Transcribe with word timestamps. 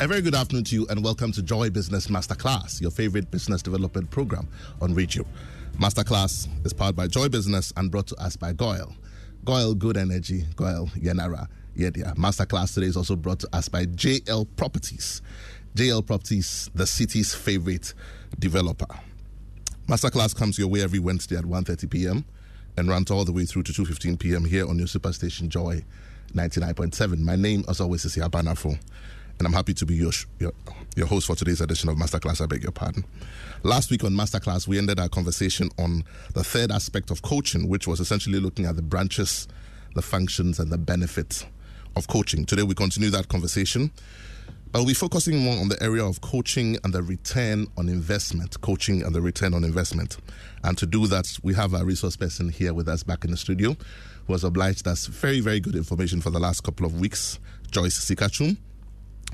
A 0.00 0.06
very 0.06 0.20
good 0.20 0.36
afternoon 0.36 0.62
to 0.62 0.76
you, 0.76 0.86
and 0.90 1.02
welcome 1.02 1.32
to 1.32 1.42
Joy 1.42 1.70
Business 1.70 2.06
Masterclass, 2.06 2.80
your 2.80 2.92
favorite 2.92 3.32
business 3.32 3.62
development 3.62 4.08
program 4.12 4.46
on 4.80 4.94
radio. 4.94 5.24
Masterclass 5.76 6.46
is 6.64 6.72
powered 6.72 6.94
by 6.94 7.08
Joy 7.08 7.28
Business 7.28 7.72
and 7.76 7.90
brought 7.90 8.06
to 8.06 8.14
us 8.14 8.36
by 8.36 8.52
GOIL. 8.52 8.94
GOIL 9.44 9.74
Good 9.74 9.96
Energy, 9.96 10.44
GOIL 10.54 10.86
Yenara 10.96 11.48
Yedia. 11.76 12.14
Masterclass 12.14 12.74
today 12.74 12.86
is 12.86 12.96
also 12.96 13.16
brought 13.16 13.40
to 13.40 13.48
us 13.52 13.68
by 13.68 13.86
JL 13.86 14.46
Properties. 14.54 15.20
JL 15.74 16.06
Properties, 16.06 16.70
the 16.76 16.86
city's 16.86 17.34
favorite 17.34 17.92
developer. 18.38 18.86
Masterclass 19.88 20.32
comes 20.32 20.60
your 20.60 20.68
way 20.68 20.80
every 20.80 21.00
Wednesday 21.00 21.36
at 21.36 21.44
1.30 21.44 21.90
p.m. 21.90 22.24
and 22.76 22.88
runs 22.88 23.10
all 23.10 23.24
the 23.24 23.32
way 23.32 23.46
through 23.46 23.64
to 23.64 23.72
2.15 23.72 24.16
p.m. 24.20 24.44
here 24.44 24.68
on 24.68 24.78
your 24.78 24.86
superstation 24.86 25.48
Joy 25.48 25.84
99.7. 26.34 27.18
My 27.18 27.34
name, 27.34 27.64
as 27.68 27.80
always, 27.80 28.04
is 28.04 28.14
Yabanafo 28.14 28.78
and 29.38 29.46
I'm 29.46 29.52
happy 29.52 29.74
to 29.74 29.86
be 29.86 29.94
your, 29.94 30.10
your, 30.38 30.52
your 30.96 31.06
host 31.06 31.26
for 31.28 31.36
today's 31.36 31.60
edition 31.60 31.88
of 31.88 31.96
Masterclass. 31.96 32.40
I 32.40 32.46
beg 32.46 32.62
your 32.62 32.72
pardon. 32.72 33.04
Last 33.62 33.90
week 33.90 34.02
on 34.02 34.12
Masterclass, 34.12 34.66
we 34.66 34.78
ended 34.78 34.98
our 34.98 35.08
conversation 35.08 35.70
on 35.78 36.04
the 36.34 36.42
third 36.42 36.72
aspect 36.72 37.10
of 37.10 37.22
coaching, 37.22 37.68
which 37.68 37.86
was 37.86 38.00
essentially 38.00 38.40
looking 38.40 38.66
at 38.66 38.76
the 38.76 38.82
branches, 38.82 39.46
the 39.94 40.02
functions, 40.02 40.58
and 40.58 40.72
the 40.72 40.78
benefits 40.78 41.46
of 41.94 42.08
coaching. 42.08 42.44
Today, 42.44 42.64
we 42.64 42.74
continue 42.74 43.10
that 43.10 43.28
conversation. 43.28 43.92
But 44.70 44.80
we'll 44.80 44.88
be 44.88 44.94
focusing 44.94 45.38
more 45.38 45.56
on 45.56 45.68
the 45.68 45.82
area 45.82 46.04
of 46.04 46.20
coaching 46.20 46.76
and 46.84 46.92
the 46.92 47.02
return 47.02 47.68
on 47.78 47.88
investment. 47.88 48.60
Coaching 48.60 49.02
and 49.02 49.14
the 49.14 49.20
return 49.20 49.54
on 49.54 49.64
investment. 49.64 50.18
And 50.62 50.76
to 50.76 50.84
do 50.84 51.06
that, 51.06 51.38
we 51.42 51.54
have 51.54 51.72
a 51.72 51.84
resource 51.84 52.16
person 52.16 52.50
here 52.50 52.74
with 52.74 52.86
us 52.86 53.02
back 53.02 53.24
in 53.24 53.30
the 53.30 53.36
studio 53.36 53.76
who 54.26 54.34
has 54.34 54.44
obliged 54.44 54.86
us 54.86 55.06
very, 55.06 55.40
very 55.40 55.58
good 55.58 55.74
information 55.74 56.20
for 56.20 56.28
the 56.28 56.38
last 56.38 56.64
couple 56.64 56.84
of 56.84 57.00
weeks. 57.00 57.38
Joyce 57.70 57.98
Sikachum 57.98 58.58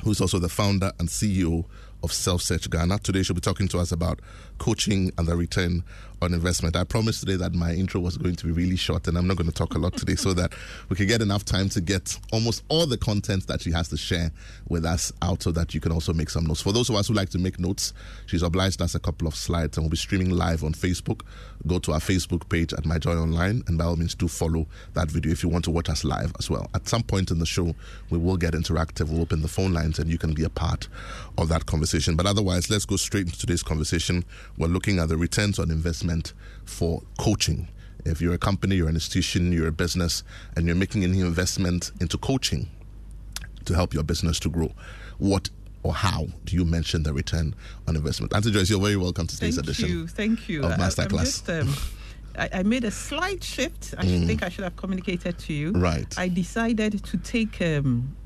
who's 0.02 0.20
also 0.20 0.38
the 0.38 0.48
founder 0.48 0.92
and 0.98 1.08
CEO 1.08 1.64
of 2.02 2.12
Self 2.12 2.42
Search 2.42 2.68
Ghana. 2.68 2.98
Today, 2.98 3.22
she'll 3.22 3.34
be 3.34 3.40
talking 3.40 3.68
to 3.68 3.78
us 3.78 3.92
about 3.92 4.20
coaching 4.58 5.10
and 5.16 5.26
the 5.26 5.36
return 5.36 5.84
on 6.25 6.34
investment. 6.34 6.75
I 6.75 6.84
promised 6.84 7.20
today 7.20 7.36
that 7.36 7.55
my 7.55 7.72
intro 7.72 8.00
was 8.00 8.17
going 8.17 8.34
to 8.36 8.47
be 8.47 8.53
really 8.53 8.77
short, 8.77 9.06
and 9.06 9.17
I'm 9.17 9.27
not 9.27 9.36
going 9.36 9.48
to 9.48 9.55
talk 9.55 9.75
a 9.75 9.78
lot 9.78 9.97
today 9.97 10.17
so 10.17 10.33
that 10.34 10.53
we 10.89 10.97
can 10.97 11.06
get 11.06 11.20
enough 11.20 11.44
time 11.44 11.69
to 11.70 11.80
get 11.80 12.19
almost 12.33 12.64
all 12.68 12.86
the 12.86 12.96
content 12.96 13.46
that 13.46 13.61
she 13.61 13.70
has 13.73 13.89
to 13.89 13.96
share 13.96 14.33
with 14.68 14.84
us 14.84 15.13
out 15.23 15.42
so 15.42 15.52
that 15.52 15.74
you 15.74 15.80
can 15.80 15.92
also 15.92 16.13
make 16.13 16.30
some 16.30 16.46
notes. 16.46 16.63
For 16.63 16.73
those 16.73 16.89
of 16.89 16.96
us 16.96 17.08
who 17.08 17.14
like 17.14 17.29
to 17.30 17.39
make 17.39 17.61
notes, 17.61 17.92
she's 18.27 18.42
obliged 18.42 18.80
us 18.80 18.95
a 18.95 19.01
couple 19.01 19.29
of 19.29 19.34
slides 19.34 19.77
and 19.77 19.84
we'll 19.84 19.90
be 19.90 19.96
streaming 19.96 20.30
live 20.30 20.64
on 20.64 20.73
Facebook. 20.73 21.20
Go 21.67 21.79
to 21.80 21.92
our 21.92 22.01
Facebook 22.01 22.48
page 22.48 22.73
at 22.73 22.84
My 22.84 22.98
Joy 22.98 23.17
Online, 23.17 23.63
and 23.67 23.79
by 23.79 23.84
all 23.84 23.96
means, 23.96 24.14
do 24.14 24.29
follow 24.29 24.67
that 24.95 25.11
video 25.11 25.33
if 25.33 25.42
you 25.42 25.48
want 25.48 25.64
to 25.64 25.70
watch 25.70 25.89
us 25.89 26.05
live 26.05 26.33
as 26.39 26.51
well. 26.51 26.68
At 26.74 26.89
some 26.89 27.02
point 27.02 27.30
in 27.30 27.39
the 27.39 27.46
show, 27.46 27.74
we 28.11 28.18
will 28.18 28.36
get 28.36 28.55
interactive. 28.55 29.08
We'll 29.11 29.23
open 29.23 29.42
the 29.42 29.48
phone 29.48 29.73
lines 29.73 29.98
and 29.98 30.11
you 30.11 30.18
can 30.18 30.33
be 30.33 30.45
a 30.45 30.51
part 30.51 30.89
of 31.36 31.48
that 31.48 31.67
conversation. 31.67 32.17
But 32.17 32.27
otherwise, 32.27 32.70
let's 32.70 32.86
go 32.86 32.96
straight 32.96 33.27
into 33.27 33.39
today's 33.39 33.63
conversation. 33.63 34.24
We're 34.57 34.68
looking 34.68 34.98
at 34.98 35.08
the 35.08 35.17
returns 35.17 35.58
on 35.58 35.70
investment 35.70 36.14
for 36.64 37.02
coaching. 37.19 37.69
If 38.05 38.20
you're 38.20 38.35
a 38.35 38.39
company, 38.39 38.77
you're 38.77 38.89
an 38.89 38.97
institution, 38.97 39.51
you're 39.52 39.69
a 39.69 39.73
business, 39.73 40.23
and 40.57 40.67
you're 40.67 40.77
making 40.77 41.05
any 41.05 41.20
investment 41.20 41.91
into 42.01 42.19
coaching 42.19 42.69
to 43.64 43.75
help 43.75 43.95
your 43.95 44.02
business 44.02 44.39
to 44.41 44.51
grow, 44.51 44.73
what 45.19 45.48
or 45.83 45.92
how 45.95 46.27
do 46.45 46.57
you 46.57 46.64
mention 46.64 47.02
the 47.02 47.13
return 47.13 47.55
on 47.86 47.95
investment? 47.97 48.35
Auntie 48.35 48.51
Joyce, 48.51 48.70
you're 48.70 48.80
very 48.80 48.97
welcome 48.97 49.27
to 49.27 49.35
today's 49.35 49.57
Thank 49.57 49.69
edition 49.69 49.89
you. 49.89 50.07
Thank 50.07 50.48
you. 50.48 50.63
of 50.64 50.73
I- 50.73 50.75
I'm 50.75 51.08
just, 51.11 51.48
um, 51.51 51.75
I, 52.39 52.48
I 52.55 52.63
made 52.63 52.85
a 52.85 52.91
slight 52.91 53.45
shift. 53.45 53.95
I 53.98 54.07
should 54.07 54.27
think 54.27 54.42
I 54.42 54.48
should 54.48 54.64
have 54.64 54.77
communicated 54.77 55.39
to 55.39 55.52
you. 55.52 55.73
Mm. 55.73 55.83
Right. 55.83 56.19
I 56.19 56.29
decided 56.29 57.05
to 57.05 57.17
take 57.19 57.61
um, 57.63 58.17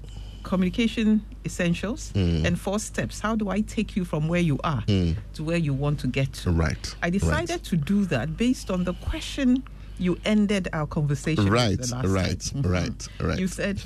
communication 0.43 1.23
essentials 1.45 2.13
Mm. 2.15 2.45
and 2.47 2.59
four 2.59 2.79
steps. 2.79 3.21
How 3.21 3.35
do 3.37 3.49
I 3.49 3.61
take 3.63 3.97
you 3.97 4.05
from 4.05 4.29
where 4.29 4.41
you 4.41 4.59
are 4.65 4.85
to 4.87 5.43
where 5.45 5.57
you 5.57 5.73
want 5.75 6.01
to 6.01 6.07
get 6.07 6.33
to? 6.45 6.51
Right, 6.51 6.95
I 7.03 7.11
decided 7.11 7.51
right. 7.51 7.65
to 7.65 7.77
do 7.77 8.05
that 8.07 8.37
based 8.37 8.71
on 8.71 8.85
the 8.85 8.95
question 8.95 9.63
you 9.99 10.17
ended 10.25 10.69
our 10.73 10.87
conversation. 10.87 11.45
with 11.45 11.53
Right, 11.53 11.79
right, 12.05 12.41
time. 12.41 12.63
Mhm. 12.63 12.71
right, 12.71 13.09
right. 13.21 13.39
You 13.39 13.49
said. 13.49 13.81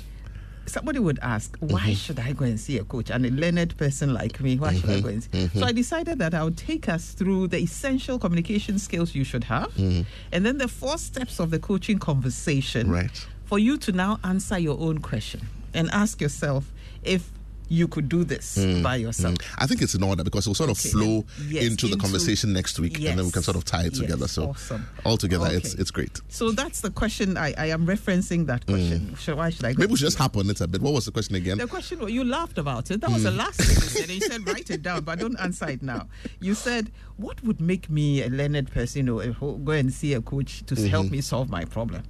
Somebody 0.65 0.97
would 0.99 1.19
ask, 1.21 1.57
why 1.59 1.81
Mm-hmm. 1.81 1.91
should 1.93 2.19
I 2.19 2.31
go 2.31 2.45
and 2.45 2.57
see 2.57 2.77
a 2.77 2.85
coach? 2.85 3.09
And 3.11 3.25
a 3.25 3.29
learned 3.31 3.75
person 3.75 4.13
like 4.13 4.39
me, 4.39 4.55
why 4.55 4.73
should 4.73 4.89
I 4.89 5.01
go 5.01 5.09
and 5.09 5.21
see? 5.21 5.29
Mm-hmm. 5.29 5.59
So 5.59 5.65
I 5.65 5.73
decided 5.73 6.19
that 6.19 6.33
I 6.33 6.41
would 6.41 6.55
take 6.55 6.87
us 6.87 7.11
through 7.11 7.49
the 7.49 7.57
essential 7.57 8.17
communication 8.17 8.79
skills 8.79 9.13
you 9.13 9.25
should 9.25 9.43
have, 9.43 9.71
and 9.77 10.45
then 10.45 10.59
the 10.59 10.69
four 10.69 10.97
steps 10.97 11.41
of 11.41 11.49
the 11.51 11.59
coaching 11.59 11.99
conversation 11.99 12.83
Mm-hmm. 12.87 12.93
Right. 12.95 13.27
for 13.43 13.59
you 13.59 13.77
to 13.79 13.91
now 13.91 14.19
answer 14.23 14.57
your 14.57 14.79
own 14.79 14.99
question 14.99 15.41
and 15.73 15.89
ask 15.91 16.21
yourself 16.21 16.71
if 17.03 17.29
you 17.69 17.87
could 17.87 18.07
do 18.07 18.23
this 18.23 18.63
by 18.83 18.97
yourself. 18.97 19.35
I 19.57 19.65
think 19.65 19.81
it's 19.81 19.95
in 19.95 20.03
order 20.03 20.23
because 20.23 20.45
it 20.45 20.49
will 20.49 20.53
sort 20.53 20.69
of 20.69 20.77
Okay, 20.77 20.89
flow 20.89 21.25
yes, 21.47 21.63
into 21.65 21.87
the 21.87 21.95
conversation 21.97 22.53
next 22.53 22.77
week, 22.77 22.97
and 22.97 23.17
then 23.17 23.25
we 23.25 23.31
can 23.31 23.41
sort 23.41 23.57
of 23.57 23.63
tie 23.65 23.83
it 23.85 23.93
yes, 23.93 23.99
together. 23.99 24.27
So 24.27 24.49
awesome. 24.49 24.85
altogether, 25.05 25.47
it's 25.49 25.73
Okay. 25.73 25.81
it's 25.81 25.89
great. 25.89 26.21
So 26.27 26.51
that's 26.51 26.81
the 26.81 26.91
question 26.91 27.35
I, 27.35 27.53
I 27.57 27.67
am 27.67 27.87
referencing 27.87 28.45
that 28.47 28.65
question. 28.67 29.15
So 29.17 29.37
why 29.37 29.49
should 29.49 29.65
I 29.65 29.71
go? 29.71 29.77
Mm. 29.77 29.79
Maybe 29.79 29.91
we 29.93 29.97
should 29.97 30.05
just 30.05 30.17
hop 30.19 30.37
on 30.37 30.47
it 30.51 30.61
a 30.61 30.67
bit. 30.67 30.81
What 30.81 30.93
was 30.93 31.05
the 31.05 31.11
question 31.11 31.35
again? 31.35 31.57
The 31.57 31.65
question 31.67 31.99
well, 31.99 32.09
you 32.09 32.23
laughed 32.25 32.59
about 32.59 32.91
it. 32.91 33.01
That 33.01 33.09
was 33.11 33.23
the 33.23 33.31
Mm. 33.31 33.37
last 33.37 33.59
thing 33.61 33.69
you 33.75 33.81
said. 33.81 34.09
And 34.09 34.11
you 34.11 34.21
said 34.21 34.47
write 34.47 34.69
it 34.69 34.83
down, 34.83 35.03
but 35.05 35.17
don't 35.19 35.39
answer 35.39 35.69
it 35.69 35.81
now. 35.81 36.07
You 36.41 36.53
said 36.53 36.91
what 37.17 37.41
would 37.43 37.61
make 37.61 37.89
me 37.89 38.21
a 38.23 38.29
learned 38.29 38.69
person, 38.71 39.07
you 39.07 39.33
know, 39.33 39.57
go 39.57 39.71
and 39.71 39.91
see 39.91 40.13
a 40.13 40.21
coach 40.21 40.63
to 40.67 40.75
Mm-hmm. 40.75 40.87
help 40.87 41.09
me 41.09 41.21
solve 41.21 41.49
my 41.49 41.63
problem. 41.65 42.03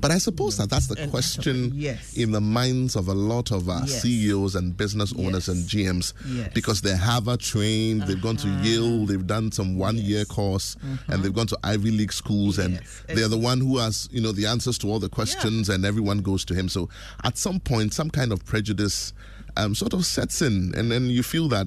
But 0.00 0.10
I 0.10 0.18
suppose 0.18 0.56
that 0.58 0.70
that's 0.70 0.86
the 0.86 1.06
question 1.08 1.72
yes. 1.74 2.16
in 2.16 2.32
the 2.32 2.40
minds 2.40 2.96
of 2.96 3.08
a 3.08 3.14
lot 3.14 3.50
of 3.50 3.68
our 3.68 3.80
Yes. 3.86 4.02
CEOs 4.02 4.54
and 4.54 4.76
business 4.76 5.12
owners 5.16 5.46
Yes. 5.46 5.48
and 5.48 5.68
GMs 5.68 6.52
because 6.54 6.80
they 6.82 6.96
have 6.96 7.28
a 7.28 7.36
trained, 7.36 8.02
they've 8.02 8.20
gone 8.20 8.36
to 8.38 8.48
Yale, 8.62 9.06
they've 9.06 9.26
done 9.26 9.52
some 9.52 9.76
one 9.76 9.96
year 9.98 10.24
course, 10.24 10.76
and 11.08 11.22
they've 11.22 11.34
gone 11.34 11.46
to 11.48 11.58
Ivy 11.64 11.90
League 11.90 12.12
schools, 12.12 12.58
and 12.58 12.80
they're 13.08 13.28
the 13.28 13.38
one 13.38 13.60
who 13.60 13.78
has 13.78 14.08
you 14.12 14.20
know 14.20 14.32
the 14.32 14.46
answers 14.46 14.78
to 14.78 14.88
all 14.88 14.98
the 14.98 15.08
questions, 15.08 15.68
and 15.68 15.84
everyone 15.84 16.18
goes 16.18 16.44
to 16.46 16.54
him. 16.54 16.68
So 16.68 16.88
at 17.24 17.38
some 17.38 17.60
point, 17.60 17.94
some 17.94 18.10
kind 18.10 18.32
of 18.32 18.44
prejudice 18.44 19.12
um, 19.56 19.74
sort 19.74 19.92
of 19.94 20.04
sets 20.06 20.42
in, 20.42 20.72
and 20.76 20.90
then 20.90 21.06
you 21.10 21.22
feel 21.22 21.48
that. 21.48 21.66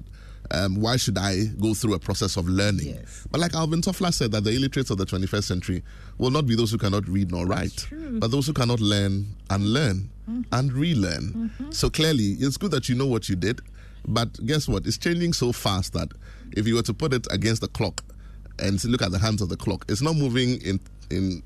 Um, 0.51 0.75
why 0.75 0.97
should 0.97 1.17
I 1.17 1.45
go 1.59 1.73
through 1.73 1.93
a 1.93 1.99
process 1.99 2.37
of 2.37 2.47
learning? 2.47 2.87
Yes. 2.87 3.25
But 3.31 3.41
like 3.41 3.53
Alvin 3.55 3.81
Toffler 3.81 4.13
said, 4.13 4.31
that 4.33 4.43
the 4.43 4.51
illiterates 4.51 4.89
of 4.89 4.97
the 4.97 5.05
21st 5.05 5.43
century 5.43 5.83
will 6.17 6.31
not 6.31 6.45
be 6.45 6.55
those 6.55 6.71
who 6.71 6.77
cannot 6.77 7.07
read 7.07 7.31
nor 7.31 7.45
write, 7.45 7.87
but 7.91 8.29
those 8.31 8.45
who 8.47 8.53
cannot 8.53 8.79
learn 8.79 9.25
and 9.49 9.65
learn 9.73 10.09
and 10.51 10.73
relearn. 10.73 11.51
So 11.71 11.89
clearly, 11.89 12.33
it's 12.39 12.57
good 12.57 12.71
that 12.71 12.89
you 12.89 12.95
know 12.95 13.07
what 13.07 13.29
you 13.29 13.35
did, 13.35 13.61
but 14.07 14.45
guess 14.45 14.67
what? 14.67 14.85
It's 14.85 14.97
changing 14.97 15.33
so 15.33 15.51
fast 15.51 15.93
that 15.93 16.09
if 16.51 16.67
you 16.67 16.75
were 16.75 16.83
to 16.83 16.93
put 16.93 17.13
it 17.13 17.25
against 17.31 17.61
the 17.61 17.67
clock 17.69 18.03
and 18.59 18.83
look 18.85 19.01
at 19.01 19.11
the 19.11 19.19
hands 19.19 19.41
of 19.41 19.49
the 19.49 19.57
clock, 19.57 19.85
it's 19.89 20.01
not 20.01 20.15
moving 20.15 20.61
in 20.61 20.79
in 21.09 21.41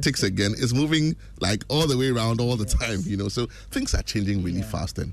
ticks 0.00 0.22
again. 0.22 0.52
It's 0.56 0.72
moving 0.72 1.16
like 1.40 1.64
all 1.68 1.86
the 1.86 1.96
way 1.96 2.10
around 2.10 2.40
all 2.40 2.56
the 2.56 2.64
time, 2.64 3.00
you 3.04 3.16
know. 3.16 3.28
So 3.28 3.46
things 3.70 3.94
are 3.94 4.02
changing 4.02 4.42
really 4.42 4.62
fast, 4.62 4.98
and 4.98 5.12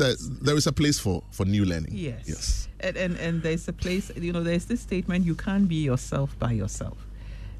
there, 0.00 0.14
there 0.42 0.56
is 0.56 0.66
a 0.66 0.72
place 0.72 0.98
for 0.98 1.22
for 1.30 1.44
new 1.44 1.64
learning. 1.64 1.92
Yes. 1.94 2.24
Yes. 2.26 2.68
And, 2.80 2.96
and 2.96 3.16
and 3.18 3.42
there's 3.42 3.68
a 3.68 3.72
place, 3.72 4.10
you 4.16 4.32
know, 4.32 4.42
there's 4.42 4.64
this 4.64 4.80
statement: 4.80 5.24
you 5.26 5.34
can't 5.34 5.68
be 5.68 5.84
yourself 5.84 6.36
by 6.38 6.52
yourself. 6.52 6.96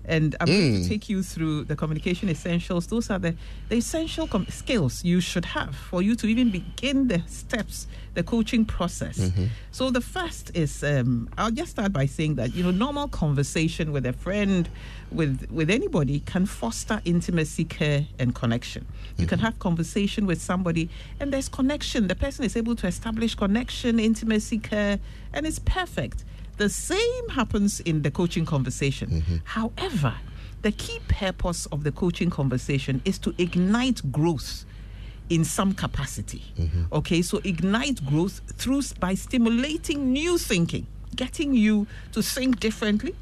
And 0.05 0.35
I'm 0.41 0.47
going 0.47 0.75
to 0.75 0.81
mm. 0.81 0.89
take 0.89 1.09
you 1.09 1.23
through 1.23 1.65
the 1.65 1.77
communication 1.77 2.29
essentials. 2.29 2.87
Those 2.87 3.11
are 3.11 3.19
the, 3.19 3.35
the 3.69 3.77
essential 3.77 4.27
com- 4.27 4.47
skills 4.47 5.05
you 5.05 5.21
should 5.21 5.45
have 5.45 5.75
for 5.75 6.03
you 6.03 6.15
to 6.17 6.27
even 6.27 6.51
begin 6.51 7.09
the 7.09 7.23
steps, 7.27 7.87
the 8.15 8.23
coaching 8.23 8.65
process. 8.65 9.19
Mm-hmm. 9.19 9.47
So 9.73 9.91
the 9.91 10.01
first 10.01 10.51
is 10.55 10.83
um, 10.83 11.29
I'll 11.39 11.51
just 11.51 11.73
start 11.73 11.93
by 11.93 12.07
saying 12.07 12.37
that 12.37 12.55
you 12.55 12.65
know 12.65 12.71
normal 12.71 13.09
conversation 13.09 13.93
with 13.93 14.07
a 14.07 14.13
friend, 14.13 14.69
with 15.13 15.47
with 15.51 15.71
anybody 15.71 16.21
can 16.21 16.47
foster 16.47 17.01
intimacy, 17.05 17.65
care, 17.65 18.07
and 18.19 18.35
connection. 18.35 18.87
You 19.17 19.27
can 19.27 19.39
mm-hmm. 19.39 19.47
have 19.47 19.59
conversation 19.59 20.27
with 20.27 20.41
somebody, 20.41 20.89
and 21.21 21.33
there's 21.33 21.49
connection. 21.49 22.09
The 22.09 22.15
person 22.15 22.45
is 22.45 22.57
able 22.57 22.75
to 22.77 22.87
establish 22.87 23.35
connection, 23.35 24.01
intimacy, 24.01 24.59
care, 24.59 24.99
and 25.33 25.47
it's 25.47 25.59
perfect. 25.59 26.25
The 26.61 26.69
same 26.69 27.29
happens 27.31 27.81
in 27.81 28.03
the 28.03 28.11
coaching 28.11 28.45
conversation. 28.45 29.09
Mm-hmm. 29.09 29.37
However, 29.45 30.13
the 30.61 30.71
key 30.71 30.99
purpose 31.09 31.65
of 31.73 31.85
the 31.85 31.91
coaching 31.91 32.29
conversation 32.29 33.01
is 33.07 33.19
to 33.21 33.35
ignite 33.39 34.13
growth 34.13 34.67
in 35.31 35.43
some 35.43 35.73
capacity. 35.73 36.43
Mm-hmm. 36.59 36.83
Okay, 36.93 37.23
so 37.23 37.41
ignite 37.45 38.05
growth 38.05 38.43
through 38.59 38.83
by 38.99 39.15
stimulating 39.15 40.13
new 40.13 40.37
thinking, 40.37 40.87
getting 41.17 41.55
you 41.55 41.87
to 42.13 42.21
think 42.21 42.61
differently. 42.61 43.15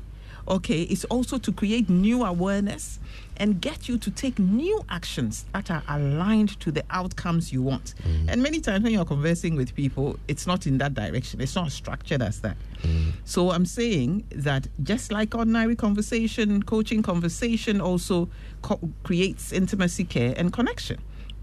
Okay, 0.49 0.83
it's 0.83 1.05
also 1.05 1.39
to 1.39 1.53
create 1.53 1.89
new 1.89 2.25
awareness 2.25 2.99
and 3.39 3.61
get 3.61 3.89
you 3.89 3.99
to 3.99 4.11
take 4.11 4.39
new 4.39 4.85
actions 4.89 5.47
that 5.53 5.71
are 5.71 5.83
aligned 5.89 6.59
to 6.61 6.71
the 6.71 6.85
outcomes 6.91 7.53
you 7.53 7.63
want. 7.63 7.95
Mm. 8.07 8.33
And 8.33 8.43
many 8.43 8.61
times 8.61 8.85
when 8.85 8.93
you're 8.93 9.05
conversing 9.05 9.57
with 9.57 9.75
people, 9.75 10.19
it's 10.29 10.47
not 10.47 10.67
in 10.67 10.79
that 10.79 10.95
direction. 10.95 11.41
It's 11.41 11.55
not 11.55 11.71
structured 11.71 12.23
as 12.23 12.41
that. 12.41 12.57
Mm. 12.83 13.13
So 13.25 13.51
I'm 13.51 13.67
saying 13.67 14.25
that 14.31 14.67
just 14.83 15.13
like 15.13 15.35
ordinary 15.35 15.77
conversation, 15.77 16.63
coaching 16.63 17.03
conversation 17.03 17.81
also 17.81 18.29
co- 18.63 18.81
creates 19.05 19.53
intimacy, 19.53 20.05
care, 20.05 20.35
and 20.37 20.53
connection. 20.53 20.99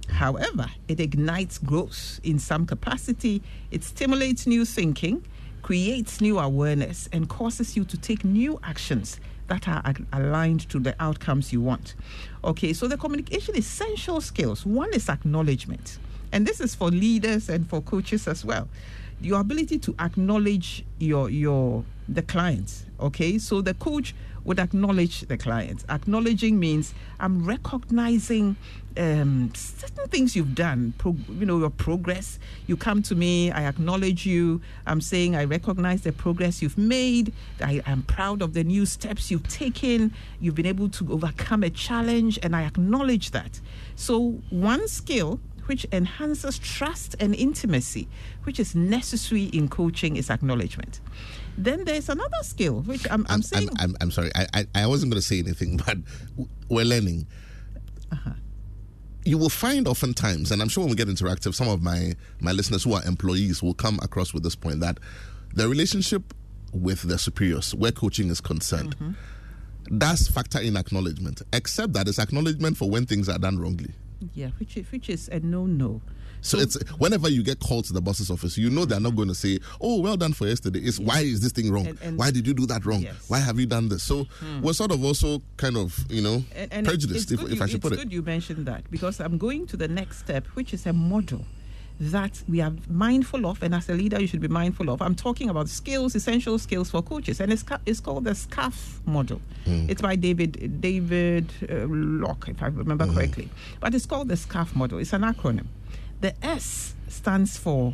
However, 0.09 0.68
it 0.88 1.00
ignites 1.00 1.57
growth 1.57 2.19
in 2.24 2.38
some 2.39 2.65
capacity, 2.65 3.42
it 3.71 3.83
stimulates 3.83 4.45
new 4.45 4.63
thinking, 4.63 5.25
creates 5.63 6.21
new 6.21 6.38
awareness, 6.38 7.09
and 7.12 7.27
causes 7.27 7.75
you 7.75 7.83
to 7.86 7.97
take 7.97 8.24
new 8.24 8.59
actions 8.63 9.19
that 9.47 9.68
are 9.68 9.83
aligned 10.13 10.68
to 10.69 10.80
the 10.80 10.95
outcomes 11.00 11.53
you 11.53 11.62
want. 11.62 11.95
Okay, 12.44 12.74
so 12.74 12.88
the 12.88 12.97
communication 12.97 13.56
essential 13.56 14.21
skills 14.21 14.65
one 14.65 14.94
is 14.94 15.09
acknowledgement, 15.09 16.00
and 16.31 16.45
this 16.45 16.59
is 16.59 16.75
for 16.75 16.89
leaders 16.89 17.50
and 17.50 17.68
for 17.69 17.81
coaches 17.81 18.27
as 18.27 18.44
well. 18.44 18.68
Your 19.21 19.39
ability 19.39 19.80
to 19.80 19.95
acknowledge 20.00 20.86
your 21.00 21.30
your 21.30 21.83
the 22.07 22.21
clients. 22.21 22.86
Okay, 23.00 23.38
so 23.38 23.62
the 23.62 23.74
coach 23.75 24.13
would 24.45 24.59
acknowledge 24.59 25.21
the 25.21 25.38
client. 25.38 25.83
Acknowledging 25.89 26.59
means 26.59 26.94
I'm 27.19 27.45
recognizing 27.45 28.56
um, 28.97 29.51
certain 29.53 30.07
things 30.07 30.36
you've 30.36 30.56
done, 30.56 30.94
you 31.03 31.45
know, 31.45 31.59
your 31.59 31.69
progress. 31.69 32.39
You 32.68 32.77
come 32.77 33.01
to 33.03 33.15
me, 33.15 33.51
I 33.51 33.65
acknowledge 33.65 34.25
you. 34.25 34.62
I'm 34.86 35.01
saying 35.01 35.36
I 35.36 35.44
recognize 35.44 36.01
the 36.01 36.13
progress 36.13 36.62
you've 36.62 36.77
made. 36.77 37.33
I 37.62 37.81
am 37.86 38.03
proud 38.03 38.42
of 38.42 38.53
the 38.53 38.63
new 38.63 38.86
steps 38.86 39.30
you've 39.30 39.47
taken. 39.47 40.13
You've 40.39 40.56
been 40.56 40.65
able 40.65 40.89
to 40.89 41.12
overcome 41.12 41.63
a 41.63 41.69
challenge, 41.69 42.39
and 42.42 42.56
I 42.56 42.63
acknowledge 42.63 43.31
that. 43.31 43.59
So, 43.95 44.42
one 44.50 44.88
skill 44.88 45.39
which 45.65 45.86
enhances 45.92 46.59
trust 46.59 47.15
and 47.19 47.33
intimacy, 47.36 48.07
which 48.44 48.59
is 48.59 48.75
necessary 48.75 49.45
in 49.45 49.68
coaching, 49.68 50.15
is 50.15 50.30
acknowledgement. 50.30 51.00
Then 51.57 51.86
there's 51.86 52.10
another 52.10 52.38
skill, 52.44 52.81
which 52.81 53.06
I'm, 53.10 53.22
I'm, 53.28 53.36
I'm, 53.36 53.42
saying. 53.42 53.69
I'm, 53.80 53.92
I'm, 53.92 53.96
I'm 54.02 54.12
sorry. 54.12 54.31
I, 54.36 54.46
I, 54.54 54.66
I 54.75 54.88
wasn't 54.88 55.12
going 55.12 55.22
to 55.22 55.28
say 55.28 55.40
anything, 55.40 55.78
but 55.86 55.98
we're 56.69 56.86
learning. 56.86 57.28
Uh-huh. 58.12 58.31
You 59.24 59.38
will 59.38 59.50
find 59.50 59.88
oftentimes, 59.88 60.52
and 60.52 60.62
I'm 60.62 60.68
sure 60.69 60.84
when 60.84 60.92
we 60.92 60.96
get 60.96 61.07
interactive, 61.07 61.56
some 61.56 61.68
of 61.68 61.81
my, 61.81 62.13
my 62.40 62.52
listeners 62.52 62.84
who 62.84 62.94
are 62.94 63.04
employees 63.06 63.63
will 63.63 63.74
come 63.74 64.00
across 64.04 64.34
with 64.34 64.44
this 64.44 64.56
point 64.56 64.81
that 64.81 65.00
the 65.54 65.68
relationship 65.68 66.34
with 66.74 67.02
the 67.04 67.18
superiors, 67.18 67.74
where 67.74 67.92
coaching 67.92 68.30
is 68.30 68.42
concerned, 68.42 68.96
Mm-hmm. 68.98 69.98
does 69.98 70.28
factor 70.28 70.60
in 70.60 70.75
acknowledgement, 70.78 71.42
except 71.54 71.94
that 71.94 72.07
it's 72.07 72.19
acknowledgement 72.19 72.75
for 72.78 72.90
when 72.90 73.06
things 73.06 73.30
are 73.30 73.38
done 73.40 73.57
wrongly. 73.57 73.94
yeah, 74.34 74.50
which 74.60 74.75
is, 74.78 74.92
which 74.92 75.10
is 75.10 75.28
a 75.30 75.40
no-no. 75.40 76.02
So 76.45 76.59
it's 76.59 76.75
whenever 77.00 77.27
you 77.30 77.42
get 77.44 77.59
called 77.59 77.86
to 77.86 77.94
the 77.94 78.01
boss's 78.01 78.30
office, 78.30 78.57
you 78.57 78.69
know 78.69 78.86
they're 78.86 79.00
not 79.00 79.15
going 79.15 79.27
to 79.30 79.36
say, 79.36 79.59
"Oh, 79.81 80.00
well 80.01 80.15
done 80.15 80.33
for 80.33 80.47
yesterday." 80.47 80.80
It's 80.80 81.00
why 81.00 81.21
is 81.21 81.42
this 81.42 81.51
thing 81.51 81.71
wrong? 81.71 81.88
And- 81.88 82.00
and- 82.01 82.18
why 82.18 82.30
did 82.31 82.45
you 82.47 82.53
do 82.53 82.65
that 82.68 82.86
wrong? 82.86 83.01
Yes. 83.01 83.15
Hmm. 83.15 83.33
Why 83.33 83.39
have 83.39 83.59
you 83.59 83.65
done 83.65 83.89
this? 83.89 84.03
So 84.03 84.27
we're 84.62 84.74
sort 84.74 84.92
of 84.92 85.03
also 85.03 85.42
kind 85.57 85.75
of 85.75 86.06
you 86.09 86.21
know 86.21 86.44
And, 86.56 86.71
and 86.71 86.86
prejudiced, 86.88 87.31
if, 87.31 87.39
good 87.39 87.51
if 87.51 87.62
I 87.62 87.65
should 87.65 87.81
put 87.81 87.94
it. 87.94 87.95
It's 87.95 88.03
good 88.03 88.13
you 88.13 88.21
mentioned 88.21 88.65
that 88.68 88.89
because 88.92 89.19
I'm 89.19 89.38
going 89.38 89.65
to 89.68 89.77
the 89.77 89.88
next 89.88 90.19
step, 90.19 90.45
which 90.56 90.74
is 90.74 90.86
a 90.86 90.94
model 90.94 91.45
that 92.00 92.44
we 92.50 92.59
are 92.62 92.74
mindful 92.89 93.45
of, 93.47 93.63
and 93.63 93.74
as 93.74 93.88
a 93.89 93.94
leader, 93.94 94.19
you 94.21 94.27
should 94.27 94.42
be 94.42 94.50
mindful 94.50 94.89
of. 94.89 95.01
I'm 95.01 95.15
talking 95.15 95.50
about 95.50 95.69
skills, 95.69 96.13
essential 96.13 96.59
skills 96.59 96.92
for 96.92 97.01
coaches, 97.01 97.39
and 97.39 97.53
it's, 97.53 97.63
ca- 97.63 97.80
it's 97.86 98.01
called 98.01 98.25
the 98.25 98.31
SCARF 98.36 99.00
model. 99.06 99.39
It's 99.65 100.01
by 100.01 100.15
David 100.18 100.81
David 100.81 101.51
uh, 101.71 101.88
Rock, 101.88 102.50
if 102.50 102.62
I 102.62 102.68
remember 102.68 103.07
correctly. 103.07 103.50
But 103.80 103.95
it's 103.95 104.06
called 104.06 104.27
the 104.27 104.36
SCARF 104.36 104.75
model. 104.75 105.00
It's 105.00 105.13
an 105.13 105.21
acronym. 105.21 105.68
The 106.25 106.33
S 106.44 106.95
stands 107.07 107.56
for 107.56 107.94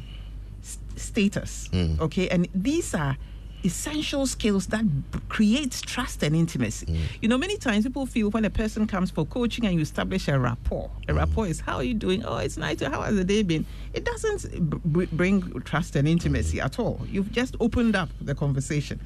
status. 0.95 1.68
Mm. 1.74 2.00
Okay, 2.00 2.30
and 2.30 2.48
these 2.56 2.95
are 2.95 3.18
essential 3.66 4.25
skills 4.25 4.68
that 4.68 4.86
b- 5.12 5.19
creates 5.28 5.81
trust 5.81 6.24
and 6.24 6.33
intimacy. 6.33 6.86
Mm. 6.86 7.00
You 7.22 7.28
know, 7.28 7.38
many 7.38 7.57
times 7.57 7.83
people 7.83 8.06
feel 8.06 8.30
when 8.30 8.45
a 8.45 8.50
person 8.50 8.88
comes 8.88 9.12
for 9.12 9.25
coaching 9.25 9.66
and 9.66 9.75
you 9.75 9.81
establish 9.81 10.30
a 10.30 10.39
rapport. 10.39 10.89
A 11.10 11.12
mm. 11.12 11.18
rapport 11.18 11.48
is 11.48 11.60
how 11.60 11.75
are 11.75 11.83
you 11.83 11.94
doing? 11.94 12.24
Oh, 12.24 12.38
it's 12.38 12.56
nice. 12.56 12.81
How 12.81 13.01
has 13.01 13.18
the 13.18 13.25
day 13.25 13.44
been? 13.44 13.66
It 13.94 14.06
doesn't 14.06 14.94
b- 14.94 15.10
bring 15.12 15.42
trust 15.63 15.98
and 15.98 16.07
intimacy 16.07 16.62
at 16.62 16.80
all. 16.80 17.01
You've 17.12 17.34
just 17.34 17.57
opened 17.60 17.98
up 17.98 18.07
the 18.22 18.34
conversation. 18.34 19.01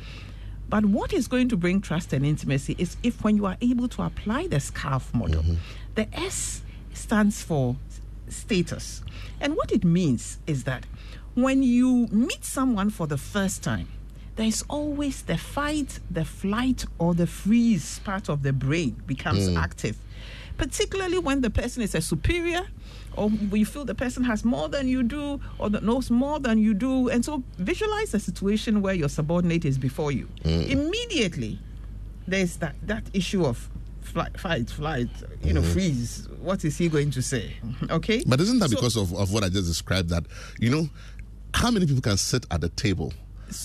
But 0.69 0.85
what 0.85 1.13
is 1.13 1.27
going 1.27 1.49
to 1.49 1.57
bring 1.57 1.81
trust 1.81 2.13
and 2.13 2.23
intimacy 2.23 2.75
is 2.77 2.95
if 3.01 3.23
when 3.23 3.37
you 3.37 3.47
are 3.47 3.57
able 3.59 3.87
to 3.87 4.03
apply 4.03 4.45
the 4.45 4.57
SCARF 4.57 5.11
model, 5.15 5.41
mm-hmm. 5.41 5.55
the 5.95 6.15
S 6.15 6.61
stands 6.93 7.41
for 7.41 7.75
status. 8.29 9.03
And 9.39 9.55
what 9.55 9.71
it 9.71 9.83
means 9.83 10.39
is 10.47 10.63
that 10.63 10.85
when 11.35 11.63
you 11.63 12.07
meet 12.11 12.45
someone 12.45 12.89
for 12.89 13.07
the 13.07 13.17
first 13.17 13.63
time, 13.63 13.87
there's 14.35 14.63
always 14.69 15.21
the 15.23 15.37
fight, 15.37 15.99
the 16.11 16.25
flight, 16.25 16.85
or 16.97 17.13
the 17.13 17.27
freeze 17.27 17.99
part 17.99 18.29
of 18.29 18.43
the 18.43 18.51
brain 18.51 19.01
becomes 19.05 19.49
mm. 19.49 19.57
active. 19.57 19.97
Particularly 20.57 21.19
when 21.19 21.41
the 21.41 21.49
person 21.49 21.81
is 21.81 21.95
a 21.95 22.01
superior, 22.01 22.65
or 23.15 23.29
you 23.29 23.65
feel 23.65 23.85
the 23.85 23.95
person 23.95 24.23
has 24.23 24.43
more 24.43 24.67
than 24.67 24.87
you 24.87 25.03
do, 25.03 25.39
or 25.57 25.69
that 25.69 25.83
knows 25.83 26.09
more 26.09 26.39
than 26.39 26.57
you 26.57 26.73
do. 26.73 27.09
And 27.09 27.23
so 27.23 27.43
visualize 27.57 28.13
a 28.13 28.19
situation 28.19 28.81
where 28.81 28.93
your 28.93 29.09
subordinate 29.09 29.65
is 29.65 29.77
before 29.77 30.11
you. 30.11 30.27
Mm. 30.43 30.69
Immediately, 30.69 31.59
there's 32.27 32.57
that, 32.57 32.75
that 32.83 33.03
issue 33.13 33.45
of 33.45 33.69
flight, 34.15 34.39
fight, 34.39 34.69
flight, 34.69 35.09
you 35.43 35.51
know, 35.51 35.61
freeze. 35.61 36.27
What 36.41 36.63
is 36.63 36.77
he 36.77 36.87
going 36.87 37.11
to 37.11 37.21
say? 37.21 37.51
Okay? 37.89 38.23
But 38.25 38.39
isn't 38.39 38.59
that 38.59 38.69
So- 38.69 38.77
because 38.77 38.95
of, 38.95 39.13
of 39.13 39.33
what 39.33 39.43
I 39.43 39.49
just 39.49 39.67
described? 39.67 40.09
That 40.09 40.23
you 40.57 40.69
know, 40.69 40.89
how 41.53 41.69
many 41.69 41.85
people 41.85 42.01
can 42.01 42.15
sit 42.17 42.45
at 42.49 42.63
a 42.63 42.69
table 42.69 43.13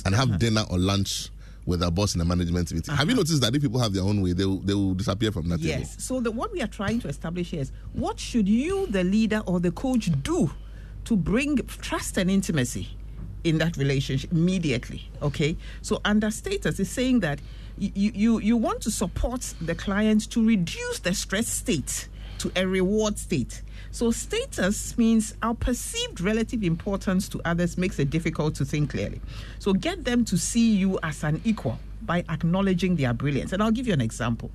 and 0.04 0.12
Uh-huh. 0.14 0.26
have 0.26 0.38
dinner 0.40 0.64
or 0.68 0.78
lunch 0.78 1.30
with 1.66 1.80
their 1.80 1.90
boss 1.92 2.16
in 2.16 2.20
a 2.20 2.24
management 2.24 2.72
meeting? 2.72 2.92
Have 2.94 3.08
you 3.08 3.14
noticed 3.14 3.40
that 3.42 3.54
if 3.54 3.62
people 3.62 3.78
have 3.80 3.92
their 3.92 4.02
own 4.02 4.22
way, 4.22 4.32
they 4.32 4.44
will, 4.44 4.58
they 4.58 4.74
will 4.74 4.94
disappear 4.94 5.30
from 5.30 5.48
that 5.50 5.58
table? 5.58 5.68
Yes. 5.80 6.02
So 6.02 6.20
the, 6.20 6.32
what 6.32 6.50
we 6.52 6.60
are 6.62 6.66
trying 6.66 6.98
to 7.00 7.08
establish 7.08 7.50
here 7.52 7.60
is 7.60 7.70
what 7.92 8.18
should 8.18 8.48
you, 8.48 8.86
the 8.88 9.04
leader 9.04 9.42
or 9.46 9.60
the 9.60 9.70
coach, 9.70 10.10
do 10.24 10.50
to 11.04 11.16
bring 11.16 11.58
trust 11.80 12.16
and 12.18 12.28
intimacy 12.28 12.88
in 13.44 13.58
that 13.58 13.76
relationship 13.76 14.32
immediately? 14.32 15.08
Okay. 15.22 15.56
So 15.82 16.00
under 16.04 16.30
status 16.32 16.80
is 16.80 16.90
saying 16.90 17.20
that 17.20 17.38
you, 17.80 18.12
you, 18.14 18.40
you 18.40 18.56
want 18.56 18.82
to 18.82 18.90
support 18.90 19.54
the 19.60 19.74
client 19.74 20.30
to 20.30 20.46
reduce 20.46 21.00
the 21.00 21.14
stress 21.14 21.48
state 21.48 22.08
to 22.38 22.52
a 22.56 22.66
reward 22.66 23.18
state. 23.18 23.62
So 23.90 24.10
status 24.10 24.96
means 24.96 25.34
our 25.42 25.54
perceived 25.54 26.20
relative 26.20 26.62
importance 26.62 27.28
to 27.30 27.40
others 27.44 27.76
makes 27.76 27.98
it 27.98 28.10
difficult 28.10 28.54
to 28.56 28.64
think 28.64 28.90
clearly. 28.90 29.20
So 29.58 29.72
get 29.72 30.04
them 30.04 30.24
to 30.26 30.38
see 30.38 30.74
you 30.74 30.98
as 31.02 31.24
an 31.24 31.40
equal 31.44 31.78
by 32.02 32.24
acknowledging 32.28 32.96
their 32.96 33.12
brilliance. 33.12 33.52
And 33.52 33.62
I'll 33.62 33.72
give 33.72 33.86
you 33.86 33.92
an 33.92 34.00
example. 34.00 34.50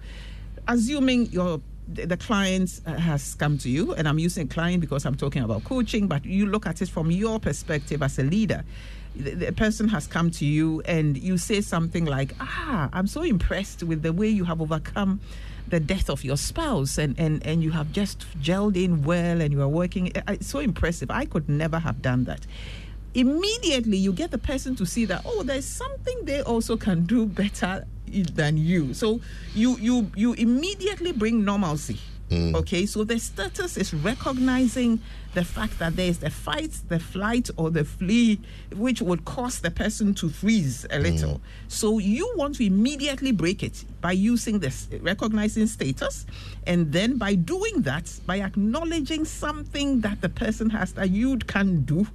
Assuming 0.68 1.28
your 1.28 1.62
the 1.88 2.18
client 2.18 2.82
uh, 2.88 2.94
has 2.94 3.36
come 3.36 3.60
to 3.60 3.70
you, 3.70 3.94
and 3.94 4.08
I'm 4.08 4.18
using 4.18 4.48
client 4.48 4.82
because 4.82 5.06
I'm 5.06 5.14
talking 5.14 5.44
about 5.44 5.64
coaching, 5.64 6.08
but 6.08 6.26
you 6.26 6.48
look 6.48 6.66
at 6.66 6.82
it 6.82 6.90
from 6.90 7.12
your 7.12 7.40
perspective 7.40 8.02
as 8.02 8.18
a 8.18 8.24
leader. 8.24 8.64
The, 9.16 9.32
the 9.32 9.52
person 9.52 9.88
has 9.90 10.08
come 10.08 10.30
to 10.32 10.46
you, 10.46 10.82
and 10.86 11.18
you 11.18 11.38
say 11.38 11.62
something 11.62 12.06
like, 12.06 12.36
"Ah, 12.40 12.90
I'm 12.94 13.08
so 13.08 13.22
impressed 13.22 13.84
with 13.84 14.02
the 14.02 14.12
way 14.14 14.28
you 14.28 14.44
have 14.44 14.62
overcome 14.62 15.22
the 15.68 15.80
death 15.80 16.10
of 16.10 16.24
your 16.24 16.38
spouse, 16.38 16.98
and 16.98 17.18
and 17.18 17.46
and 17.46 17.64
you 17.64 17.72
have 17.72 17.92
just 17.92 18.26
gelled 18.42 18.76
in 18.76 19.04
well, 19.04 19.42
and 19.42 19.54
you 19.54 19.62
are 19.62 19.70
working. 19.70 20.12
It's 20.28 20.48
so 20.48 20.60
impressive. 20.60 21.10
I 21.10 21.26
could 21.26 21.48
never 21.48 21.80
have 21.80 22.02
done 22.02 22.26
that." 22.26 22.46
Immediately, 23.14 23.96
you 23.96 24.12
get 24.12 24.32
the 24.32 24.38
person 24.38 24.76
to 24.76 24.86
see 24.86 25.06
that, 25.06 25.22
oh, 25.26 25.42
there's 25.44 25.64
something 25.64 26.26
they 26.26 26.42
also 26.42 26.76
can 26.76 27.06
do 27.06 27.26
better 27.26 27.86
than 28.34 28.58
you. 28.58 28.94
So 28.94 29.22
you 29.54 29.78
you 29.78 30.12
you 30.16 30.34
immediately 30.34 31.14
bring 31.14 31.46
normalcy. 31.46 32.00
Mm. 32.30 32.56
Okay, 32.56 32.88
so 32.88 33.04
the 33.04 33.20
status 33.20 33.78
is 33.78 33.94
recognizing 33.94 35.00
the 35.36 35.44
fact 35.44 35.78
that 35.78 35.96
there 35.96 36.08
is 36.08 36.20
the 36.20 36.30
fight, 36.32 36.72
the 36.88 36.98
flight, 36.98 37.50
or 37.56 37.70
the 37.70 37.86
flee, 37.86 38.40
which 38.74 39.02
would 39.02 39.26
cause 39.26 39.60
the 39.60 39.70
person 39.70 40.14
to 40.16 40.30
freeze 40.30 40.88
a 40.90 40.98
little. 40.98 41.40
So 41.68 42.00
you 42.00 42.32
want 42.36 42.56
to 42.56 42.66
immediately 42.66 43.32
break 43.32 43.62
it 43.62 43.84
by 44.02 44.14
using 44.14 44.60
this, 44.60 44.88
recognizing 45.02 45.68
status, 45.68 46.26
and 46.66 46.92
then 46.92 47.18
by 47.18 47.36
doing 47.36 47.82
that, 47.84 48.12
by 48.26 48.40
acknowledging 48.40 49.26
something 49.26 50.02
that 50.02 50.22
the 50.22 50.30
person 50.30 50.70
has 50.72 50.94
that 50.94 51.12
you 51.12 51.38
can 51.38 51.82
do, 51.82 52.08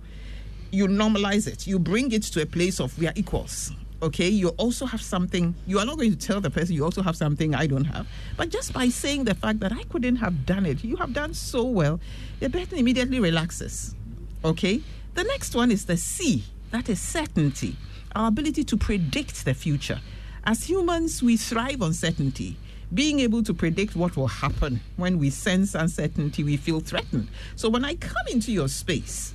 you 0.72 0.86
normalize 0.86 1.46
it. 1.46 1.66
You 1.66 1.78
bring 1.78 2.10
it 2.12 2.22
to 2.24 2.42
a 2.42 2.46
place 2.46 2.80
of 2.80 2.98
we 2.98 3.06
are 3.06 3.12
equals. 3.14 3.72
Okay, 4.02 4.28
you 4.28 4.48
also 4.50 4.86
have 4.86 5.02
something, 5.02 5.54
you 5.66 5.78
are 5.78 5.84
not 5.84 5.98
going 5.98 6.10
to 6.10 6.16
tell 6.16 6.40
the 6.40 6.48
person 6.48 6.74
you 6.74 6.84
also 6.84 7.02
have 7.02 7.16
something 7.16 7.54
I 7.54 7.66
don't 7.66 7.84
have. 7.84 8.06
But 8.36 8.48
just 8.48 8.72
by 8.72 8.88
saying 8.88 9.24
the 9.24 9.34
fact 9.34 9.60
that 9.60 9.72
I 9.72 9.82
couldn't 9.84 10.16
have 10.16 10.46
done 10.46 10.64
it, 10.64 10.82
you 10.82 10.96
have 10.96 11.12
done 11.12 11.34
so 11.34 11.64
well, 11.64 12.00
the 12.38 12.48
person 12.48 12.78
immediately 12.78 13.20
relaxes. 13.20 13.94
Okay, 14.42 14.80
the 15.14 15.24
next 15.24 15.54
one 15.54 15.70
is 15.70 15.84
the 15.84 15.98
C, 15.98 16.44
that 16.70 16.88
is 16.88 16.98
certainty, 16.98 17.76
our 18.14 18.28
ability 18.28 18.64
to 18.64 18.76
predict 18.78 19.44
the 19.44 19.52
future. 19.52 20.00
As 20.44 20.64
humans, 20.64 21.22
we 21.22 21.36
thrive 21.36 21.82
on 21.82 21.92
certainty. 21.92 22.56
Being 22.92 23.20
able 23.20 23.42
to 23.42 23.54
predict 23.54 23.94
what 23.94 24.16
will 24.16 24.26
happen 24.26 24.80
when 24.96 25.18
we 25.18 25.30
sense 25.30 25.74
uncertainty, 25.74 26.42
we 26.42 26.56
feel 26.56 26.80
threatened. 26.80 27.28
So 27.54 27.68
when 27.68 27.84
I 27.84 27.94
come 27.94 28.26
into 28.30 28.50
your 28.50 28.68
space, 28.68 29.34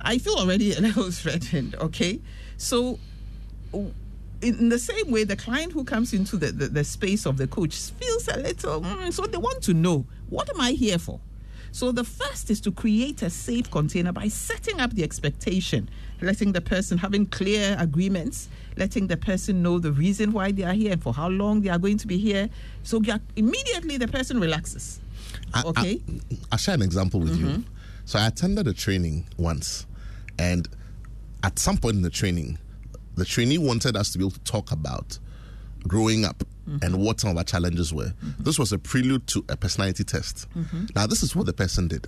I 0.00 0.18
feel 0.18 0.34
already 0.34 0.74
a 0.76 0.80
little 0.80 1.10
threatened, 1.10 1.74
okay? 1.76 2.20
So, 2.58 2.98
in 4.42 4.68
the 4.68 4.78
same 4.78 5.10
way, 5.10 5.24
the 5.24 5.36
client 5.36 5.72
who 5.72 5.84
comes 5.84 6.12
into 6.12 6.36
the, 6.36 6.52
the, 6.52 6.68
the 6.68 6.84
space 6.84 7.26
of 7.26 7.36
the 7.36 7.46
coach 7.46 7.74
feels 7.76 8.28
a 8.28 8.38
little, 8.38 8.80
mm, 8.80 9.12
so 9.12 9.26
they 9.26 9.38
want 9.38 9.62
to 9.64 9.74
know, 9.74 10.04
what 10.28 10.50
am 10.50 10.60
I 10.60 10.72
here 10.72 10.98
for? 10.98 11.20
So, 11.74 11.90
the 11.90 12.04
first 12.04 12.50
is 12.50 12.60
to 12.62 12.70
create 12.72 13.22
a 13.22 13.30
safe 13.30 13.70
container 13.70 14.12
by 14.12 14.28
setting 14.28 14.78
up 14.78 14.92
the 14.92 15.02
expectation, 15.02 15.88
letting 16.20 16.52
the 16.52 16.60
person 16.60 16.98
having 16.98 17.24
clear 17.24 17.76
agreements, 17.78 18.48
letting 18.76 19.06
the 19.06 19.16
person 19.16 19.62
know 19.62 19.78
the 19.78 19.90
reason 19.92 20.32
why 20.32 20.52
they 20.52 20.64
are 20.64 20.74
here 20.74 20.92
and 20.92 21.02
for 21.02 21.14
how 21.14 21.28
long 21.28 21.62
they 21.62 21.70
are 21.70 21.78
going 21.78 21.96
to 21.96 22.06
be 22.06 22.18
here. 22.18 22.50
So, 22.82 23.00
immediately 23.36 23.96
the 23.96 24.08
person 24.08 24.38
relaxes. 24.38 25.00
I- 25.54 25.62
Okay. 25.64 26.02
I, 26.30 26.36
I'll 26.52 26.58
share 26.58 26.74
an 26.74 26.82
example 26.82 27.20
with 27.20 27.36
you. 27.38 27.64
So 28.04 28.18
I 28.18 28.26
attended 28.26 28.66
a 28.66 28.74
training 28.74 29.26
once, 29.38 29.86
and 30.38 30.68
at 31.42 31.58
some 31.58 31.78
point 31.78 31.96
in 31.96 32.02
the 32.02 32.10
training, 32.10 32.58
the 33.16 33.24
trainee 33.24 33.58
wanted 33.58 33.96
us 33.96 34.10
to 34.12 34.18
be 34.18 34.24
able 34.24 34.32
to 34.32 34.40
talk 34.40 34.72
about 34.72 35.18
growing 35.86 36.24
up 36.24 36.42
mm-hmm. 36.68 36.78
and 36.82 36.98
what 37.04 37.20
some 37.20 37.30
of 37.30 37.36
our 37.36 37.44
challenges 37.44 37.92
were. 37.92 38.04
Mm-hmm. 38.24 38.42
This 38.42 38.58
was 38.58 38.72
a 38.72 38.78
prelude 38.78 39.26
to 39.28 39.44
a 39.48 39.56
personality 39.56 40.04
test. 40.04 40.46
Mm-hmm. 40.56 40.86
Now, 40.94 41.06
this 41.06 41.22
is 41.22 41.34
what 41.34 41.46
the 41.46 41.52
person 41.52 41.88
did. 41.88 42.06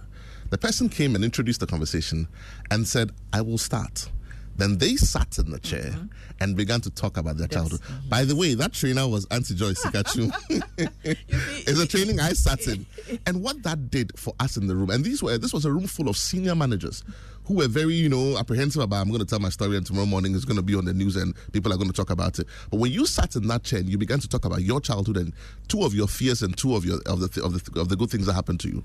The 0.51 0.59
person 0.59 0.89
came 0.89 1.15
and 1.15 1.25
introduced 1.25 1.61
the 1.61 1.67
conversation 1.67 2.29
and 2.71 2.87
said, 2.87 3.13
I 3.33 3.41
will 3.41 3.59
start. 3.59 4.09
Then 4.57 4.79
they 4.79 4.95
sat 4.97 5.39
in 5.39 5.51
the 5.51 5.59
chair 5.59 5.93
and 6.41 6.57
began 6.57 6.81
to 6.83 6.91
talk 6.91 7.17
about 7.17 7.39
their 7.39 7.49
childhood. 7.49 7.81
By 8.09 8.25
the 8.25 8.37
way, 8.37 8.55
that 8.55 8.73
trainer 8.73 9.09
was 9.09 9.27
Auntie 9.31 9.55
Joyce 9.55 9.85
Sikachu. 9.85 10.33
it's 11.67 11.81
a 11.81 11.87
training 11.89 12.21
I 12.21 12.33
sat 12.35 12.67
in. 12.69 12.87
And 13.27 13.43
what 13.43 13.63
that 13.65 13.91
did 13.91 14.17
for 14.19 14.35
us 14.39 14.57
in 14.57 14.67
the 14.67 14.77
room, 14.77 14.91
and 14.91 15.05
these 15.05 15.23
were 15.23 15.39
this 15.39 15.53
was 15.53 15.65
a 15.65 15.73
room 15.73 15.87
full 15.87 16.09
of 16.09 16.17
senior 16.17 16.55
managers 16.55 17.03
who 17.47 17.55
were 17.55 17.69
very, 17.69 17.95
you 17.95 18.09
know, 18.09 18.39
apprehensive 18.39 18.83
about 18.83 19.03
I'm 19.03 19.09
going 19.09 19.21
to 19.21 19.27
tell 19.27 19.39
my 19.39 19.49
story 19.51 19.77
and 19.77 19.87
tomorrow 19.87 20.07
morning 20.07 20.35
it's 20.35 20.45
going 20.45 20.57
to 20.57 20.63
be 20.63 20.75
on 20.75 20.85
the 20.85 20.95
news 20.95 21.17
and 21.17 21.35
people 21.53 21.73
are 21.73 21.77
going 21.77 21.91
to 21.91 21.95
talk 21.95 22.11
about 22.11 22.39
it. 22.39 22.47
But 22.71 22.79
when 22.79 22.93
you 22.93 23.07
sat 23.07 23.37
in 23.37 23.47
that 23.49 23.65
chair 23.65 23.81
and 23.81 23.89
you 23.89 23.99
began 23.99 24.21
to 24.21 24.29
talk 24.29 24.45
about 24.45 24.63
your 24.63 24.81
childhood 24.81 25.17
and 25.17 25.33
two 25.69 25.83
of 25.83 25.95
your 25.95 26.09
fears 26.09 26.43
and 26.43 26.57
two 26.57 26.75
of 26.75 26.85
your 26.85 27.01
of 27.07 27.21
the 27.21 27.43
of 27.43 27.53
the 27.53 27.81
of 27.81 27.89
the 27.89 27.97
good 27.97 28.11
things 28.11 28.27
that 28.27 28.35
happened 28.35 28.61
to 28.61 28.69
you, 28.69 28.83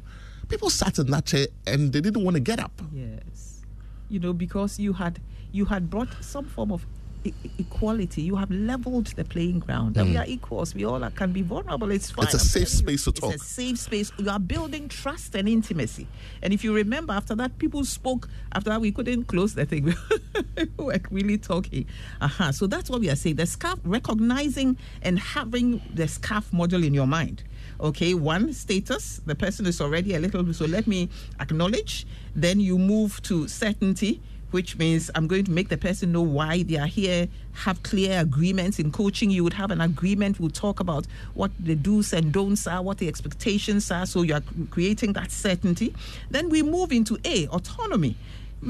people 0.50 0.70
sat 0.70 0.98
in 1.00 1.08
that 1.12 1.26
chair 1.26 1.48
and 1.68 1.94
they 1.94 2.02
didn't 2.02 2.24
want 2.24 2.36
to 2.36 2.42
get 2.42 2.60
up. 2.60 2.82
Yes, 2.94 3.62
you 4.10 4.20
know 4.20 4.34
because 4.34 4.80
you 4.80 4.94
had 4.94 5.20
you 5.52 5.66
had 5.66 5.90
brought 5.90 6.10
some 6.22 6.46
form 6.46 6.72
of 6.72 6.86
e- 7.24 7.34
equality. 7.58 8.22
You 8.22 8.36
have 8.36 8.52
leveled 8.52 9.08
the 9.08 9.24
playing 9.24 9.60
ground. 9.60 9.98
And 9.98 10.10
we 10.10 10.18
are 10.18 10.26
equals. 10.28 10.74
We 10.74 10.86
all 10.86 11.04
are, 11.04 11.12
can 11.12 11.32
be 11.32 11.42
vulnerable. 11.42 11.92
It's 11.92 12.12
fine. 12.12 12.26
Mm. 12.26 12.34
It's 12.34 12.34
a 12.34 12.38
I'm 12.38 12.44
safe 12.44 12.70
telling 12.70 12.92
you. 12.92 12.98
space 12.98 13.04
to 13.06 13.12
talk. 13.12 13.34
It's 13.34 13.44
a 13.44 13.46
safe 13.46 13.80
space. 13.80 14.12
You 14.18 14.30
are 14.30 14.40
building 14.40 14.90
trust 14.90 15.36
and 15.36 15.48
intimacy. 15.48 16.08
And 16.42 16.54
if 16.54 16.64
you 16.64 16.74
remember, 16.74 17.14
after 17.14 17.36
that, 17.36 17.58
people 17.58 17.84
spoke. 17.86 18.30
After 18.54 18.70
that, 18.72 18.82
we 18.82 18.92
couldn't 18.92 19.26
close 19.26 19.56
the 19.56 19.66
thing. 19.66 19.86
we 20.58 20.68
were 20.78 21.00
really 21.12 21.38
talking. 21.38 21.86
Uh-huh. 22.22 22.52
So 22.52 22.68
that's 22.68 22.90
what 22.90 23.02
we 23.02 23.10
are 23.10 23.16
saying. 23.16 23.36
The 23.36 23.46
scarf, 23.46 23.80
recognizing 23.84 24.78
and 25.02 25.20
having 25.20 25.82
the 25.94 26.08
scarf 26.08 26.52
model 26.54 26.84
in 26.84 26.94
your 26.94 27.08
mind. 27.08 27.44
Okay, 27.82 28.14
one 28.14 28.52
status, 28.52 29.22
the 29.26 29.36
person 29.36 29.66
is 29.66 29.80
already 29.80 30.14
a 30.14 30.20
little, 30.20 30.54
so 30.54 30.66
let 30.66 30.86
me 30.86 31.08
acknowledge. 31.40 32.06
Then 32.36 32.60
you 32.60 32.78
move 32.78 33.22
to 33.24 33.48
certainty, 33.48 34.22
which 34.52 34.78
means 34.78 35.12
I'm 35.16 35.28
going 35.28 35.46
to 35.46 35.52
make 35.52 35.70
the 35.70 35.78
person 35.78 36.12
know 36.12 36.22
why 36.22 36.64
they 36.64 36.78
are 36.78 36.88
here, 36.88 37.28
have 37.54 37.82
clear 37.84 38.20
agreements. 38.20 38.80
In 38.80 38.92
coaching, 38.92 39.30
you 39.30 39.44
would 39.44 39.54
have 39.54 39.72
an 39.72 39.82
agreement, 39.82 40.40
we'll 40.40 40.50
talk 40.50 40.80
about 40.80 41.06
what 41.34 41.52
the 41.60 41.76
do's 41.76 42.14
and 42.14 42.32
don'ts 42.32 42.68
are, 42.68 42.82
what 42.82 42.98
the 42.98 43.08
expectations 43.08 43.92
are, 43.92 44.06
so 44.06 44.22
you 44.22 44.34
are 44.34 44.44
creating 44.70 45.14
that 45.14 45.32
certainty. 45.32 45.94
Then 46.30 46.50
we 46.50 46.64
move 46.64 46.92
into 46.92 47.18
A, 47.26 47.48
autonomy. 47.48 48.16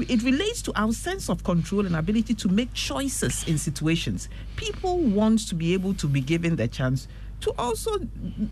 It 0.08 0.22
relates 0.22 0.62
to 0.62 0.72
our 0.76 0.92
sense 0.92 1.28
of 1.28 1.42
control 1.42 1.84
and 1.84 1.96
ability 1.96 2.34
to 2.34 2.48
make 2.48 2.72
choices 2.74 3.42
in 3.48 3.58
situations. 3.58 4.28
People 4.56 4.98
want 4.98 5.48
to 5.48 5.54
be 5.54 5.74
able 5.74 5.94
to 5.94 6.06
be 6.06 6.20
given 6.20 6.56
the 6.56 6.68
chance 6.68 7.08
to 7.40 7.52
also 7.58 7.98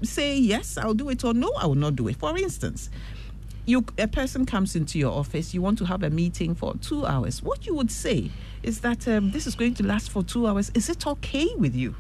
say, 0.03 0.37
yes, 0.37 0.79
I'll 0.79 0.95
do 0.95 1.11
it, 1.11 1.23
or 1.23 1.35
no, 1.35 1.53
I 1.59 1.67
will 1.67 1.75
not 1.75 1.95
do 1.95 2.09
it. 2.09 2.17
For 2.17 2.37
instance, 2.37 2.91
you 3.69 3.85
a 3.99 4.09
person 4.09 4.47
comes 4.47 4.75
into 4.75 4.99
your 4.99 5.13
office 5.13 5.53
you 5.53 5.61
want 5.61 5.79
to 5.79 5.85
have 5.85 6.03
a 6.03 6.11
meeting 6.11 6.55
for 6.55 6.75
two 6.79 7.05
hours 7.05 7.43
what 7.43 7.67
you 7.67 7.75
would 7.75 7.91
say 7.91 8.31
is 8.63 8.81
that 8.81 9.07
um, 9.09 9.31
this 9.31 9.47
is 9.47 9.55
going 9.55 9.75
to 9.75 9.87
last 9.87 10.11
for 10.11 10.23
two 10.23 10.47
hours 10.47 10.71
is 10.75 10.89
it 10.89 11.07
okay 11.07 11.49
with 11.57 11.75
you? 11.75 11.95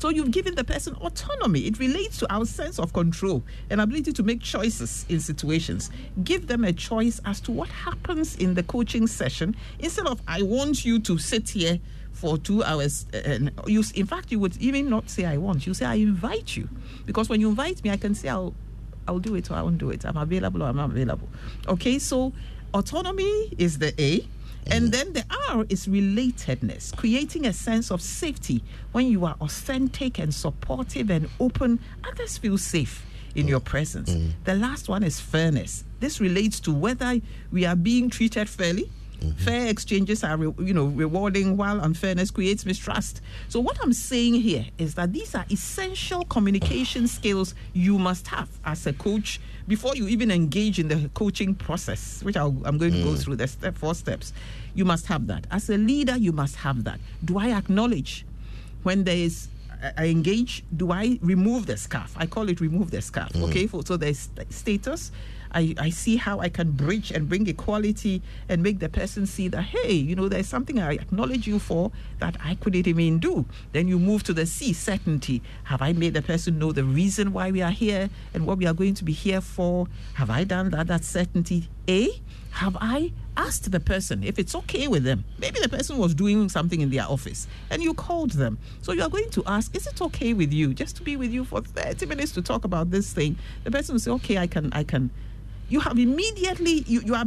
So 0.00 0.10
you've 0.10 0.30
given 0.30 0.54
the 0.54 0.62
person 0.62 0.94
autonomy. 0.94 1.60
It 1.62 1.80
relates 1.80 2.18
to 2.18 2.32
our 2.32 2.44
sense 2.44 2.78
of 2.78 2.92
control 2.92 3.42
and 3.68 3.80
ability 3.80 4.12
to 4.12 4.22
make 4.22 4.40
choices 4.40 5.04
in 5.08 5.18
situations. 5.18 5.90
Give 6.22 6.46
them 6.46 6.62
a 6.62 6.72
choice 6.72 7.20
as 7.24 7.40
to 7.40 7.50
what 7.50 7.68
happens 7.68 8.36
in 8.36 8.54
the 8.54 8.62
coaching 8.62 9.08
session 9.08 9.56
instead 9.80 10.06
of 10.06 10.20
i 10.28 10.42
want 10.42 10.84
you 10.84 11.00
to 11.00 11.18
sit 11.18 11.48
here 11.48 11.80
for 12.12 12.38
two 12.38 12.62
hours 12.64 13.06
and 13.12 13.50
you 13.66 13.82
in 13.94 14.06
fact 14.06 14.30
you 14.30 14.38
would 14.38 14.56
even 14.58 14.88
not 14.88 15.08
say 15.10 15.24
i 15.24 15.36
want 15.36 15.66
you 15.66 15.74
say 15.74 15.84
i 15.84 15.94
invite 15.94 16.56
you. 16.56 16.68
Because 17.04 17.28
when 17.28 17.40
you 17.40 17.48
invite 17.48 17.82
me 17.82 17.90
i 17.90 17.96
can 17.96 18.14
say 18.14 18.28
i'll 18.28 18.54
I'll 19.08 19.18
do 19.18 19.34
it 19.34 19.50
or 19.50 19.54
I 19.54 19.62
won't 19.62 19.78
do 19.78 19.90
it. 19.90 20.04
I'm 20.04 20.16
available 20.16 20.62
or 20.62 20.66
I'm 20.66 20.76
not 20.76 20.90
available. 20.90 21.28
Okay, 21.66 21.98
so 21.98 22.32
autonomy 22.74 23.52
is 23.58 23.78
the 23.78 23.92
A. 24.00 24.28
And 24.70 24.92
mm-hmm. 24.92 25.12
then 25.12 25.12
the 25.14 25.24
R 25.48 25.64
is 25.70 25.86
relatedness, 25.86 26.94
creating 26.94 27.46
a 27.46 27.54
sense 27.54 27.90
of 27.90 28.02
safety. 28.02 28.62
When 28.92 29.06
you 29.06 29.24
are 29.24 29.34
authentic 29.40 30.18
and 30.18 30.34
supportive 30.34 31.08
and 31.10 31.30
open, 31.40 31.80
others 32.04 32.36
feel 32.36 32.58
safe 32.58 33.06
in 33.34 33.46
mm. 33.46 33.50
your 33.50 33.60
presence. 33.60 34.10
Mm. 34.10 34.32
The 34.44 34.54
last 34.56 34.90
one 34.90 35.02
is 35.02 35.20
fairness. 35.20 35.84
This 36.00 36.20
relates 36.20 36.60
to 36.60 36.74
whether 36.74 37.18
we 37.50 37.64
are 37.64 37.76
being 37.76 38.10
treated 38.10 38.46
fairly. 38.46 38.90
Mm-hmm. 39.20 39.30
Fair 39.38 39.66
exchanges 39.66 40.22
are, 40.22 40.36
re- 40.36 40.66
you 40.66 40.72
know, 40.72 40.86
rewarding, 40.86 41.56
while 41.56 41.80
unfairness 41.80 42.30
creates 42.30 42.64
mistrust. 42.64 43.20
So 43.48 43.60
what 43.60 43.76
I'm 43.82 43.92
saying 43.92 44.34
here 44.34 44.66
is 44.78 44.94
that 44.94 45.12
these 45.12 45.34
are 45.34 45.44
essential 45.50 46.24
communication 46.24 47.08
skills 47.08 47.54
you 47.72 47.98
must 47.98 48.28
have 48.28 48.48
as 48.64 48.86
a 48.86 48.92
coach 48.92 49.40
before 49.66 49.94
you 49.96 50.08
even 50.08 50.30
engage 50.30 50.78
in 50.78 50.88
the 50.88 51.10
coaching 51.14 51.54
process, 51.54 52.22
which 52.22 52.36
I'll, 52.36 52.56
I'm 52.64 52.78
going 52.78 52.92
to 52.92 53.02
go 53.02 53.10
mm. 53.10 53.22
through 53.22 53.36
the 53.36 53.48
step 53.48 53.76
four 53.76 53.94
steps. 53.94 54.32
You 54.74 54.84
must 54.84 55.06
have 55.06 55.26
that. 55.26 55.46
As 55.50 55.68
a 55.68 55.76
leader, 55.76 56.16
you 56.16 56.32
must 56.32 56.56
have 56.56 56.84
that. 56.84 57.00
Do 57.24 57.38
I 57.38 57.50
acknowledge 57.50 58.24
when 58.82 59.04
there 59.04 59.16
is 59.16 59.48
I- 59.82 59.92
I 59.96 60.06
engage, 60.06 60.64
do 60.76 60.90
I 60.90 61.18
remove 61.22 61.66
the 61.66 61.76
scarf? 61.76 62.14
I 62.16 62.26
call 62.26 62.48
it 62.48 62.60
remove 62.60 62.90
the 62.90 63.02
scarf. 63.02 63.32
Mm. 63.32 63.48
Okay, 63.48 63.66
for, 63.66 63.84
so 63.84 63.96
there's 63.96 64.28
status. 64.50 65.12
I, 65.52 65.74
I 65.78 65.90
see 65.90 66.16
how 66.16 66.40
I 66.40 66.48
can 66.48 66.72
bridge 66.72 67.10
and 67.10 67.28
bring 67.28 67.46
equality 67.46 68.22
and 68.48 68.62
make 68.62 68.78
the 68.78 68.88
person 68.88 69.26
see 69.26 69.48
that, 69.48 69.62
hey, 69.62 69.92
you 69.92 70.14
know, 70.14 70.28
there's 70.28 70.48
something 70.48 70.78
I 70.78 70.94
acknowledge 70.94 71.46
you 71.46 71.58
for 71.58 71.90
that 72.18 72.36
I 72.42 72.54
couldn't 72.56 72.86
even 72.86 73.18
do. 73.18 73.46
Then 73.72 73.88
you 73.88 73.98
move 73.98 74.22
to 74.24 74.32
the 74.32 74.46
C, 74.46 74.72
certainty. 74.72 75.42
Have 75.64 75.82
I 75.82 75.92
made 75.92 76.14
the 76.14 76.22
person 76.22 76.58
know 76.58 76.72
the 76.72 76.84
reason 76.84 77.32
why 77.32 77.50
we 77.50 77.62
are 77.62 77.70
here 77.70 78.10
and 78.34 78.46
what 78.46 78.58
we 78.58 78.66
are 78.66 78.74
going 78.74 78.94
to 78.94 79.04
be 79.04 79.12
here 79.12 79.40
for? 79.40 79.86
Have 80.14 80.30
I 80.30 80.44
done 80.44 80.70
that? 80.70 80.86
That's 80.86 81.08
certainty. 81.08 81.68
A, 81.88 82.10
have 82.50 82.76
I 82.80 83.12
asked 83.36 83.70
the 83.70 83.80
person 83.80 84.22
if 84.24 84.38
it's 84.38 84.54
okay 84.54 84.88
with 84.88 85.04
them? 85.04 85.24
Maybe 85.38 85.60
the 85.60 85.68
person 85.68 85.96
was 85.96 86.14
doing 86.14 86.48
something 86.48 86.80
in 86.80 86.90
their 86.90 87.04
office 87.04 87.46
and 87.70 87.82
you 87.82 87.94
called 87.94 88.32
them. 88.32 88.58
So 88.82 88.92
you 88.92 89.02
are 89.02 89.08
going 89.08 89.30
to 89.30 89.42
ask, 89.46 89.74
is 89.76 89.86
it 89.86 90.02
okay 90.02 90.32
with 90.32 90.52
you 90.52 90.74
just 90.74 90.96
to 90.96 91.02
be 91.02 91.16
with 91.16 91.30
you 91.30 91.44
for 91.44 91.60
30 91.60 92.06
minutes 92.06 92.32
to 92.32 92.42
talk 92.42 92.64
about 92.64 92.90
this 92.90 93.12
thing? 93.12 93.36
The 93.64 93.70
person 93.70 93.94
will 93.94 94.00
say, 94.00 94.10
okay, 94.12 94.38
I 94.38 94.46
can, 94.46 94.72
I 94.72 94.82
can 94.82 95.10
you 95.68 95.80
have 95.80 95.98
immediately 95.98 96.84
you, 96.86 97.00
you 97.00 97.14
are 97.14 97.24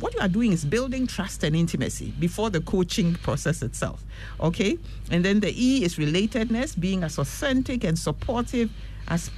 what 0.00 0.14
you 0.14 0.20
are 0.20 0.28
doing 0.28 0.52
is 0.52 0.64
building 0.64 1.06
trust 1.06 1.42
and 1.42 1.56
intimacy 1.56 2.12
before 2.20 2.50
the 2.50 2.60
coaching 2.60 3.14
process 3.16 3.62
itself 3.62 4.04
okay? 4.40 4.78
And 5.10 5.24
then 5.24 5.40
the 5.40 5.50
e 5.50 5.84
is 5.84 5.96
relatedness 5.96 6.78
being 6.78 7.02
as 7.02 7.18
authentic 7.18 7.84
and 7.84 7.98
supportive 7.98 8.70
as 9.08 9.30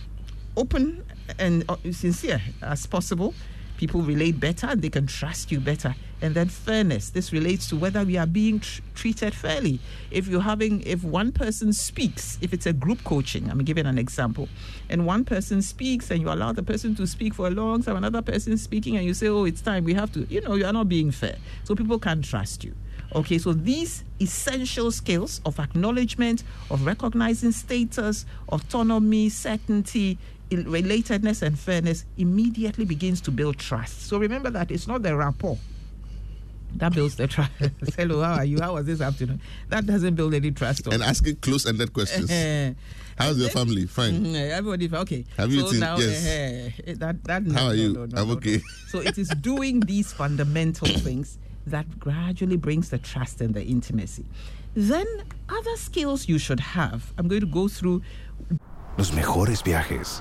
open 0.57 1.05
and 1.39 1.65
uh, 1.69 1.77
sincere 1.91 2.41
as 2.63 2.87
possible 2.87 3.35
people 3.79 4.03
relate 4.03 4.39
better 4.39 4.67
and 4.67 4.83
they 4.83 4.91
can 4.91 5.07
trust 5.07 5.51
you 5.51 5.61
better. 5.61 5.95
And 6.21 6.35
then 6.35 6.49
fairness 6.49 7.11
this 7.11 7.33
relates 7.33 7.69
to 7.69 7.77
whether 7.77 8.05
we 8.05 8.19
are 8.19 8.27
being 8.27 8.61
tr- 8.61 8.83
treated 8.95 9.33
fairly. 9.33 9.79
If 10.11 10.27
you're 10.27 10.43
having 10.43 10.83
if 10.83 11.05
one 11.05 11.33
person 11.33 11.73
speaks 11.73 12.39
if 12.43 12.53
it's 12.53 12.67
a 12.67 12.73
group 12.73 13.03
coaching 13.05 13.49
i'm 13.51 13.63
giving 13.65 13.87
an 13.87 13.99
example 13.99 14.49
and 14.89 15.07
one 15.07 15.25
person 15.25 15.63
speaks 15.63 16.11
and 16.11 16.21
you 16.21 16.29
allow 16.29 16.53
the 16.53 16.63
person 16.63 16.95
to 16.97 17.07
speak 17.07 17.35
for 17.35 17.47
a 17.47 17.51
long 17.51 17.83
time 17.83 17.97
another 17.97 18.23
person 18.23 18.57
speaking 18.59 18.97
and 18.97 19.07
you 19.07 19.15
say 19.15 19.29
oh 19.29 19.45
it's 19.45 19.61
time 19.61 19.85
we 19.85 19.95
have 19.95 20.13
to 20.13 20.27
you 20.29 20.41
know 20.41 20.55
you 20.55 20.67
are 20.67 20.73
not 20.73 20.89
being 20.89 21.11
fair. 21.13 21.37
So 21.65 21.75
people 21.75 21.99
can't 21.99 22.25
trust 22.25 22.65
you. 22.65 22.75
Okay, 23.15 23.39
so 23.39 23.55
these 23.55 24.05
essential 24.21 24.91
skills 24.91 25.41
of 25.47 25.59
acknowledgement, 25.59 26.45
of 26.71 26.85
recognizing 26.85 27.53
status, 27.53 28.27
autonomy, 28.51 29.31
certainty, 29.31 30.19
relatedness, 30.51 31.43
and 31.43 31.59
fairness 31.59 32.05
immediately 32.17 32.85
begins 32.85 33.21
to 33.23 33.31
build 33.31 33.59
trust. 33.59 34.03
So 34.07 34.19
remember 34.19 34.51
that 34.51 34.71
it's 34.71 34.87
not 34.87 35.03
the 35.03 35.17
rapport 35.17 35.59
that 36.77 36.93
builds 36.95 37.17
the 37.17 37.27
trust. 37.27 37.51
Hello, 37.97 38.21
how 38.23 38.35
are 38.35 38.45
you? 38.45 38.61
How 38.61 38.75
was 38.75 38.85
this 38.87 39.01
afternoon? 39.01 39.41
That 39.71 39.87
doesn't 39.87 40.15
build 40.17 40.35
any 40.35 40.51
trust. 40.51 40.87
And 40.87 41.03
asking 41.03 41.37
close-ended 41.37 41.93
questions. 41.95 42.31
Eh, 42.31 42.75
How's 43.19 43.39
your 43.39 43.49
family? 43.49 43.87
Fine. 43.87 44.25
Mm, 44.27 44.51
Everybody, 44.51 44.89
okay. 44.97 45.25
Have 45.39 45.51
you 45.53 45.61
so 45.63 45.67
eaten? 45.69 45.81
now, 45.81 45.97
Yes. 45.99 46.27
eh, 46.27 46.71
eh, 46.87 46.95
that 46.99 47.25
that. 47.25 47.43
no, 47.45 47.55
How 47.55 47.67
are 47.69 47.69
no, 47.69 47.73
you? 47.83 47.93
no, 47.95 48.05
no, 48.07 48.23
I'm 48.23 48.31
okay. 48.33 48.57
no. 48.59 48.63
So 48.89 48.99
it 49.01 49.17
is 49.19 49.29
doing 49.41 49.81
these 49.81 50.13
fundamental 50.13 50.87
things 51.07 51.39
that 51.67 51.99
gradually 51.99 52.57
brings 52.57 52.91
the 52.91 52.99
trust 52.99 53.41
and 53.41 53.55
the 53.55 53.65
intimacy. 53.65 54.27
Then 54.75 55.07
other 55.49 55.77
skills 55.77 56.29
you 56.29 56.39
should 56.39 56.61
have. 56.61 57.13
I'm 57.19 57.29
going 57.29 57.41
to 57.41 57.47
go 57.47 57.67
through. 57.69 58.03
Los 58.99 59.11
mejores 59.13 59.63
viajes 59.63 60.21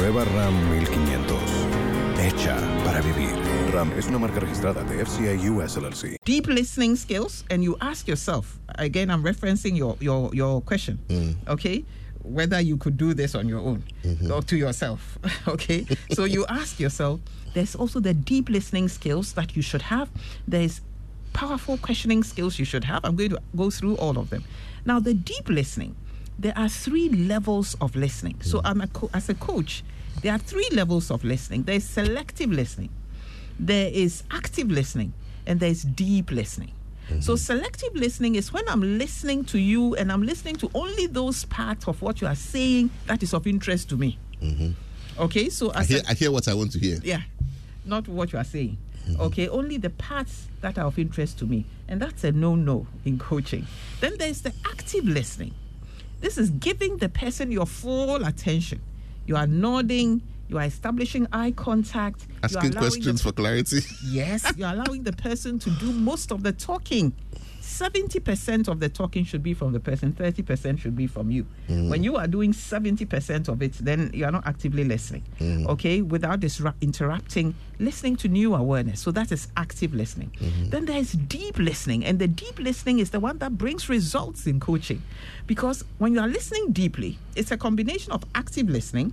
Nueva 0.00 0.24
RAM 0.24 0.54
1500. 0.70 1.36
Hecha 2.16 2.56
para 2.84 3.02
vivir. 3.02 3.36
RAM 3.70 3.92
es 3.98 4.06
una 4.06 4.18
marca 4.18 4.40
registrada 4.40 4.82
de 4.84 5.04
FCA 5.04 5.36
US 5.52 5.76
LLC. 5.76 6.16
deep 6.24 6.46
listening 6.46 6.96
skills 6.96 7.44
and 7.50 7.62
you 7.62 7.76
ask 7.82 8.08
yourself 8.08 8.58
again 8.78 9.10
i'm 9.10 9.22
referencing 9.22 9.76
your 9.76 9.98
your 10.00 10.34
your 10.34 10.62
question 10.62 10.98
mm. 11.08 11.36
okay? 11.46 11.84
Whether 12.22 12.62
you 12.62 12.78
could 12.78 12.96
do 12.96 13.12
this 13.12 13.34
on 13.34 13.46
your 13.46 13.60
own 13.60 13.82
mm-hmm. 14.02 14.32
or 14.32 14.40
to 14.42 14.56
yourself 14.56 15.18
okay? 15.46 15.84
So 16.12 16.24
you 16.24 16.46
ask 16.48 16.80
yourself 16.80 17.20
there's 17.52 17.74
also 17.74 18.00
the 18.00 18.14
deep 18.14 18.48
listening 18.48 18.88
skills 18.88 19.34
that 19.34 19.54
you 19.54 19.60
should 19.60 19.82
have. 19.82 20.08
There's 20.48 20.80
powerful 21.34 21.76
questioning 21.76 22.22
skills 22.24 22.58
you 22.58 22.64
should 22.64 22.84
have. 22.84 23.04
I'm 23.04 23.16
going 23.16 23.30
to 23.30 23.40
go 23.54 23.68
through 23.70 23.96
all 23.96 24.16
of 24.16 24.30
them. 24.30 24.44
Now 24.86 24.98
the 24.98 25.12
deep 25.12 25.46
listening 25.50 25.94
there 26.40 26.56
are 26.56 26.68
three 26.68 27.08
levels 27.08 27.76
of 27.80 27.94
listening 27.94 28.36
so 28.40 28.60
hmm. 28.60 28.66
i'm 28.66 28.80
a 28.80 28.86
co- 28.88 29.10
as 29.14 29.28
a 29.28 29.34
coach 29.34 29.84
there 30.22 30.32
are 30.32 30.38
three 30.38 30.68
levels 30.72 31.10
of 31.10 31.22
listening 31.22 31.62
there's 31.62 31.84
selective 31.84 32.50
listening 32.50 32.90
there 33.60 33.90
is 33.92 34.22
active 34.30 34.70
listening 34.70 35.12
and 35.46 35.60
there's 35.60 35.82
deep 35.82 36.30
listening. 36.30 36.72
Mm-hmm. 37.08 37.20
So 37.20 37.36
selective 37.36 37.94
listening 37.94 38.36
is 38.36 38.52
when 38.52 38.66
I'm 38.68 38.98
listening 38.98 39.44
to 39.46 39.58
you 39.58 39.94
and 39.96 40.10
I'm 40.10 40.22
listening 40.22 40.56
to 40.56 40.70
only 40.74 41.06
those 41.06 41.44
parts 41.44 41.88
of 41.88 42.00
what 42.00 42.20
you 42.20 42.26
are 42.26 42.36
saying 42.36 42.90
that 43.06 43.22
is 43.22 43.34
of 43.34 43.46
interest 43.46 43.88
to 43.90 43.96
me. 43.96 44.18
Mm-hmm. 44.40 44.70
Okay, 45.22 45.48
so 45.50 45.72
I 45.74 45.84
hear, 45.84 46.00
a- 46.06 46.10
I 46.10 46.14
hear 46.14 46.30
what 46.30 46.48
I 46.48 46.54
want 46.54 46.72
to 46.72 46.78
hear. 46.78 46.98
yeah, 47.02 47.22
not 47.84 48.08
what 48.08 48.32
you 48.32 48.38
are 48.38 48.44
saying. 48.44 48.78
Mm-hmm. 49.08 49.20
Okay, 49.22 49.48
only 49.48 49.76
the 49.76 49.90
parts 49.90 50.48
that 50.60 50.78
are 50.78 50.86
of 50.86 50.98
interest 50.98 51.38
to 51.40 51.46
me. 51.46 51.66
And 51.88 52.00
that's 52.00 52.22
a 52.22 52.30
no 52.32 52.54
no 52.54 52.86
in 53.04 53.18
coaching. 53.18 53.66
Then 54.00 54.16
there's 54.18 54.42
the 54.42 54.52
active 54.64 55.04
listening. 55.04 55.52
This 56.20 56.38
is 56.38 56.50
giving 56.50 56.98
the 56.98 57.08
person 57.08 57.50
your 57.50 57.66
full 57.66 58.24
attention. 58.24 58.80
You 59.26 59.36
are 59.36 59.46
nodding, 59.46 60.22
you 60.48 60.58
are 60.58 60.64
establishing 60.64 61.26
eye 61.32 61.52
contact, 61.52 62.26
Asking 62.42 62.58
allowing 62.58 62.70
the 62.72 62.78
questions 62.78 63.22
for 63.22 63.32
clarity. 63.32 63.80
Yes, 64.04 64.52
you're 64.56 64.68
allowing 64.68 65.02
the 65.04 65.12
person 65.12 65.58
to 65.60 65.70
do 65.70 65.92
most 65.92 66.30
of 66.32 66.42
the 66.42 66.52
talking. 66.52 67.12
70% 67.70 68.68
of 68.68 68.80
the 68.80 68.88
talking 68.88 69.24
should 69.24 69.42
be 69.42 69.54
from 69.54 69.72
the 69.72 69.80
person, 69.80 70.12
30% 70.12 70.78
should 70.78 70.96
be 70.96 71.06
from 71.06 71.30
you. 71.30 71.46
Mm. 71.68 71.88
When 71.88 72.02
you 72.02 72.16
are 72.16 72.26
doing 72.26 72.52
70% 72.52 73.48
of 73.48 73.62
it, 73.62 73.74
then 73.74 74.10
you 74.12 74.24
are 74.24 74.32
not 74.32 74.46
actively 74.46 74.84
listening, 74.84 75.22
mm. 75.38 75.66
okay, 75.68 76.02
without 76.02 76.40
disrupt, 76.40 76.82
interrupting, 76.82 77.54
listening 77.78 78.16
to 78.16 78.28
new 78.28 78.54
awareness. 78.54 79.00
So 79.00 79.10
that 79.12 79.30
is 79.32 79.48
active 79.56 79.94
listening. 79.94 80.32
Mm-hmm. 80.40 80.70
Then 80.70 80.84
there 80.86 80.98
is 80.98 81.12
deep 81.12 81.58
listening, 81.58 82.04
and 82.04 82.18
the 82.18 82.28
deep 82.28 82.58
listening 82.58 82.98
is 82.98 83.10
the 83.10 83.20
one 83.20 83.38
that 83.38 83.56
brings 83.56 83.88
results 83.88 84.46
in 84.46 84.60
coaching. 84.60 85.02
Because 85.46 85.84
when 85.98 86.12
you 86.12 86.20
are 86.20 86.28
listening 86.28 86.72
deeply, 86.72 87.18
it's 87.36 87.50
a 87.50 87.56
combination 87.56 88.12
of 88.12 88.24
active 88.34 88.68
listening 88.68 89.12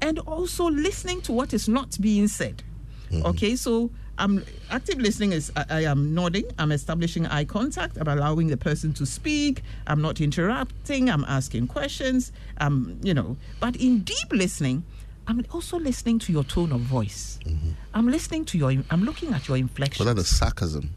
and 0.00 0.18
also 0.20 0.70
listening 0.70 1.20
to 1.22 1.32
what 1.32 1.52
is 1.52 1.68
not 1.68 2.00
being 2.00 2.28
said. 2.28 2.62
Mm-hmm. 3.10 3.26
Okay, 3.26 3.56
so 3.56 3.90
I'm 4.18 4.44
active 4.70 4.98
listening 4.98 5.32
is 5.32 5.52
I, 5.56 5.64
I 5.68 5.80
am 5.84 6.14
nodding, 6.14 6.44
I'm 6.58 6.72
establishing 6.72 7.26
eye 7.26 7.44
contact, 7.44 7.98
I'm 7.98 8.08
allowing 8.08 8.48
the 8.48 8.56
person 8.56 8.92
to 8.94 9.06
speak, 9.06 9.62
I'm 9.86 10.00
not 10.00 10.20
interrupting, 10.20 11.10
I'm 11.10 11.24
asking 11.24 11.66
questions, 11.68 12.32
um, 12.58 12.98
you 13.02 13.14
know. 13.14 13.36
But 13.60 13.76
in 13.76 14.00
deep 14.00 14.32
listening, 14.32 14.84
I'm 15.26 15.44
also 15.52 15.78
listening 15.78 16.18
to 16.20 16.32
your 16.32 16.44
tone 16.44 16.72
of 16.72 16.80
voice. 16.80 17.38
Mm-hmm. 17.44 17.70
I'm 17.94 18.08
listening 18.08 18.44
to 18.46 18.58
your 18.58 18.72
I'm 18.90 19.04
looking 19.04 19.32
at 19.32 19.48
your 19.48 19.56
inflection. 19.56 20.04
But 20.04 20.14
that 20.14 20.20
is 20.20 20.28
sarcasm. 20.28 20.90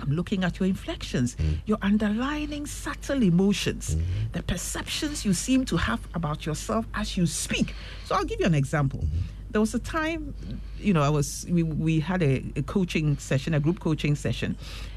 I'm 0.00 0.10
looking 0.10 0.44
at 0.44 0.60
your 0.60 0.68
inflections, 0.68 1.36
mm. 1.36 1.58
your 1.66 1.78
underlining 1.80 2.66
subtle 2.66 3.22
emotions, 3.22 3.94
mm-hmm. 3.94 4.32
the 4.32 4.42
perceptions 4.42 5.24
you 5.24 5.32
seem 5.32 5.64
to 5.66 5.76
have 5.76 6.00
about 6.14 6.44
yourself 6.44 6.84
as 6.94 7.16
you 7.16 7.26
speak. 7.26 7.74
So 8.04 8.14
I'll 8.14 8.24
give 8.24 8.40
you 8.40 8.46
an 8.46 8.54
example. 8.54 9.00
Mm-hmm. 9.00 9.18
There 9.54 9.60
was 9.60 9.72
a 9.72 9.78
time, 9.78 10.34
you 10.80 10.92
know, 10.92 11.00
I 11.00 11.08
was 11.08 11.46
we, 11.48 11.62
we 11.62 12.00
had 12.00 12.24
a, 12.24 12.42
a 12.56 12.62
coaching 12.62 13.16
session, 13.18 13.54
a 13.54 13.60
group 13.60 13.78
coaching 13.78 14.16
session, 14.16 14.56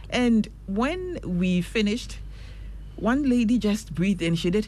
and 0.09 0.47
when 0.65 1.19
we 1.23 1.61
finished, 1.61 2.17
one 2.95 3.29
lady 3.29 3.59
just 3.59 3.93
breathed 3.93 4.23
in. 4.23 4.33
She 4.33 4.49
did, 4.49 4.67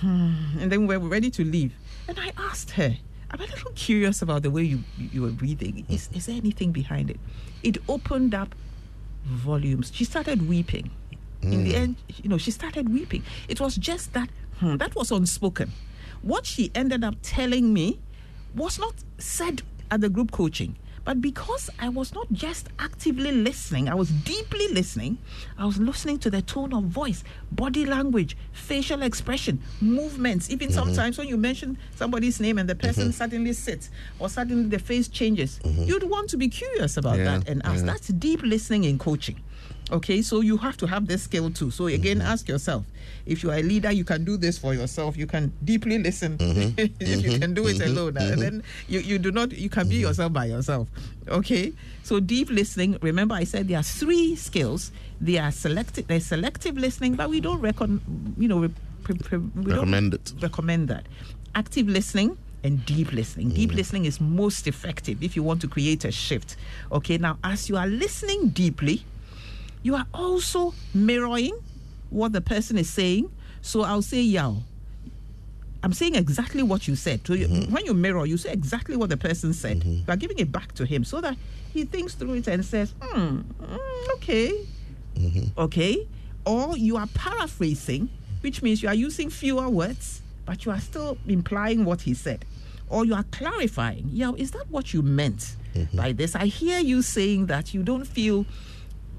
"Hmm," 0.00 0.60
and 0.60 0.70
then 0.70 0.86
we 0.86 0.98
were 0.98 1.08
ready 1.08 1.30
to 1.30 1.44
leave. 1.44 1.72
And 2.08 2.20
I 2.20 2.32
asked 2.36 2.72
her, 2.72 2.94
I'm 3.30 3.40
a 3.40 3.44
little 3.46 3.72
curious 3.72 4.20
about 4.20 4.42
the 4.42 4.50
way 4.50 4.64
you 4.64 4.84
you 4.98 5.22
were 5.22 5.30
breathing. 5.30 5.86
Is 5.88 6.10
is 6.12 6.26
there 6.26 6.36
anything 6.36 6.70
behind 6.70 7.08
it? 7.08 7.18
It 7.62 7.78
opened 7.88 8.34
up 8.34 8.54
volumes. 9.24 9.92
She 9.94 10.04
started 10.04 10.46
weeping. 10.46 10.90
In 11.40 11.64
the 11.64 11.74
end, 11.74 11.96
you 12.22 12.28
know, 12.28 12.36
she 12.36 12.50
started 12.50 12.92
weeping. 12.92 13.24
It 13.48 13.60
was 13.60 13.76
just 13.76 14.12
that 14.12 14.28
hmm, 14.60 14.76
that 14.76 14.94
was 14.94 15.10
unspoken. 15.10 15.72
What 16.20 16.44
she 16.44 16.70
ended 16.74 17.02
up 17.02 17.16
telling 17.22 17.72
me 17.72 17.98
was 18.54 18.78
not 18.78 18.94
said 19.18 19.62
at 19.90 20.00
the 20.00 20.08
group 20.08 20.30
coaching. 20.30 20.76
But 21.04 21.20
because 21.20 21.68
I 21.80 21.88
was 21.88 22.14
not 22.14 22.30
just 22.32 22.68
actively 22.78 23.32
listening, 23.32 23.88
I 23.88 23.94
was 23.94 24.08
deeply 24.10 24.68
listening. 24.68 25.18
I 25.58 25.64
was 25.66 25.78
listening 25.78 26.18
to 26.20 26.30
the 26.30 26.42
tone 26.42 26.72
of 26.72 26.84
voice, 26.84 27.24
body 27.50 27.84
language, 27.84 28.36
facial 28.52 29.02
expression, 29.02 29.60
movements. 29.80 30.48
Even 30.50 30.68
mm-hmm. 30.68 30.76
sometimes 30.78 31.18
when 31.18 31.26
you 31.26 31.36
mention 31.36 31.76
somebody's 31.96 32.38
name 32.38 32.56
and 32.58 32.68
the 32.68 32.76
mm-hmm. 32.76 32.86
person 32.86 33.12
suddenly 33.12 33.52
sits 33.52 33.90
or 34.20 34.28
suddenly 34.28 34.68
the 34.68 34.78
face 34.78 35.08
changes, 35.08 35.58
mm-hmm. 35.64 35.82
you'd 35.82 36.04
want 36.04 36.30
to 36.30 36.36
be 36.36 36.48
curious 36.48 36.96
about 36.96 37.18
Yeah, 37.18 37.24
that 37.24 37.48
and 37.48 37.66
ask. 37.66 37.80
yeah. 37.80 37.92
That's 37.92 38.08
deep 38.08 38.42
listening 38.42 38.84
in 38.84 38.98
coaching. 38.98 39.40
Okay, 39.90 40.22
so 40.22 40.40
you 40.40 40.56
have 40.56 40.76
to 40.78 40.86
have 40.86 41.06
this 41.06 41.24
skill 41.24 41.50
too. 41.50 41.70
So 41.70 41.86
again, 41.86 42.18
mm-hmm. 42.18 42.26
ask 42.26 42.48
yourself 42.48 42.84
if 43.26 43.42
you 43.42 43.50
are 43.50 43.56
a 43.56 43.62
leader, 43.62 43.92
you 43.92 44.04
can 44.04 44.24
do 44.24 44.36
this 44.36 44.58
for 44.58 44.74
yourself. 44.74 45.16
You 45.16 45.26
can 45.26 45.52
deeply 45.64 45.98
listen. 45.98 46.38
Mm-hmm. 46.38 46.72
if 46.78 47.22
you 47.24 47.30
mm-hmm. 47.30 47.40
can 47.40 47.54
do 47.54 47.66
it 47.66 47.80
alone, 47.80 48.16
and 48.16 48.40
then 48.40 48.62
you, 48.88 49.00
you 49.00 49.18
do 49.18 49.30
not 49.30 49.52
you 49.52 49.68
can 49.68 49.88
be 49.88 49.96
yourself 49.96 50.32
by 50.32 50.46
yourself. 50.46 50.88
Okay, 51.28 51.72
so 52.02 52.20
deep 52.20 52.48
listening. 52.50 52.98
Remember, 53.02 53.34
I 53.34 53.44
said 53.44 53.68
there 53.68 53.78
are 53.78 53.82
three 53.82 54.34
skills. 54.36 54.92
They 55.20 55.38
are 55.38 55.52
selective. 55.52 56.06
There's 56.06 56.26
selective 56.26 56.76
listening, 56.76 57.14
but 57.14 57.28
we 57.28 57.40
don't 57.40 57.60
reckon. 57.60 58.00
You 58.38 58.48
know, 58.48 58.58
re- 58.60 58.74
pre- 59.04 59.16
pre- 59.16 59.38
we 59.38 59.64
don't 59.64 59.92
Recommend 59.92 60.14
it. 60.14 60.32
recommend 60.40 60.88
that. 60.88 61.06
Active 61.54 61.86
listening 61.86 62.38
and 62.64 62.84
deep 62.86 63.12
listening. 63.12 63.50
Deep 63.50 63.74
listening 63.74 64.04
is 64.04 64.20
most 64.20 64.66
effective 64.66 65.22
if 65.22 65.36
you 65.36 65.42
want 65.42 65.60
to 65.60 65.68
create 65.68 66.04
a 66.04 66.12
shift. 66.12 66.56
Okay, 66.90 67.18
now 67.18 67.38
as 67.44 67.68
you 67.68 67.76
are 67.76 67.86
listening 67.86 68.48
deeply, 68.48 69.04
you 69.82 69.94
are 69.94 70.06
also 70.14 70.74
mirroring 70.94 71.56
what 72.10 72.32
the 72.32 72.40
person 72.40 72.78
is 72.78 72.88
saying 72.90 73.30
So 73.62 73.82
I'll 73.82 74.02
say 74.02 74.20
yao. 74.22 74.56
I'm 75.84 75.92
saying 75.92 76.14
exactly 76.14 76.62
what 76.62 76.86
you 76.86 76.94
said. 76.96 77.26
So 77.26 77.32
you, 77.34 77.48
when 77.70 77.84
you 77.86 77.94
mirror, 77.94 78.24
you 78.26 78.36
say 78.36 78.52
exactly 78.52 78.96
what 78.96 79.08
the 79.10 79.16
person 79.16 79.52
said. 79.52 79.82
You 79.84 80.04
are 80.08 80.16
giving 80.16 80.38
it 80.38 80.50
back 80.52 80.72
to 80.74 80.84
him 80.84 81.04
so 81.04 81.20
that 81.20 81.36
he 81.72 81.84
thinks 81.84 82.14
through 82.14 82.34
it 82.34 82.46
and 82.48 82.64
says, 82.64 82.94
hmm, 83.00 83.40
mm, 83.60 83.78
okay, 84.14 84.52
okay. 85.58 86.06
Or 86.44 86.76
you 86.76 86.96
are 86.96 87.06
paraphrasing, 87.14 88.08
which 88.42 88.62
means 88.62 88.82
you 88.82 88.88
are 88.88 88.94
using 88.94 89.30
fewer 89.30 89.68
words, 89.68 90.22
but 90.46 90.64
you 90.64 90.72
are 90.72 90.80
still 90.80 91.18
implying 91.26 91.84
what 91.84 92.02
he 92.02 92.14
said. 92.14 92.44
Or 92.88 93.04
you 93.04 93.14
are 93.14 93.24
clarifying, 93.32 94.08
yeah, 94.12 94.32
is 94.36 94.50
that 94.52 94.66
what 94.70 94.92
you 94.94 95.02
meant 95.02 95.56
by 95.94 96.12
this? 96.12 96.36
I 96.36 96.46
hear 96.46 96.78
you 96.78 97.02
saying 97.02 97.46
that 97.46 97.74
you 97.74 97.82
don't 97.82 98.04
feel 98.06 98.44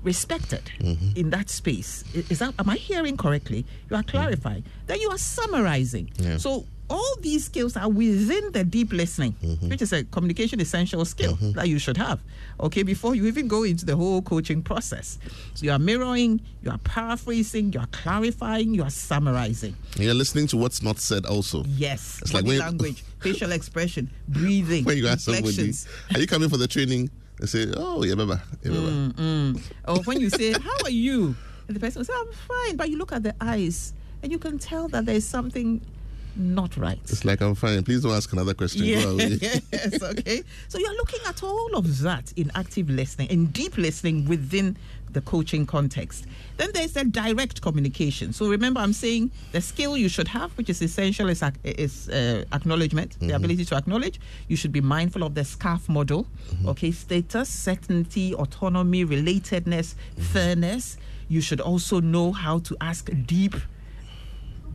respected 0.04 0.72
mm-hmm. 0.80 1.18
in 1.18 1.30
that 1.32 1.50
space. 1.50 2.04
Is 2.14 2.40
that 2.40 2.54
am 2.60 2.70
I 2.70 2.76
hearing 2.76 3.18
correctly? 3.18 3.66
You 3.90 3.96
are 3.96 4.04
mm. 4.04 4.08
clarifying. 4.08 4.64
Then 4.88 5.00
you 5.00 5.10
are 5.10 5.18
summarizing. 5.18 6.12
Yeah. 6.18 6.38
So 6.38 6.66
all 6.90 7.16
these 7.22 7.46
skills 7.46 7.76
are 7.78 7.90
within 7.90 8.52
the 8.52 8.64
deep 8.64 8.92
listening, 8.92 9.34
mm-hmm. 9.44 9.70
which 9.70 9.82
is 9.82 9.94
a 9.94 10.04
communication 10.06 10.60
essential 10.60 11.04
skill 11.06 11.34
mm-hmm. 11.34 11.54
that 11.54 11.68
you 11.68 11.80
should 11.80 11.98
have. 11.98 12.20
Okay, 12.60 12.84
before 12.84 13.16
you 13.16 13.26
even 13.26 13.48
go 13.48 13.64
into 13.64 13.86
the 13.86 13.96
whole 13.96 14.22
coaching 14.22 14.62
process. 14.62 15.18
So 15.56 15.66
you 15.66 15.72
are 15.72 15.80
mirroring, 15.80 16.42
you 16.62 16.72
are 16.72 16.78
paraphrasing, 16.80 17.74
you 17.74 17.80
are 17.80 17.88
clarifying, 17.88 18.74
you 18.74 18.84
are 18.84 18.90
summarizing. 18.90 19.76
You're 19.98 20.14
listening 20.14 20.48
to 20.48 20.58
what's 20.58 20.84
not 20.84 21.00
said 21.00 21.26
also. 21.26 21.64
Yes, 21.66 22.20
It's 22.22 22.34
like 22.34 22.46
language, 22.46 23.04
facial 23.22 23.52
expression, 23.54 24.12
breathing, 24.28 24.84
When 24.84 24.98
you 24.98 25.08
ask 25.08 25.22
somebody, 25.22 25.74
are 26.14 26.20
you 26.20 26.28
coming 26.28 26.50
for 26.50 26.58
the 26.58 26.68
training? 26.68 27.10
They 27.40 27.48
say, 27.48 27.72
oh, 27.76 28.04
yeah, 28.04 28.16
baba. 28.16 28.42
Yeah, 28.64 28.72
baba. 28.72 28.90
Mm. 29.18 29.62
Or 29.88 30.04
when 30.04 30.22
you 30.22 30.30
say, 30.30 30.54
How 30.54 30.76
are 30.84 30.90
you? 30.90 31.36
And 31.68 31.76
the 31.76 31.80
person 31.80 32.00
will 32.00 32.06
say, 32.06 32.14
I'm 32.16 32.32
fine. 32.34 32.78
But 32.78 32.90
you 32.90 32.98
look 32.98 33.12
at 33.12 33.24
the 33.24 33.36
eyes 33.42 33.94
and 34.22 34.32
you 34.32 34.40
can 34.40 34.60
tell 34.60 34.88
that 34.90 35.06
there's 35.06 35.26
something 35.26 35.82
not 36.36 36.76
right. 36.78 37.00
It's 37.04 37.26
like, 37.26 37.42
I'm 37.42 37.56
fine. 37.56 37.84
Please 37.84 38.02
don't 38.02 38.14
ask 38.14 38.32
another 38.34 38.54
question. 38.54 38.82
Away. 38.84 39.38
yes, 39.72 40.02
okay. 40.02 40.44
So 40.68 40.80
you're 40.80 40.96
looking 40.96 41.20
at 41.28 41.44
all 41.44 41.76
of 41.76 42.00
that 42.00 42.34
in 42.36 42.52
active 42.56 42.90
listening, 42.90 43.30
in 43.30 43.48
deep 43.48 43.78
listening 43.78 44.28
within 44.28 44.78
the 45.14 45.22
coaching 45.22 45.66
context. 45.66 46.26
Then 46.58 46.72
there's 46.74 46.94
the 46.94 47.06
direct 47.06 47.62
communication. 47.62 48.34
So 48.34 48.50
remember, 48.50 48.80
I'm 48.80 48.94
saying 48.94 49.32
the 49.52 49.62
skill 49.62 49.96
you 49.96 50.10
should 50.10 50.28
have, 50.28 50.52
which 50.58 50.70
is 50.70 50.82
essential, 50.82 51.30
is, 51.30 51.44
ac- 51.44 51.56
is 51.64 52.10
uh, 52.10 52.46
acknowledgement, 52.52 53.20
the 53.20 53.28
mm-hmm. 53.28 53.36
ability 53.36 53.66
to 53.66 53.76
acknowledge. 53.76 54.20
You 54.48 54.56
should 54.56 54.72
be 54.72 54.82
mindful 54.82 55.24
of 55.24 55.36
the 55.36 55.42
SCARF 55.42 55.88
model, 55.88 56.26
mm-hmm. 56.50 56.70
okay? 56.70 56.92
Status, 56.92 57.50
certainty, 57.50 58.34
autonomy, 58.34 59.06
relatedness, 59.06 59.96
mm-hmm. 59.96 60.22
fairness. 60.22 60.98
You 61.30 61.42
should 61.42 61.62
also 61.62 62.00
know 62.00 62.32
how 62.32 62.60
to 62.60 62.76
ask 62.82 63.10
deep 63.26 63.56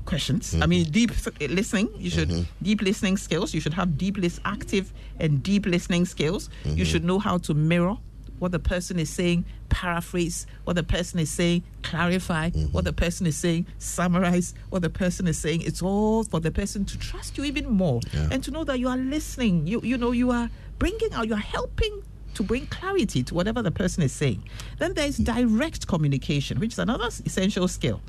questions. 0.09 0.55
I 0.55 0.59
mm-hmm. 0.59 0.71
mean, 0.71 0.85
deep 0.90 1.11
listening. 1.40 1.88
You 1.97 2.11
should 2.11 2.31
mm-hmm. 2.31 2.64
deep 2.64 2.81
listening 2.83 3.16
skills. 3.16 3.55
You 3.55 3.61
should 3.61 3.75
have 3.75 3.88
deep 4.05 4.16
list 4.16 4.40
active 4.44 4.92
and 5.21 5.42
deep 5.42 5.66
listening 5.66 6.05
skills. 6.07 6.49
You 6.49 6.71
mm-hmm. 6.71 6.85
should 6.85 7.05
know 7.05 7.18
how 7.18 7.37
to 7.47 7.55
mirror 7.55 7.97
what 8.38 8.53
the 8.53 8.59
person 8.59 8.99
is 8.99 9.11
saying, 9.11 9.44
paraphrase 9.68 10.47
what 10.64 10.77
the 10.77 10.83
person 10.83 11.18
is 11.18 11.31
saying, 11.31 11.62
clarify 11.83 12.51
what 12.73 12.85
the 12.85 12.92
person 12.92 13.27
is 13.27 13.37
saying, 13.37 13.66
summarize 13.79 14.55
what 14.71 14.83
the 14.83 14.90
person 14.90 15.27
is 15.27 15.38
saying. 15.38 15.62
It's 15.62 15.83
all 15.83 16.25
for 16.25 16.40
the 16.40 16.51
person 16.51 16.85
to 16.87 16.99
trust 16.99 17.37
you 17.37 17.44
even 17.44 17.68
more 17.68 18.01
Yeah. 18.12 18.29
and 18.31 18.42
to 18.44 18.51
know 18.51 18.64
that 18.64 18.79
you 18.79 18.88
are 18.88 18.97
listening. 18.97 19.66
You 19.66 19.81
you 19.83 19.99
know 19.99 20.12
you 20.12 20.31
are 20.31 20.49
bringing 20.79 21.12
out. 21.12 21.27
You 21.29 21.35
are 21.35 21.49
helping 21.59 22.03
to 22.38 22.44
bring 22.44 22.66
clarity 22.68 23.24
to 23.24 23.35
whatever 23.35 23.62
the 23.62 23.72
person 23.72 24.01
is 24.01 24.12
saying. 24.12 24.44
Then 24.79 24.94
there's 24.94 25.16
hmm. 25.16 25.24
direct 25.24 25.88
communication, 25.88 26.61
which 26.61 26.72
is 26.72 26.79
another 26.79 27.07
essential 27.07 27.66
skill. 27.66 28.01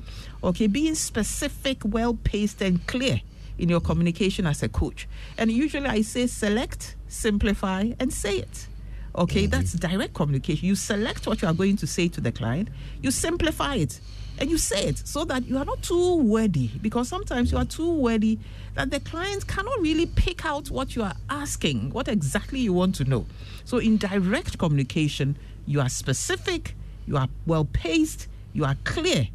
Okay, 0.44 0.68
being 0.68 0.94
specific, 0.94 1.78
well 1.84 2.14
paced, 2.14 2.62
and 2.62 2.86
clear 2.86 3.20
in 3.58 3.68
your 3.68 3.80
communication 3.80 4.46
as 4.46 4.62
a 4.62 4.68
coach. 4.68 5.08
And 5.36 5.50
usually 5.50 5.86
I 5.86 6.02
say 6.02 6.28
select, 6.28 6.94
simplify, 7.08 7.90
and 7.98 8.12
say 8.12 8.38
it. 8.38 8.68
Okay, 9.16 9.42
mm-hmm. 9.42 9.50
that's 9.50 9.72
direct 9.72 10.14
communication. 10.14 10.68
You 10.68 10.76
select 10.76 11.26
what 11.26 11.42
you 11.42 11.48
are 11.48 11.54
going 11.54 11.76
to 11.78 11.86
say 11.88 12.06
to 12.06 12.20
the 12.20 12.30
client, 12.30 12.68
you 13.02 13.10
simplify 13.10 13.74
it, 13.74 14.00
and 14.40 14.50
you 14.50 14.56
say 14.56 14.86
it 14.86 15.06
so 15.06 15.24
that 15.26 15.46
you 15.46 15.58
are 15.58 15.64
not 15.66 15.82
too 15.82 16.16
wordy 16.16 16.70
because 16.80 17.08
sometimes 17.08 17.52
you 17.52 17.58
are 17.58 17.66
too 17.66 17.92
wordy 17.92 18.38
that 18.74 18.90
the 18.90 18.98
client 19.00 19.46
cannot 19.46 19.78
really 19.80 20.06
pick 20.06 20.46
out 20.46 20.70
what 20.70 20.96
you 20.96 21.02
are 21.02 21.14
asking, 21.28 21.90
what 21.90 22.08
exactly 22.08 22.58
you 22.58 22.72
want 22.72 22.94
to 22.94 23.04
know. 23.04 23.26
So, 23.64 23.78
in 23.78 23.98
direct 23.98 24.56
communication, 24.58 25.36
you 25.66 25.80
are 25.80 25.90
specific, 25.90 26.74
you 27.06 27.18
are 27.18 27.28
well 27.46 27.66
paced, 27.66 28.28
you 28.54 28.64
are 28.64 28.76
clear. 28.84 29.28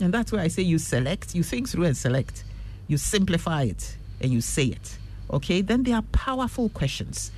And 0.00 0.12
that's 0.12 0.32
where 0.32 0.42
I 0.42 0.48
say 0.48 0.62
you 0.62 0.78
select, 0.78 1.34
you 1.34 1.42
think 1.42 1.68
through 1.68 1.84
and 1.84 1.96
select, 1.96 2.44
you 2.88 2.98
simplify 2.98 3.62
it, 3.62 3.96
and 4.20 4.32
you 4.32 4.40
say 4.40 4.66
it. 4.66 4.98
Okay, 5.30 5.62
then 5.62 5.84
there 5.84 5.96
are 5.96 6.02
powerful 6.12 6.68
questions 6.68 7.32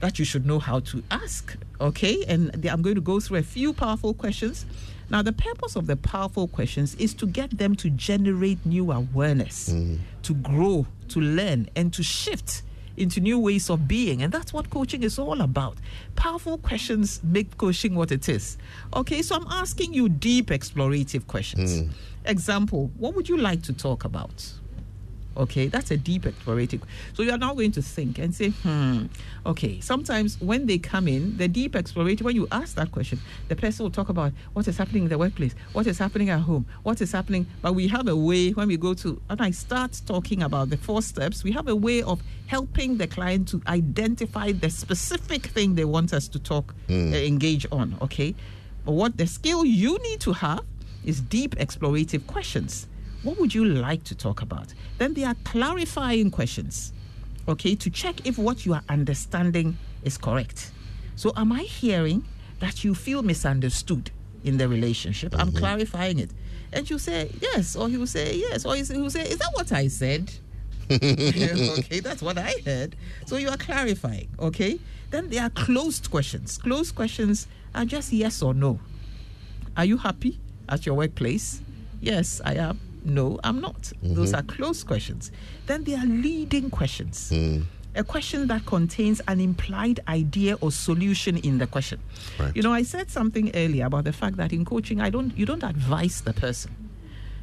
that 0.00 0.18
you 0.18 0.24
should 0.24 0.46
know 0.46 0.58
how 0.58 0.80
to 0.80 1.02
ask. 1.10 1.56
Okay, 1.80 2.24
and 2.28 2.64
I'm 2.66 2.80
going 2.80 2.94
to 2.94 3.00
go 3.00 3.20
through 3.20 3.38
a 3.38 3.42
few 3.42 3.72
powerful 3.72 4.14
questions. 4.14 4.64
Now, 5.08 5.22
the 5.22 5.32
purpose 5.32 5.76
of 5.76 5.86
the 5.86 5.96
powerful 5.96 6.48
questions 6.48 6.94
is 6.96 7.14
to 7.14 7.26
get 7.26 7.56
them 7.58 7.76
to 7.76 7.90
generate 7.90 8.64
new 8.66 8.90
awareness, 8.90 9.68
mm. 9.68 9.98
to 10.22 10.34
grow, 10.34 10.86
to 11.08 11.20
learn, 11.20 11.68
and 11.76 11.92
to 11.92 12.02
shift 12.02 12.62
into 12.96 13.20
new 13.20 13.38
ways 13.38 13.70
of 13.70 13.86
being. 13.86 14.22
And 14.22 14.32
that's 14.32 14.52
what 14.52 14.70
coaching 14.70 15.02
is 15.02 15.18
all 15.18 15.40
about. 15.42 15.76
Powerful 16.16 16.58
questions 16.58 17.20
make 17.22 17.56
coaching 17.56 17.94
what 17.94 18.10
it 18.10 18.28
is. 18.28 18.56
Okay, 18.94 19.22
so 19.22 19.36
I'm 19.36 19.46
asking 19.48 19.94
you 19.94 20.08
deep 20.08 20.48
explorative 20.48 21.26
questions. 21.26 21.82
Mm. 21.82 21.90
Example, 22.24 22.90
what 22.96 23.14
would 23.14 23.28
you 23.28 23.36
like 23.36 23.62
to 23.62 23.72
talk 23.72 24.04
about? 24.04 24.52
Okay, 25.36 25.68
that's 25.68 25.90
a 25.90 25.96
deep 25.96 26.22
explorative. 26.22 26.80
So 27.12 27.22
you 27.22 27.30
are 27.30 27.38
now 27.38 27.54
going 27.54 27.72
to 27.72 27.82
think 27.82 28.18
and 28.18 28.34
say, 28.34 28.50
hmm, 28.50 29.06
okay. 29.44 29.80
Sometimes 29.80 30.40
when 30.40 30.66
they 30.66 30.78
come 30.78 31.08
in, 31.08 31.36
the 31.36 31.46
deep 31.46 31.72
explorative, 31.72 32.22
when 32.22 32.34
you 32.34 32.48
ask 32.50 32.74
that 32.76 32.90
question, 32.90 33.20
the 33.48 33.56
person 33.56 33.84
will 33.84 33.90
talk 33.90 34.08
about 34.08 34.32
what 34.54 34.66
is 34.66 34.78
happening 34.78 35.04
in 35.04 35.08
the 35.08 35.18
workplace, 35.18 35.54
what 35.72 35.86
is 35.86 35.98
happening 35.98 36.30
at 36.30 36.40
home, 36.40 36.64
what 36.84 37.00
is 37.00 37.12
happening. 37.12 37.46
But 37.60 37.74
we 37.74 37.86
have 37.88 38.08
a 38.08 38.16
way 38.16 38.50
when 38.50 38.68
we 38.68 38.76
go 38.76 38.94
to, 38.94 39.20
and 39.28 39.40
I 39.42 39.50
start 39.50 40.00
talking 40.06 40.42
about 40.42 40.70
the 40.70 40.76
four 40.76 41.02
steps, 41.02 41.44
we 41.44 41.52
have 41.52 41.68
a 41.68 41.76
way 41.76 42.02
of 42.02 42.22
helping 42.46 42.96
the 42.96 43.06
client 43.06 43.48
to 43.48 43.60
identify 43.66 44.52
the 44.52 44.70
specific 44.70 45.46
thing 45.46 45.74
they 45.74 45.84
want 45.84 46.12
us 46.12 46.28
to 46.28 46.38
talk, 46.38 46.74
uh, 46.88 46.92
engage 46.92 47.66
on. 47.70 47.96
Okay. 48.00 48.34
But 48.84 48.92
what 48.92 49.16
the 49.18 49.26
skill 49.26 49.64
you 49.64 49.98
need 49.98 50.20
to 50.20 50.32
have 50.32 50.60
is 51.04 51.20
deep 51.20 51.56
explorative 51.56 52.26
questions. 52.26 52.86
What 53.26 53.40
would 53.40 53.52
you 53.52 53.64
like 53.64 54.04
to 54.04 54.14
talk 54.14 54.40
about? 54.40 54.72
Then 54.98 55.12
there 55.14 55.26
are 55.26 55.34
clarifying 55.42 56.30
questions, 56.30 56.92
okay, 57.48 57.74
to 57.74 57.90
check 57.90 58.24
if 58.24 58.38
what 58.38 58.64
you 58.64 58.72
are 58.72 58.84
understanding 58.88 59.76
is 60.04 60.16
correct. 60.16 60.70
So, 61.16 61.32
am 61.34 61.50
I 61.50 61.62
hearing 61.62 62.24
that 62.60 62.84
you 62.84 62.94
feel 62.94 63.24
misunderstood 63.24 64.12
in 64.44 64.58
the 64.58 64.68
relationship? 64.68 65.34
I'm 65.36 65.48
mm-hmm. 65.48 65.58
clarifying 65.58 66.20
it. 66.20 66.30
And 66.72 66.88
you 66.88 67.00
say 67.00 67.32
yes, 67.40 67.74
or 67.74 67.88
he 67.88 67.96
will 67.96 68.06
say 68.06 68.36
yes, 68.36 68.64
or 68.64 68.76
he 68.76 68.82
will 68.96 69.10
say, 69.10 69.28
Is 69.28 69.38
that 69.38 69.50
what 69.54 69.72
I 69.72 69.88
said? 69.88 70.32
okay, 70.92 71.98
that's 71.98 72.22
what 72.22 72.38
I 72.38 72.54
heard. 72.64 72.94
So 73.26 73.38
you 73.38 73.48
are 73.48 73.56
clarifying, 73.56 74.28
okay? 74.38 74.78
Then 75.10 75.30
there 75.30 75.42
are 75.42 75.50
closed 75.50 76.12
questions. 76.12 76.58
Closed 76.58 76.94
questions 76.94 77.48
are 77.74 77.84
just 77.84 78.12
yes 78.12 78.40
or 78.40 78.54
no. 78.54 78.78
Are 79.76 79.84
you 79.84 79.96
happy 79.96 80.38
at 80.68 80.86
your 80.86 80.94
workplace? 80.94 81.60
Yes, 82.00 82.40
I 82.44 82.54
am. 82.54 82.78
No, 83.06 83.38
I'm 83.44 83.60
not. 83.60 83.92
Those 84.02 84.32
mm-hmm. 84.32 84.40
are 84.40 84.42
closed 84.42 84.86
questions. 84.86 85.30
Then 85.66 85.84
there 85.84 85.98
are 85.98 86.04
leading 86.06 86.70
questions. 86.70 87.30
Mm. 87.32 87.64
A 87.94 88.04
question 88.04 88.48
that 88.48 88.66
contains 88.66 89.22
an 89.28 89.40
implied 89.40 90.00
idea 90.08 90.56
or 90.60 90.70
solution 90.72 91.38
in 91.38 91.58
the 91.58 91.66
question. 91.66 92.00
Right. 92.38 92.54
You 92.54 92.62
know, 92.62 92.72
I 92.72 92.82
said 92.82 93.10
something 93.10 93.52
earlier 93.54 93.86
about 93.86 94.04
the 94.04 94.12
fact 94.12 94.36
that 94.36 94.52
in 94.52 94.64
coaching, 94.64 95.00
I 95.00 95.08
don't 95.08 95.36
you 95.38 95.46
don't 95.46 95.62
advise 95.62 96.20
the 96.20 96.34
person. 96.34 96.74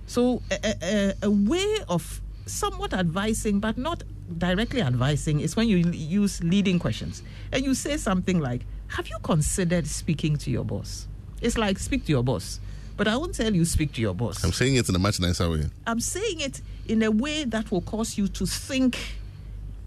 So 0.06 0.42
a, 0.52 0.60
a, 0.64 0.74
a- 0.84 1.14
a 1.24 1.32
way 1.32 1.78
of 1.88 2.22
somewhat 2.46 2.94
advising, 2.94 3.60
but 3.62 3.78
not 3.78 4.04
directly 4.38 4.82
advising, 4.82 5.40
is 5.40 5.56
when 5.56 5.68
you 5.70 5.78
use 5.78 6.44
leading 6.44 6.78
questions 6.78 7.24
and 7.52 7.64
you 7.64 7.74
say 7.74 7.98
something 7.98 8.40
like, 8.40 8.62
"Have 8.90 9.08
you 9.08 9.18
considered 9.24 9.88
speaking 9.88 10.36
to 10.38 10.52
your 10.52 10.66
boss?" 10.66 11.08
It's 11.42 11.58
like 11.58 11.80
speak 11.80 12.06
to 12.06 12.12
your 12.12 12.24
boss, 12.24 12.60
but 12.96 13.08
I 13.08 13.18
won't 13.18 13.36
tell 13.36 13.54
you 13.54 13.66
speak 13.66 13.94
to 13.94 14.02
your 14.02 14.14
boss. 14.14 14.44
I'm 14.44 14.52
saying 14.52 14.76
it 14.76 14.88
in 14.90 14.96
a 14.96 15.00
much 15.00 15.20
nicer 15.20 15.50
way. 15.50 15.66
I'm 15.88 16.00
saying 16.00 16.40
it 16.40 16.62
in 16.88 17.04
a 17.04 17.12
way 17.12 17.44
that 17.46 17.72
will 17.72 17.82
cause 17.82 18.18
you 18.18 18.28
to 18.30 18.46
think 18.46 18.98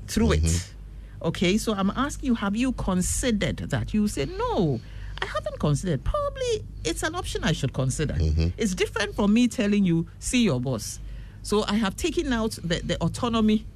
through 0.07 0.33
it. 0.33 0.43
Mm-hmm. 0.43 1.27
Okay, 1.29 1.57
so 1.59 1.73
I'm 1.73 1.91
asking 1.91 2.27
you, 2.29 2.35
have 2.35 2.57
you 2.57 2.73
considered 2.73 3.59
that? 3.59 3.95
You 3.95 4.07
say, 4.09 4.27
no, 4.27 4.81
I 5.23 5.27
haven't 5.27 5.59
considered. 5.59 6.05
Probably 6.05 6.65
it's 6.85 7.03
an 7.03 7.15
option 7.15 7.45
I 7.45 7.53
should 7.53 7.73
consider. 7.73 8.15
Mm-hmm. 8.15 8.49
It's 8.57 8.75
different 8.75 9.15
from 9.15 9.33
me 9.33 9.49
telling 9.49 9.85
you, 9.85 10.07
see 10.19 10.45
your 10.45 10.61
boss. 10.61 11.01
So 11.43 11.65
I 11.69 11.75
have 11.75 11.97
taken 11.97 12.33
out 12.33 12.59
the, 12.63 12.81
the 12.85 12.97
autonomy 13.01 13.67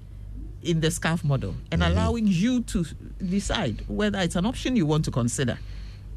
in 0.62 0.80
the 0.80 0.88
SCARF 0.88 1.24
model 1.24 1.54
and 1.70 1.82
mm-hmm. 1.82 1.92
allowing 1.92 2.26
you 2.26 2.62
to 2.64 2.84
decide 3.24 3.84
whether 3.88 4.18
it's 4.18 4.36
an 4.36 4.44
option 4.44 4.76
you 4.76 4.86
want 4.86 5.04
to 5.06 5.10
consider. 5.10 5.58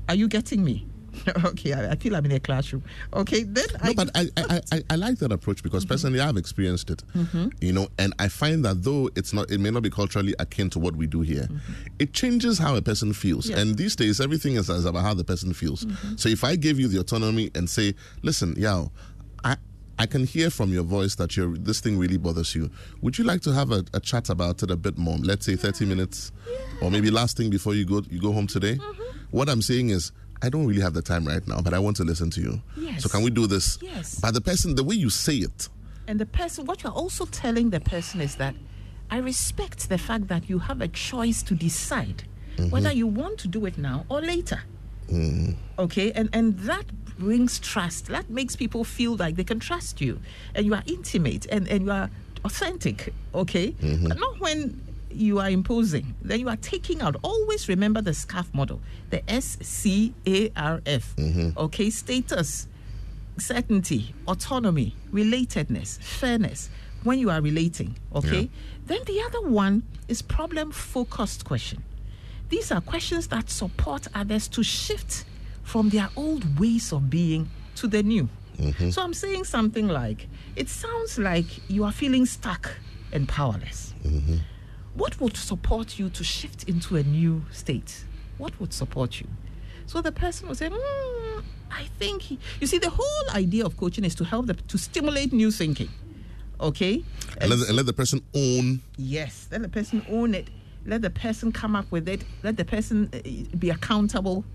Are 0.10 0.16
you 0.16 0.28
getting 0.28 0.64
me? 0.64 0.86
okay, 1.46 1.74
I, 1.74 1.92
I, 1.92 1.96
feel 1.96 2.16
I'm 2.16 2.26
in 2.26 2.32
a 2.32 2.40
classroom. 2.40 2.84
Okay, 3.14 3.44
then 3.44 3.66
no, 3.84 3.90
I. 3.90 3.94
but 3.94 4.10
I, 4.16 4.28
I, 4.38 4.62
I, 4.72 4.82
I, 4.90 4.96
like 4.96 5.20
that 5.20 5.32
approach 5.32 5.64
because 5.64 5.84
mm-hmm. 5.84 5.94
personally 5.94 6.20
I've 6.20 6.38
experienced 6.38 6.90
it. 6.90 7.04
Mm-hmm. 7.16 7.50
You 7.62 7.74
know, 7.74 7.88
and 7.98 8.14
I 8.20 8.28
find 8.28 8.66
that 8.66 8.84
though 8.84 9.10
it's 9.16 9.34
not, 9.34 9.50
it 9.52 9.60
may 9.60 9.72
not 9.72 9.84
be 9.84 9.90
culturally 9.90 10.36
akin 10.40 10.70
to 10.72 10.80
what 10.80 10.96
we 10.96 11.08
do 11.08 11.22
here, 11.22 11.44
mm-hmm. 11.44 11.84
it 12.00 12.14
changes 12.14 12.58
how 12.58 12.76
a 12.76 12.82
person 12.82 13.14
feels. 13.14 13.50
Yes. 13.50 13.60
And 13.60 13.78
these 13.78 13.96
days, 13.96 14.20
everything 14.20 14.56
is, 14.56 14.70
is, 14.70 14.86
about 14.86 15.04
how 15.04 15.14
the 15.14 15.24
person 15.24 15.54
feels. 15.54 15.86
Mm-hmm. 15.86 16.16
So 16.18 16.30
if 16.30 16.44
I 16.44 16.56
give 16.56 16.80
you 16.80 16.88
the 16.88 17.00
autonomy 17.00 17.52
and 17.56 17.70
say, 17.70 17.96
listen, 18.22 18.56
yeah, 18.58 18.86
I. 19.44 19.58
I 20.00 20.08
can 20.08 20.26
hear 20.26 20.50
from 20.50 20.74
your 20.74 20.84
voice 20.84 21.14
that 21.16 21.38
you're 21.38 21.56
this 21.56 21.80
thing 21.80 22.00
really 22.00 22.18
bothers 22.18 22.56
you. 22.56 22.72
Would 23.02 23.20
you 23.20 23.24
like 23.24 23.42
to 23.42 23.54
have 23.54 23.72
a, 23.72 23.86
a 23.94 24.00
chat 24.00 24.28
about 24.32 24.64
it 24.64 24.72
a 24.72 24.76
bit 24.76 24.98
more? 24.98 25.18
Let's 25.18 25.46
say 25.46 25.56
30 25.56 25.86
minutes, 25.86 26.32
yeah. 26.50 26.58
or 26.82 26.90
maybe 26.90 27.12
last 27.12 27.38
thing 27.38 27.52
before 27.52 27.76
you 27.76 27.86
go 27.86 28.02
you 28.10 28.20
go 28.20 28.32
home 28.32 28.48
today. 28.48 28.74
Mm-hmm. 28.76 29.04
What 29.30 29.50
I'm 29.50 29.62
saying 29.62 29.92
is, 29.92 30.12
I 30.44 30.50
don't 30.50 30.68
really 30.68 30.82
have 30.82 30.94
the 30.94 31.02
time 31.02 31.26
right 31.26 31.46
now, 31.48 31.62
but 31.62 31.74
I 31.74 31.80
want 31.80 31.96
to 31.98 32.04
listen 32.04 32.30
to 32.32 32.42
you. 32.42 32.62
Yes. 32.76 33.04
So 33.04 33.10
can 33.10 33.24
we 33.24 33.30
do 33.30 33.48
this? 33.48 33.80
Yes. 33.82 34.20
By 34.20 34.30
the 34.30 34.42
person, 34.42 34.76
the 34.76 34.84
way 34.84 34.96
you 34.96 35.10
say 35.10 35.36
it. 35.36 35.70
And 36.08 36.20
the 36.20 36.26
person, 36.26 36.66
what 36.66 36.84
you're 36.84 36.92
also 36.92 37.26
telling 37.26 37.70
the 37.70 37.80
person 37.80 38.20
is 38.20 38.36
that 38.36 38.54
I 39.10 39.18
respect 39.18 39.88
the 39.88 39.98
fact 39.98 40.28
that 40.28 40.50
you 40.50 40.60
have 40.60 40.82
a 40.82 40.90
choice 40.90 41.44
to 41.44 41.56
decide 41.56 42.24
mm-hmm. 42.58 42.70
whether 42.72 42.92
you 42.92 43.08
want 43.08 43.38
to 43.40 43.48
do 43.48 43.66
it 43.66 43.78
now 43.78 44.06
or 44.10 44.22
later. 44.22 44.62
Mm. 45.10 45.56
Okay, 45.80 46.12
and 46.12 46.30
and 46.34 46.58
that 46.60 46.86
brings 47.18 47.60
trust. 47.60 48.08
That 48.08 48.30
makes 48.30 48.56
people 48.56 48.84
feel 48.84 49.16
like 49.16 49.36
they 49.36 49.44
can 49.44 49.60
trust 49.60 50.02
you, 50.02 50.20
and 50.56 50.66
you 50.66 50.74
are 50.74 50.84
intimate 50.86 51.46
and 51.52 51.68
and 51.68 51.86
you 51.86 51.92
are 51.92 52.10
authentic. 52.44 53.14
Okay, 53.36 53.72
mm-hmm. 53.72 54.08
but 54.08 54.20
not 54.20 54.40
when 54.40 54.82
you 55.16 55.40
are 55.40 55.50
imposing, 55.50 56.16
then 56.22 56.40
you 56.40 56.50
are 56.50 56.58
taking 56.58 57.02
out. 57.02 57.16
Always 57.24 57.68
remember 57.68 58.02
the 58.02 58.12
SCARF 58.12 58.54
model, 58.54 58.82
the 59.10 59.28
S 59.30 59.58
C 59.62 60.14
A 60.26 60.50
R 60.56 60.82
F. 60.86 61.16
Mm-hmm. 61.16 61.58
Okay, 61.58 61.90
status, 61.90 62.68
certainty, 63.38 64.14
autonomy, 64.28 64.96
relatedness, 65.12 66.02
fairness. 66.02 66.70
When 67.04 67.20
you 67.20 67.30
are 67.30 67.42
relating, 67.42 67.98
okay. 68.16 68.42
Yeah. 68.44 68.48
Then 68.86 69.00
the 69.06 69.22
other 69.22 69.42
one 69.42 69.84
is 70.08 70.22
problem 70.22 70.72
focused 70.72 71.44
question. 71.44 71.84
These 72.50 72.72
are 72.72 72.82
questions 72.82 73.28
that 73.28 73.50
support 73.50 74.08
others 74.16 74.48
to 74.50 74.64
shift 74.64 75.26
from 75.64 75.90
their 75.90 76.10
old 76.16 76.60
ways 76.60 76.94
of 76.94 77.10
being 77.10 77.50
to 77.76 77.88
the 77.88 78.04
new. 78.04 78.30
Mm-hmm. 78.58 78.92
So 78.92 79.02
I'm 79.02 79.14
saying 79.14 79.46
something 79.46 79.88
like, 79.88 80.28
it 80.56 80.70
sounds 80.70 81.18
like 81.18 81.70
you 81.70 81.84
are 81.84 81.92
feeling 81.92 82.26
stuck 82.26 82.72
and 83.12 83.28
powerless. 83.28 83.94
Mm-hmm 84.06 84.38
what 84.96 85.20
would 85.20 85.36
support 85.38 85.98
you 85.98 86.10
to 86.10 86.24
shift 86.24 86.64
into 86.64 86.96
a 86.96 87.04
new 87.04 87.44
state? 87.52 88.04
What 88.38 88.60
would 88.60 88.74
support 88.74 89.20
you? 89.20 89.28
So 89.86 90.02
the 90.02 90.12
person 90.12 90.48
will 90.48 90.56
say, 90.56 90.70
mm, 90.70 91.44
I 91.72 91.86
think, 92.00 92.22
he, 92.22 92.40
you 92.60 92.68
see, 92.68 92.78
the 92.78 92.90
whole 92.90 93.36
idea 93.36 93.66
of 93.66 93.76
coaching 93.78 94.06
is 94.06 94.16
to 94.16 94.24
help 94.24 94.46
them 94.48 94.58
to 94.68 94.78
stimulate 94.78 95.34
new 95.34 95.52
thinking. 95.52 95.90
Okay? 96.60 97.04
And, 97.40 97.50
let, 97.50 97.60
the, 97.60 97.74
let 97.74 97.86
the 97.86 97.94
person 97.94 98.22
own. 98.36 98.82
Yes, 98.98 99.48
let 99.52 99.62
the 99.62 99.70
person 99.70 100.06
own 100.10 100.36
it. 100.36 100.50
Let 100.86 101.02
the 101.02 101.10
person 101.10 101.52
come 101.52 101.76
up 101.76 101.92
with 101.92 102.08
it. 102.08 102.24
Let 102.44 102.58
the 102.58 102.66
person 102.66 103.10
uh, 103.14 103.58
be 103.58 103.70
accountable 103.70 104.46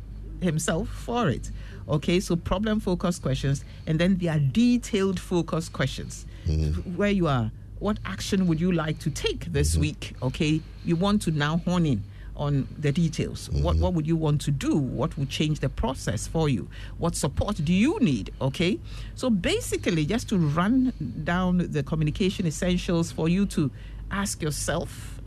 himself 0.40 0.88
for 0.88 1.28
it. 1.28 1.50
Okay, 1.88 2.20
so 2.20 2.36
problem 2.36 2.80
focused 2.80 3.22
questions, 3.22 3.64
and 3.86 3.98
then 3.98 4.18
there 4.18 4.32
are 4.34 4.38
detailed 4.38 5.18
focused 5.18 5.72
questions 5.72 6.26
mm. 6.46 6.96
where 6.96 7.10
you 7.10 7.26
are 7.26 7.50
what 7.80 7.98
action 8.04 8.46
would 8.46 8.60
you 8.60 8.72
like 8.72 8.98
to 9.00 9.10
take 9.10 9.46
this 9.46 9.72
mm-hmm. 9.72 9.80
week? 9.80 10.14
Okay, 10.22 10.60
you 10.84 10.96
want 10.96 11.22
to 11.22 11.30
now 11.30 11.58
hone 11.58 11.86
in 11.86 12.02
on 12.36 12.68
the 12.78 12.92
details. 12.92 13.48
Mm-hmm. 13.48 13.62
What 13.64 13.76
what 13.76 13.94
would 13.94 14.06
you 14.06 14.16
want 14.16 14.40
to 14.42 14.50
do? 14.50 14.76
What 14.76 15.16
would 15.18 15.28
change 15.28 15.60
the 15.60 15.68
process 15.68 16.26
for 16.26 16.48
you? 16.48 16.68
What 16.98 17.16
support 17.16 17.56
do 17.64 17.72
you 17.72 17.98
need? 18.00 18.32
Okay, 18.40 18.78
so 19.14 19.28
basically, 19.30 20.06
just 20.06 20.28
to 20.30 20.38
run 20.38 20.92
down 21.24 21.58
the 21.70 21.82
communication 21.82 22.46
essentials 22.46 23.12
for 23.12 23.28
you 23.28 23.46
to 23.46 23.70
ask 24.10 24.40
yourself 24.40 25.17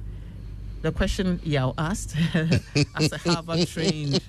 the 0.81 0.91
question 0.91 1.39
Yao 1.43 1.73
asked 1.77 2.15
as 2.95 3.11
a 3.11 3.17
Harvard 3.17 3.67
trained, 3.67 4.21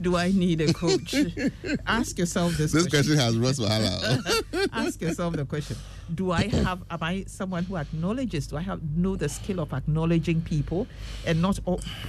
do 0.00 0.16
I 0.16 0.32
need 0.32 0.60
a 0.60 0.72
coach? 0.72 1.14
Ask 1.86 2.18
yourself 2.18 2.56
this. 2.56 2.72
Question. 2.72 2.90
This 2.90 2.90
question, 2.90 3.16
question 3.16 3.18
has 3.18 3.36
Ross 3.36 3.60
Ask 4.72 5.00
yourself 5.00 5.36
the 5.36 5.44
question: 5.44 5.76
Do 6.14 6.30
I 6.30 6.48
have? 6.48 6.82
Am 6.90 7.02
I 7.02 7.24
someone 7.26 7.64
who 7.64 7.76
acknowledges? 7.76 8.46
Do 8.46 8.56
I 8.56 8.62
have 8.62 8.80
know 8.96 9.16
the 9.16 9.28
skill 9.28 9.60
of 9.60 9.72
acknowledging 9.72 10.40
people 10.40 10.86
and 11.26 11.42
not 11.42 11.58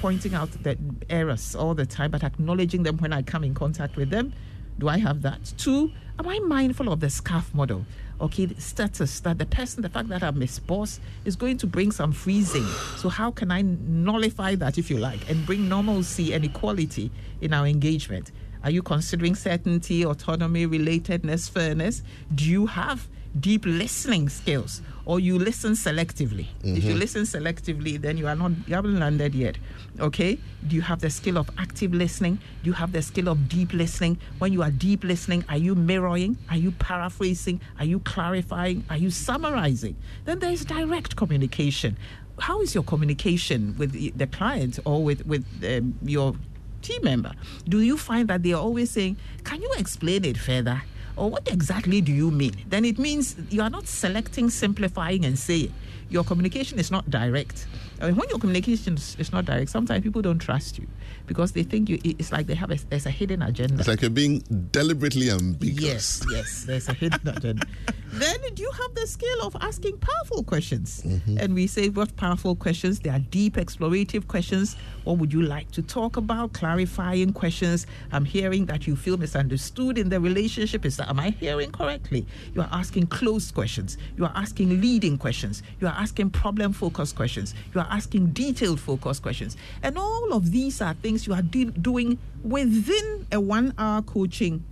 pointing 0.02 0.34
out 0.34 0.52
the 0.64 0.78
errors 1.10 1.56
all 1.56 1.74
the 1.74 1.86
time, 1.86 2.12
but 2.12 2.24
acknowledging 2.24 2.84
them 2.84 2.98
when 2.98 3.14
I 3.14 3.22
come 3.22 3.44
in 3.44 3.54
contact 3.54 3.96
with 3.98 4.10
them? 4.10 4.34
Do 4.80 4.88
I 4.88 4.98
have 4.98 5.22
that? 5.22 5.54
Two, 5.58 5.92
am 6.18 6.28
I 6.28 6.40
mindful 6.40 6.92
of 6.92 7.02
the 7.02 7.08
SCARF 7.08 7.54
model? 7.54 7.86
Okay, 8.22 8.48
status 8.58 9.20
that 9.22 9.38
the 9.38 9.46
person, 9.46 9.82
the 9.82 9.90
fact 9.90 10.10
that 10.10 10.24
I'm 10.24 10.40
his 10.40 10.60
boss, 10.60 11.00
is 11.26 11.36
going 11.36 11.58
to 11.58 11.68
bring 11.68 11.92
some 11.92 12.12
freezing. 12.12 12.66
So, 12.98 13.10
how 13.10 13.32
can 13.32 13.52
I 13.52 13.62
nullify 13.62 14.56
that, 14.56 14.78
if 14.78 14.90
you 14.90 14.98
like, 14.98 15.30
and 15.30 15.46
bring 15.46 15.68
normalcy 15.68 16.34
and 16.34 16.46
equality 16.46 17.12
in 17.42 17.54
our 17.54 17.68
engagement? 17.68 18.32
Are 18.64 18.70
you 18.70 18.84
considering 18.84 19.34
certainty, 19.36 20.06
autonomy, 20.06 20.68
relatedness, 20.68 21.50
fairness? 21.50 22.04
Do 22.36 22.46
you 22.46 22.68
have 22.68 23.08
deep 23.40 23.66
listening 23.66 24.30
skills 24.30 24.82
or 25.06 25.20
you 25.20 25.38
listen 25.38 25.74
selectively. 25.74 26.48
Mm-hmm. 26.48 26.76
If 26.78 26.84
you 26.84 26.92
mm-hmm. 26.92 27.00
listen 27.00 27.24
selectively, 27.24 28.00
then 28.00 28.18
you 28.18 28.28
are 28.28 28.36
not 28.36 28.52
you 28.68 28.76
haven't 28.76 29.00
landed 29.00 29.36
yet. 29.36 29.58
Okay? 30.00 30.40
Do 30.68 30.76
you 30.76 30.82
have 30.82 31.02
the 31.02 31.10
skill 31.10 31.38
of 31.38 31.50
active 31.58 31.94
listening? 31.94 32.40
Do 32.64 32.70
you 32.70 32.74
have 32.74 32.92
the 32.92 33.02
skill 33.02 33.28
of 33.28 33.50
deep 33.50 33.74
listening? 33.74 34.18
When 34.40 34.54
you 34.54 34.64
are 34.64 34.72
deep 34.72 35.04
listening, 35.04 35.44
are 35.50 35.58
you 35.58 35.76
mirroring? 35.76 36.38
Are 36.50 36.58
you 36.58 36.72
paraphrasing? 36.72 37.62
Are 37.80 37.86
you 37.86 38.00
clarifying? 38.00 38.86
Are 38.90 38.98
you 38.98 39.10
summarizing? 39.12 39.96
Then 40.26 40.40
there 40.40 40.52
is 40.52 40.66
direct 40.66 41.16
communication. 41.16 41.98
How 42.40 42.62
is 42.62 42.74
your 42.74 42.84
communication 42.84 43.76
with 43.78 43.92
the 43.92 44.28
client 44.28 44.80
or 44.86 45.04
with 45.04 45.26
with 45.26 45.46
um, 45.64 45.98
your 46.04 46.36
team 46.82 47.04
member? 47.04 47.34
Do 47.68 47.82
you 47.82 47.98
find 47.98 48.28
that 48.30 48.42
they 48.44 48.54
are 48.54 48.62
always 48.62 48.90
saying, 48.92 49.18
"Can 49.44 49.62
you 49.62 49.72
explain 49.78 50.26
it 50.26 50.38
further?" 50.38 50.82
Or 51.16 51.30
what 51.30 51.48
exactly 51.52 52.02
do 52.02 52.12
you 52.12 52.32
mean? 52.32 52.56
Then 52.68 52.86
it 52.86 52.98
means 52.98 53.36
you 53.50 53.62
are 53.62 53.70
not 53.70 53.88
selecting, 53.88 54.50
simplifying, 54.50 55.26
and 55.26 55.38
saying. 55.38 55.74
Your 56.10 56.24
communication 56.24 56.80
is 56.80 56.92
not 56.92 57.10
direct. 57.10 57.68
I 58.02 58.08
mean, 58.08 58.16
when 58.16 58.30
your 58.30 58.40
communication 58.40 58.96
is 58.96 59.32
not 59.32 59.46
direct, 59.46 59.70
sometimes 59.70 60.04
people 60.04 60.22
don't 60.22 60.40
trust 60.40 60.80
you 60.80 60.88
because 61.28 61.52
they 61.52 61.64
think 61.64 61.88
you. 61.88 62.00
It's 62.04 62.32
like 62.32 62.48
they 62.48 62.56
have 62.56 62.72
a, 62.72 62.78
there's 62.90 63.06
a 63.06 63.12
hidden 63.12 63.42
agenda. 63.44 63.80
It's 63.80 63.88
like 63.88 64.02
you're 64.02 64.10
being 64.10 64.40
deliberately 64.72 65.30
ambiguous. 65.30 65.82
Yes, 65.82 66.26
yes, 66.32 66.64
there's 66.64 66.90
a 66.90 66.94
hidden 66.94 67.28
agenda. 67.28 67.66
Then 68.14 68.42
do 68.56 68.62
you 68.62 68.72
have 68.72 68.94
the 68.94 69.08
skill 69.08 69.42
of 69.42 69.56
asking 69.62 69.98
powerful 70.00 70.44
questions? 70.44 71.02
Mm-hmm. 71.02 71.38
And 71.38 71.54
we 71.54 71.66
say 71.66 71.88
what 71.88 72.14
powerful 72.18 72.58
questions? 72.58 73.00
They 73.00 73.10
are 73.10 73.20
deep, 73.20 73.56
explorative 73.56 74.28
questions. 74.28 74.76
What 75.06 75.18
would 75.18 75.32
you 75.32 75.42
like 75.42 75.72
to 75.72 75.82
talk 75.82 76.18
about? 76.18 76.52
Clarifying 76.52 77.32
questions. 77.32 77.88
I'm 78.12 78.26
hearing 78.26 78.66
that 78.66 78.86
you 78.86 78.98
feel 78.98 79.16
misunderstood 79.16 79.98
in 79.98 80.10
the 80.10 80.20
relationship. 80.20 80.86
Is 80.86 80.98
that 80.98 81.08
am 81.08 81.22
I 81.22 81.30
hearing 81.30 81.72
correctly? 81.72 82.26
You 82.54 82.62
are 82.62 82.70
asking 82.74 83.08
closed 83.08 83.54
questions. 83.54 83.98
You 84.18 84.26
are 84.26 84.34
asking 84.36 84.82
leading 84.82 85.18
questions. 85.18 85.64
You 85.80 85.88
are 85.88 85.96
asking 85.98 86.32
problem-focused 86.32 87.16
questions. 87.16 87.54
You 87.74 87.80
are 87.80 87.88
asking 87.92 88.28
detailed 88.28 88.80
focus 88.80 89.20
questions. 89.20 89.58
And 89.84 89.98
all 89.98 90.34
of 90.34 90.52
these 90.52 90.82
are 90.82 90.94
things 90.96 91.28
you 91.28 91.34
are 91.34 91.42
de- 91.42 91.66
doing 91.66 92.18
within 92.44 93.28
a 93.32 93.40
one 93.40 93.74
hour 93.78 94.02
coaching 94.02 94.64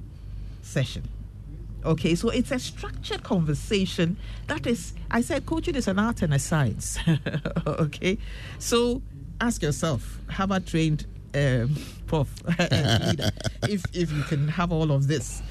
session. 0.61 1.03
Okay, 1.85 2.15
so 2.15 2.29
it's 2.29 2.51
a 2.51 2.59
structured 2.59 3.23
conversation. 3.23 4.17
That 4.47 4.67
is, 4.67 4.93
I 5.11 5.21
said, 5.21 5.45
coaching 5.45 5.75
is 5.75 5.87
an 5.87 5.99
art 5.99 6.21
and 6.21 6.33
a 6.33 6.39
science. 6.39 6.97
okay, 7.67 8.17
so 8.57 9.01
ask 9.39 9.61
yourself, 9.61 10.19
have 10.29 10.51
I 10.51 10.59
trained 10.59 11.05
um, 11.33 11.75
prof 12.07 12.29
if 12.49 13.83
if 13.93 14.11
you 14.11 14.23
can 14.23 14.47
have 14.49 14.71
all 14.71 14.91
of 14.91 15.07
this? 15.07 15.41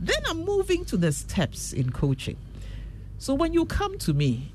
Then 0.00 0.18
I'm 0.26 0.44
moving 0.44 0.84
to 0.86 0.96
the 0.96 1.10
steps 1.12 1.72
in 1.72 1.90
coaching. 1.90 2.36
So 3.18 3.34
when 3.34 3.52
you 3.52 3.64
come 3.64 3.98
to 3.98 4.12
me, 4.12 4.52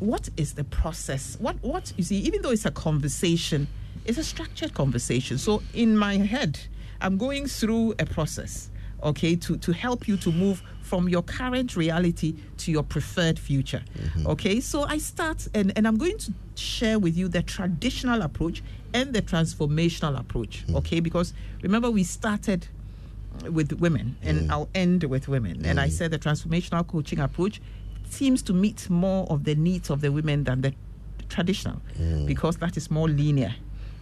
what 0.00 0.28
is 0.36 0.54
the 0.54 0.64
process? 0.64 1.36
What 1.40 1.56
what 1.62 1.92
you 1.96 2.04
see, 2.04 2.16
even 2.16 2.42
though 2.42 2.50
it's 2.50 2.66
a 2.66 2.70
conversation, 2.70 3.68
it's 4.04 4.18
a 4.18 4.24
structured 4.24 4.74
conversation. 4.74 5.38
So 5.38 5.62
in 5.74 5.96
my 5.96 6.16
head, 6.16 6.58
I'm 7.00 7.16
going 7.16 7.46
through 7.46 7.94
a 7.98 8.06
process, 8.06 8.70
okay, 9.02 9.36
to, 9.36 9.56
to 9.58 9.72
help 9.72 10.08
you 10.08 10.16
to 10.18 10.32
move 10.32 10.62
from 10.82 11.08
your 11.08 11.22
current 11.22 11.76
reality 11.76 12.34
to 12.58 12.72
your 12.72 12.82
preferred 12.82 13.38
future. 13.38 13.82
Mm-hmm. 13.96 14.26
Okay, 14.26 14.60
so 14.60 14.82
I 14.82 14.98
start 14.98 15.46
and, 15.54 15.72
and 15.76 15.86
I'm 15.86 15.96
going 15.96 16.18
to 16.18 16.32
share 16.56 16.98
with 16.98 17.16
you 17.16 17.28
the 17.28 17.42
traditional 17.42 18.22
approach 18.22 18.62
and 18.92 19.12
the 19.12 19.22
transformational 19.22 20.18
approach. 20.18 20.64
Mm-hmm. 20.66 20.76
Okay, 20.76 21.00
because 21.00 21.32
remember 21.62 21.90
we 21.90 22.04
started 22.04 22.66
with 23.48 23.72
women 23.74 24.16
and 24.22 24.42
mm. 24.42 24.50
I'll 24.50 24.68
end 24.74 25.04
with 25.04 25.28
women. 25.28 25.64
And 25.64 25.80
I 25.80 25.88
mm. 25.88 25.92
said 25.92 26.10
the 26.10 26.18
transformational 26.18 26.86
coaching 26.86 27.20
approach 27.20 27.60
seems 28.12 28.42
to 28.42 28.52
meet 28.52 28.88
more 28.90 29.26
of 29.30 29.44
the 29.44 29.54
needs 29.54 29.90
of 29.90 30.00
the 30.00 30.10
women 30.10 30.44
than 30.44 30.60
the 30.60 30.74
traditional 31.28 31.80
mm. 31.98 32.26
because 32.26 32.56
that 32.56 32.76
is 32.76 32.90
more 32.90 33.08
linear 33.08 33.54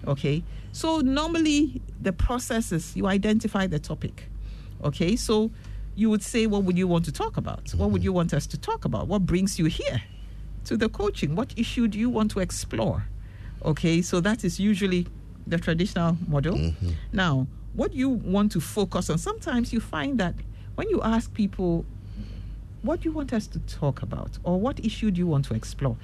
Okay, 0.07 0.45
so 0.73 1.01
normally 1.01 1.83
the 2.01 2.13
process 2.13 2.73
is 2.73 2.95
you 2.97 3.07
identify 3.07 3.67
the 3.67 3.79
topic. 3.79 4.29
Okay, 4.85 5.17
so 5.17 5.51
you 5.97 6.09
would 6.11 6.23
say, 6.23 6.47
What 6.47 6.65
would 6.65 6.79
you 6.79 6.87
want 6.87 7.05
to 7.07 7.13
talk 7.13 7.37
about? 7.37 7.71
What 7.75 7.91
would 7.91 8.05
you 8.05 8.13
want 8.13 8.33
us 8.33 8.47
to 8.49 8.59
talk 8.59 8.85
about? 8.85 9.09
What 9.09 9.27
brings 9.27 9.59
you 9.59 9.67
here 9.67 10.03
to 10.65 10.77
the 10.77 10.89
coaching? 10.89 11.35
What 11.35 11.53
issue 11.57 11.89
do 11.89 11.99
you 11.99 12.11
want 12.11 12.31
to 12.33 12.41
explore? 12.41 13.05
Okay, 13.65 14.03
so 14.03 14.21
that 14.21 14.45
is 14.45 14.61
usually 14.61 15.07
the 15.47 15.59
traditional 15.59 16.17
model. 16.29 16.57
Now, 17.13 17.47
what 17.75 17.93
you 17.93 18.09
want 18.09 18.53
to 18.53 18.61
focus 18.61 19.11
on, 19.11 19.19
sometimes 19.19 19.73
you 19.73 19.81
find 19.81 20.19
that 20.21 20.35
when 20.77 20.89
you 20.89 21.03
ask 21.03 21.33
people, 21.35 21.85
What 22.83 23.01
do 23.01 23.09
you 23.09 23.15
want 23.15 23.33
us 23.33 23.47
to 23.49 23.59
talk 23.61 24.03
about? 24.03 24.39
or 24.45 24.61
what 24.61 24.85
issue 24.85 25.11
do 25.11 25.19
you 25.19 25.27
want 25.27 25.45
to 25.47 25.55
explore? 25.55 25.97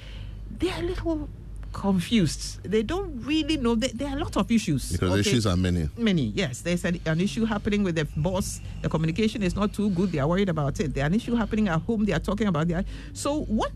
They 0.59 0.71
are 0.71 0.81
a 0.81 0.83
little 0.83 1.29
confused. 1.73 2.63
They 2.63 2.83
don't 2.83 3.21
really 3.25 3.57
know. 3.57 3.75
There, 3.75 3.91
there 3.93 4.09
are 4.09 4.17
a 4.17 4.21
lot 4.21 4.37
of 4.37 4.51
issues. 4.51 4.93
Because 4.93 5.11
okay? 5.11 5.21
issues 5.21 5.47
are 5.47 5.57
many. 5.57 5.89
Many, 5.99 6.27
yes. 6.35 6.63
There's 6.63 6.85
an, 6.85 7.01
an 7.05 7.21
issue 7.21 7.45
happening 7.45 7.83
with 7.83 7.97
the 7.97 8.07
boss. 8.17 8.61
The 8.83 8.89
communication 8.89 9.43
is 9.43 9.55
not 9.55 9.75
too 9.75 9.91
good. 9.91 10.13
They 10.13 10.21
are 10.21 10.29
worried 10.29 10.49
about 10.49 10.81
it. 10.81 10.95
There's 10.95 11.07
an 11.07 11.15
issue 11.15 11.35
happening 11.35 11.69
at 11.69 11.83
home. 11.83 12.05
They 12.05 12.13
are 12.13 12.21
talking 12.21 12.47
about 12.47 12.69
that. 12.69 12.87
So, 13.13 13.43
what 13.43 13.73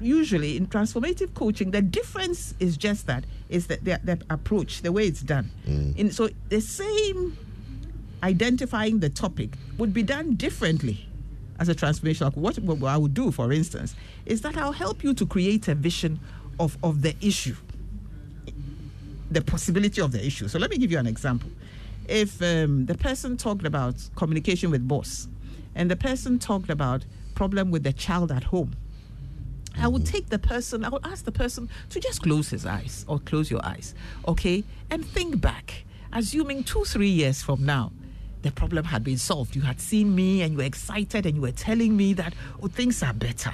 usually 0.00 0.56
in 0.56 0.66
transformative 0.66 1.34
coaching, 1.34 1.70
the 1.70 1.82
difference 1.82 2.54
is 2.60 2.76
just 2.76 3.06
that 3.06 3.24
is 3.48 3.66
that 3.66 3.84
the, 3.84 4.00
the 4.02 4.18
approach, 4.30 4.82
the 4.82 4.92
way 4.92 5.06
it's 5.06 5.20
done. 5.20 5.50
Mm. 5.66 5.96
In, 5.96 6.10
so, 6.10 6.28
the 6.48 6.60
same 6.60 7.36
identifying 8.22 9.00
the 9.00 9.10
topic 9.10 9.50
would 9.76 9.92
be 9.92 10.02
done 10.02 10.34
differently 10.34 11.06
as 11.58 11.68
a 11.68 11.74
transformational. 11.74 12.36
What, 12.36 12.58
what 12.58 12.82
I 12.84 12.96
would 12.96 13.14
do, 13.14 13.30
for 13.30 13.52
instance, 13.52 13.94
is 14.26 14.40
that 14.42 14.56
I'll 14.56 14.72
help 14.72 15.04
you 15.04 15.14
to 15.14 15.26
create 15.26 15.68
a 15.68 15.74
vision 15.74 16.20
of, 16.58 16.76
of 16.82 17.02
the 17.02 17.14
issue 17.20 17.56
the 19.34 19.42
possibility 19.42 20.00
of 20.00 20.12
the 20.12 20.24
issue. 20.24 20.48
So 20.48 20.58
let 20.58 20.70
me 20.70 20.78
give 20.78 20.90
you 20.90 20.98
an 20.98 21.06
example. 21.06 21.50
If 22.08 22.40
um, 22.42 22.86
the 22.86 22.94
person 22.94 23.36
talked 23.36 23.66
about 23.66 23.96
communication 24.14 24.70
with 24.70 24.86
boss, 24.86 25.28
and 25.74 25.90
the 25.90 25.96
person 25.96 26.38
talked 26.38 26.70
about 26.70 27.04
problem 27.34 27.70
with 27.70 27.82
the 27.82 27.92
child 27.92 28.30
at 28.30 28.44
home, 28.44 28.74
I 29.76 29.88
would 29.88 30.06
take 30.06 30.28
the 30.28 30.38
person, 30.38 30.84
I 30.84 30.88
would 30.88 31.04
ask 31.04 31.24
the 31.24 31.32
person 31.32 31.68
to 31.90 31.98
just 31.98 32.22
close 32.22 32.48
his 32.48 32.64
eyes 32.64 33.04
or 33.08 33.18
close 33.18 33.50
your 33.50 33.64
eyes, 33.66 33.94
okay, 34.28 34.62
and 34.90 35.04
think 35.04 35.40
back, 35.40 35.84
assuming 36.12 36.62
two, 36.62 36.84
three 36.84 37.08
years 37.08 37.42
from 37.42 37.66
now, 37.66 37.90
the 38.44 38.52
problem 38.52 38.84
had 38.84 39.02
been 39.02 39.16
solved. 39.16 39.56
You 39.56 39.62
had 39.62 39.80
seen 39.80 40.14
me 40.14 40.42
and 40.42 40.52
you 40.52 40.58
were 40.58 40.64
excited 40.64 41.24
and 41.24 41.34
you 41.34 41.40
were 41.40 41.50
telling 41.50 41.96
me 41.96 42.12
that, 42.12 42.34
oh, 42.62 42.68
things 42.68 43.02
are 43.02 43.14
better. 43.14 43.52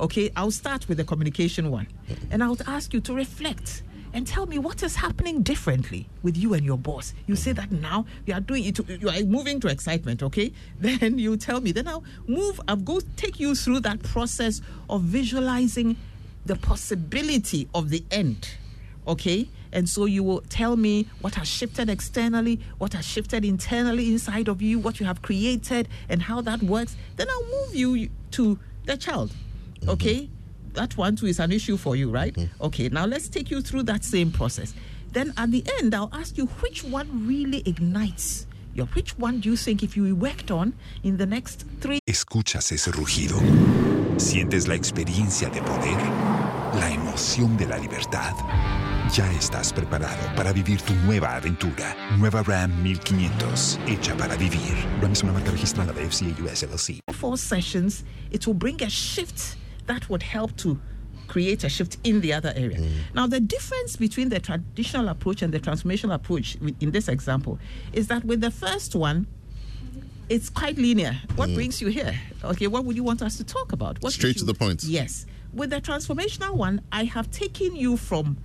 Okay, 0.00 0.30
I'll 0.34 0.50
start 0.50 0.88
with 0.88 0.96
the 0.96 1.04
communication 1.04 1.70
one. 1.70 1.86
And 2.30 2.42
I 2.42 2.48
would 2.48 2.62
ask 2.66 2.94
you 2.94 3.00
to 3.02 3.14
reflect 3.14 3.82
and 4.14 4.26
tell 4.26 4.46
me 4.46 4.58
what 4.58 4.82
is 4.82 4.96
happening 4.96 5.42
differently 5.42 6.08
with 6.22 6.38
you 6.38 6.54
and 6.54 6.64
your 6.64 6.78
boss. 6.78 7.12
You 7.26 7.36
say 7.36 7.52
that 7.52 7.70
now 7.70 8.06
you 8.24 8.32
are 8.32 8.40
doing 8.40 8.64
it, 8.64 8.78
you 8.88 9.10
are 9.10 9.22
moving 9.24 9.60
to 9.60 9.68
excitement, 9.68 10.22
okay? 10.22 10.52
Then 10.80 11.18
you 11.18 11.36
tell 11.36 11.60
me. 11.60 11.72
Then 11.72 11.86
I'll 11.86 12.04
move, 12.26 12.58
I'll 12.66 12.76
go 12.76 13.00
take 13.16 13.38
you 13.38 13.54
through 13.54 13.80
that 13.80 14.02
process 14.02 14.62
of 14.88 15.02
visualizing 15.02 15.96
the 16.46 16.56
possibility 16.56 17.68
of 17.74 17.90
the 17.90 18.02
end, 18.10 18.48
okay? 19.06 19.50
And 19.72 19.88
so 19.88 20.04
you 20.04 20.22
will 20.22 20.42
tell 20.48 20.76
me 20.76 21.06
what 21.20 21.34
has 21.34 21.48
shifted 21.48 21.88
externally, 21.88 22.60
what 22.78 22.92
has 22.94 23.04
shifted 23.04 23.44
internally 23.44 24.10
inside 24.10 24.48
of 24.48 24.60
you, 24.60 24.78
what 24.78 25.00
you 25.00 25.06
have 25.06 25.22
created, 25.22 25.88
and 26.08 26.22
how 26.22 26.40
that 26.42 26.62
works. 26.62 26.96
Then 27.16 27.28
I'll 27.30 27.66
move 27.66 27.74
you 27.74 28.08
to 28.32 28.58
the 28.84 28.96
child, 28.96 29.30
mm-hmm. 29.80 29.90
okay? 29.90 30.28
That 30.74 30.96
one 30.96 31.16
too 31.16 31.26
is 31.26 31.40
an 31.40 31.52
issue 31.52 31.76
for 31.76 31.96
you, 31.96 32.10
right? 32.10 32.34
Mm-hmm. 32.34 32.64
Okay, 32.64 32.88
now 32.88 33.06
let's 33.06 33.28
take 33.28 33.50
you 33.50 33.60
through 33.60 33.84
that 33.84 34.04
same 34.04 34.30
process. 34.30 34.74
Then 35.12 35.32
at 35.36 35.50
the 35.50 35.64
end, 35.78 35.94
I'll 35.94 36.10
ask 36.12 36.38
you 36.38 36.46
which 36.46 36.84
one 36.84 37.26
really 37.26 37.62
ignites 37.66 38.46
your, 38.74 38.86
which 38.86 39.18
one 39.18 39.40
do 39.40 39.50
you 39.50 39.56
think 39.56 39.82
if 39.82 39.96
you 39.96 40.14
worked 40.14 40.50
on 40.50 40.74
in 41.02 41.16
the 41.16 41.26
next 41.26 41.66
three 41.80 41.98
¿Escuchas 42.06 42.70
ese 42.72 42.92
rugido? 42.92 43.36
¿Sientes 44.16 44.68
la 44.68 44.74
experiencia 44.74 45.48
de 45.48 45.60
poder? 45.60 45.98
¿La 46.78 46.90
emoción 46.90 47.56
de 47.56 47.66
la 47.66 47.78
libertad? 47.78 48.34
Ya 49.16 49.28
estás 49.32 49.72
preparado 49.72 50.36
para 50.36 50.52
vivir 50.52 50.80
tu 50.82 50.94
nueva 51.04 51.34
aventura. 51.34 51.96
Nueva 52.16 52.44
Ram 52.44 52.70
1500, 52.80 53.80
hecha 53.88 54.16
para 54.16 54.36
vivir. 54.36 54.76
Ram 55.02 55.10
es 55.10 55.24
una 55.24 55.32
marca 55.32 55.50
registrada 55.50 55.92
de 55.92 56.08
FCA 56.08 56.28
US 56.44 56.62
LLC. 56.62 57.00
four 57.12 57.36
sessions, 57.36 58.04
it 58.30 58.46
will 58.46 58.54
bring 58.54 58.80
a 58.84 58.88
shift 58.88 59.56
that 59.86 60.08
would 60.08 60.22
help 60.22 60.56
to 60.56 60.78
create 61.26 61.64
a 61.64 61.68
shift 61.68 61.98
in 62.04 62.20
the 62.20 62.32
other 62.32 62.52
area. 62.54 62.78
Mm. 62.78 62.90
Now, 63.12 63.26
the 63.26 63.40
difference 63.40 63.96
between 63.96 64.28
the 64.28 64.38
traditional 64.38 65.08
approach 65.08 65.42
and 65.42 65.52
the 65.52 65.58
transformational 65.58 66.14
approach 66.14 66.56
in 66.78 66.92
this 66.92 67.08
example 67.08 67.58
is 67.92 68.06
that 68.06 68.24
with 68.24 68.40
the 68.40 68.52
first 68.52 68.94
one, 68.94 69.26
it's 70.28 70.48
quite 70.48 70.78
linear. 70.78 71.18
What 71.34 71.48
mm. 71.48 71.56
brings 71.56 71.80
you 71.82 71.88
here? 71.88 72.14
Okay, 72.44 72.68
what 72.68 72.84
would 72.84 72.94
you 72.94 73.02
want 73.02 73.22
us 73.22 73.36
to 73.38 73.44
talk 73.44 73.72
about? 73.72 74.00
What 74.02 74.12
Straight 74.12 74.38
to 74.38 74.44
the 74.44 74.54
point. 74.54 74.84
Yes. 74.84 75.26
With 75.52 75.70
the 75.70 75.80
transformational 75.80 76.54
one, 76.54 76.82
I 76.92 77.04
have 77.04 77.28
taken 77.32 77.74
you 77.74 77.96
from 77.96 78.36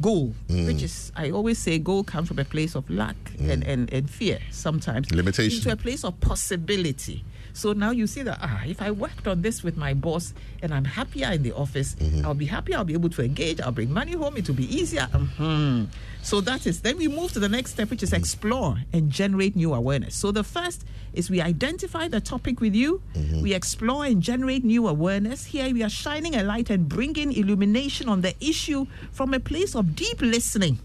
goal, 0.00 0.34
mm. 0.48 0.66
which 0.66 0.82
is, 0.82 1.12
I 1.16 1.30
always 1.30 1.58
say, 1.58 1.78
goal 1.78 2.04
comes 2.04 2.28
from 2.28 2.38
a 2.38 2.44
place 2.44 2.74
of 2.74 2.88
lack 2.88 3.16
and, 3.38 3.62
mm. 3.62 3.68
and, 3.68 3.92
and 3.92 4.10
fear 4.10 4.38
sometimes. 4.50 5.10
Limitation. 5.12 5.58
Into 5.58 5.72
a 5.72 5.76
place 5.76 6.04
of 6.04 6.18
possibility. 6.20 7.24
So 7.54 7.72
now 7.74 7.90
you 7.90 8.06
see 8.06 8.22
that, 8.22 8.38
ah, 8.40 8.62
if 8.66 8.80
I 8.80 8.90
worked 8.90 9.28
on 9.28 9.42
this 9.42 9.62
with 9.62 9.76
my 9.76 9.92
boss 9.94 10.32
and 10.62 10.72
I'm 10.72 10.84
happier 10.84 11.30
in 11.32 11.42
the 11.42 11.52
office, 11.52 11.94
I'll 12.24 12.34
be 12.34 12.46
happier, 12.46 12.76
I'll 12.78 12.84
be 12.84 12.94
able 12.94 13.10
to 13.10 13.22
engage, 13.22 13.60
I'll 13.60 13.72
bring 13.72 13.92
money 13.92 14.12
home, 14.12 14.36
it 14.36 14.48
will 14.48 14.54
be 14.56 14.74
easier. 14.74 15.06
Mhm. 15.12 15.88
So 16.22 16.40
that 16.40 16.66
is, 16.66 16.80
then 16.80 16.96
we 16.96 17.08
move 17.08 17.32
to 17.32 17.40
the 17.40 17.48
next 17.48 17.72
step, 17.72 17.90
which 17.90 18.02
is 18.02 18.12
explore 18.12 18.78
and 18.92 19.10
generate 19.10 19.54
new 19.56 19.74
awareness. 19.74 20.14
So 20.16 20.30
the 20.32 20.44
first 20.44 20.84
is 21.12 21.28
we 21.28 21.40
identify 21.42 22.08
the 22.08 22.20
topic 22.20 22.60
with 22.60 22.74
you, 22.74 23.02
we 23.42 23.52
explore 23.52 24.06
and 24.06 24.22
generate 24.22 24.64
new 24.64 24.88
awareness. 24.88 25.44
Here 25.46 25.68
we 25.74 25.82
are 25.82 25.90
shining 25.90 26.34
a 26.36 26.42
light 26.42 26.70
and 26.70 26.88
bringing 26.88 27.32
illumination 27.32 28.08
on 28.08 28.22
the 28.22 28.34
issue 28.40 28.86
from 29.10 29.34
a 29.34 29.40
place 29.40 29.74
of 29.74 29.94
deep 29.94 30.22
listening. 30.22 30.78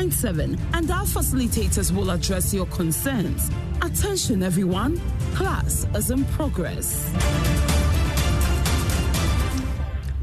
111997 0.01 0.57
and 0.73 0.89
our 0.89 1.05
facilitators 1.05 1.95
will 1.95 2.09
address 2.09 2.53
your 2.53 2.65
concerns. 2.67 3.51
Attention 3.83 4.41
everyone, 4.41 4.99
class 5.35 5.85
is 5.95 6.09
in 6.09 6.25
progress. 6.25 7.11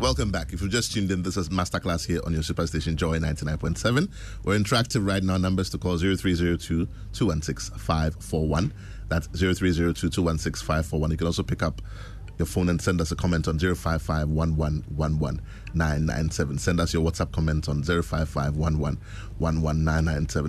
Welcome 0.01 0.31
back. 0.33 0.53
If 0.53 0.63
you 0.63 0.69
just 0.69 0.93
tuned 0.93 1.11
in, 1.13 1.23
this 1.23 1.37
is 1.37 1.49
Masterclass 1.49 2.07
here 2.07 2.21
on 2.25 2.33
your 2.33 2.43
superstation 2.43 2.97
Joy 2.97 3.19
99.7. 3.19 4.11
We're 4.45 4.59
interactive 4.59 5.07
right 5.07 5.23
now. 5.23 5.37
Numbers 5.37 5.71
to 5.71 5.79
call 5.79 5.97
0302 5.99 6.87
216 7.13 7.79
541. 7.79 8.73
That's 9.09 9.27
0302 9.29 10.09
216 10.09 10.67
541. 10.67 11.11
You 11.13 11.17
can 11.17 11.27
also 11.27 11.43
pick 11.43 11.63
up 11.63 11.83
your 12.39 12.47
phone 12.47 12.69
and 12.69 12.81
send 12.81 13.01
us 13.01 13.11
a 13.11 13.17
comment 13.17 13.49
on 13.49 13.59
055 15.75 16.61
Send 16.61 16.81
us 16.81 16.93
your 16.95 17.05
WhatsApp 17.05 17.33
comment 17.33 17.69
on 17.69 17.83
055 17.83 18.61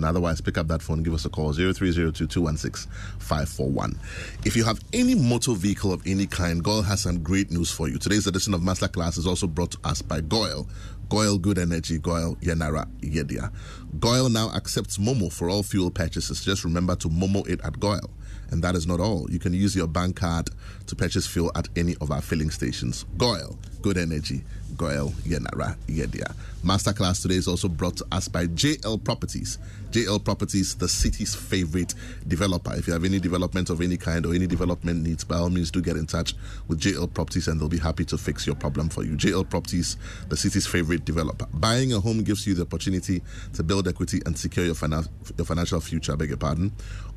Otherwise, 0.04 0.40
pick 0.40 0.58
up 0.58 0.68
that 0.68 0.82
phone, 0.82 1.02
give 1.02 1.14
us 1.14 1.24
a 1.24 1.28
call 1.28 1.52
0302 1.52 2.26
216 2.26 2.90
541. 3.18 3.98
If 4.44 4.56
you 4.56 4.64
have 4.64 4.80
any 4.92 5.14
motor 5.14 5.52
vehicle 5.54 5.92
of 5.92 6.02
any 6.06 6.26
kind, 6.26 6.62
GOIL 6.62 6.82
has 6.82 7.02
some 7.02 7.22
great 7.22 7.50
news 7.50 7.70
for 7.70 7.88
you. 7.88 7.98
Today's 7.98 8.26
edition 8.26 8.54
of 8.54 8.60
Masterclass 8.60 9.18
is 9.18 9.26
also 9.26 9.46
brought 9.46 9.72
to 9.72 9.78
us 9.84 10.02
by 10.02 10.20
GOIL. 10.20 10.66
GOIL 11.10 11.38
Good 11.38 11.58
Energy, 11.58 11.98
GOIL 11.98 12.36
Yenara 12.36 12.86
Yedia. 13.00 13.52
GOIL 13.98 14.28
now 14.28 14.48
accepts 14.54 14.96
Momo 14.96 15.32
for 15.32 15.50
all 15.50 15.64
fuel 15.64 15.90
purchases. 15.90 16.44
Just 16.44 16.62
remember 16.64 16.94
to 16.96 17.08
Momo 17.08 17.46
it 17.48 17.60
at 17.64 17.80
GOIL. 17.80 18.08
And 18.52 18.62
that 18.62 18.76
is 18.76 18.86
not 18.86 19.00
all. 19.00 19.28
You 19.30 19.40
can 19.40 19.52
use 19.52 19.74
your 19.74 19.88
bank 19.88 20.16
card 20.16 20.50
to 20.86 20.96
purchase 20.96 21.26
fuel 21.26 21.50
at 21.56 21.68
any 21.76 21.96
of 22.00 22.12
our 22.12 22.20
filling 22.20 22.50
stations. 22.50 23.06
GOIL, 23.16 23.58
Good 23.82 23.98
Energy, 23.98 24.44
GOIL, 24.76 25.10
Yenara, 25.24 25.76
Yedia. 25.86 26.34
Masterclass 26.64 27.22
today 27.22 27.36
is 27.36 27.48
also 27.48 27.68
brought 27.68 27.96
to 27.96 28.06
us 28.12 28.28
by 28.28 28.46
JL 28.46 29.02
Properties. 29.02 29.58
JL 29.90 30.22
Properties, 30.22 30.74
the 30.76 30.88
city's 30.88 31.34
favorite 31.34 31.94
developer. 32.28 32.72
If 32.74 32.86
you 32.86 32.92
have 32.92 33.04
any 33.04 33.18
development 33.18 33.70
of 33.70 33.80
any 33.80 33.96
kind 33.96 34.26
or 34.26 34.34
any 34.34 34.46
development 34.46 35.02
needs, 35.02 35.24
by 35.24 35.36
all 35.36 35.48
means, 35.48 35.70
do 35.70 35.80
get 35.80 35.96
in 35.96 36.06
touch 36.06 36.34
with 36.68 36.78
JL 36.78 37.12
Properties 37.12 37.48
and 37.48 37.58
they'll 37.58 37.68
be 37.68 37.78
happy 37.78 38.04
to 38.04 38.18
fix 38.18 38.46
your 38.46 38.56
problem 38.56 38.88
for 38.90 39.02
you. 39.04 39.16
JL 39.16 39.48
Properties, 39.48 39.96
the 40.28 40.36
city's 40.36 40.66
favorite 40.66 41.04
developer. 41.06 41.46
Buying 41.54 41.92
a 41.94 42.00
home 42.00 42.22
gives 42.22 42.46
you 42.46 42.54
the 42.54 42.62
opportunity 42.62 43.22
to 43.54 43.62
build 43.62 43.88
equity 43.88 44.20
and 44.26 44.38
secure 44.38 44.66
your, 44.66 44.74
finan- 44.74 45.08
your 45.38 45.46
financial 45.46 45.80
future, 45.80 46.12
I 46.12 46.16
beg 46.16 46.28
your 46.28 46.36
pardon. 46.38 46.72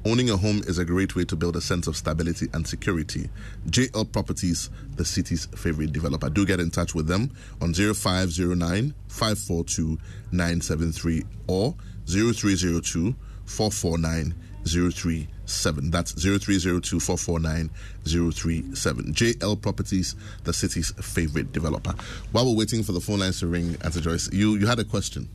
Owning 0.06 0.30
a 0.32 0.36
home 0.38 0.62
is 0.68 0.80
a 0.80 0.86
great 0.86 1.16
way 1.16 1.24
to 1.26 1.36
build 1.36 1.56
a 1.56 1.62
sense 1.62 1.88
of 1.88 1.96
stability 1.96 2.48
and 2.54 2.68
security. 2.68 3.30
JL 3.70 4.12
Properties, 4.12 4.70
the 4.96 5.06
city's 5.06 5.46
favorite 5.46 5.94
developer. 5.94 6.30
Do 6.30 6.46
get 6.46 6.60
in 6.60 6.72
touch 6.72 6.94
with 6.94 7.08
them 7.08 7.32
on 7.62 7.74
0509 7.74 8.94
542 9.08 9.98
973 10.32 11.24
or 11.48 11.76
0302 12.06 13.16
449 13.46 14.34
037. 14.66 15.92
That's 15.92 16.14
0302 16.14 17.00
449 17.00 17.70
037. 18.06 19.14
JL 19.14 19.62
Properties, 19.62 20.16
the 20.44 20.54
city's 20.54 20.92
favorite 21.02 21.52
developer. 21.52 21.94
While 22.32 22.46
we're 22.46 22.58
waiting 22.58 22.84
for 22.84 22.94
the 22.94 23.02
phone 23.02 23.20
lines 23.20 23.40
to 23.40 23.48
ring, 23.48 23.76
Auntie 23.84 24.02
Joyce, 24.02 24.32
you, 24.32 24.56
you 24.56 24.68
had 24.68 24.80
a 24.80 24.84
question. 24.84 25.30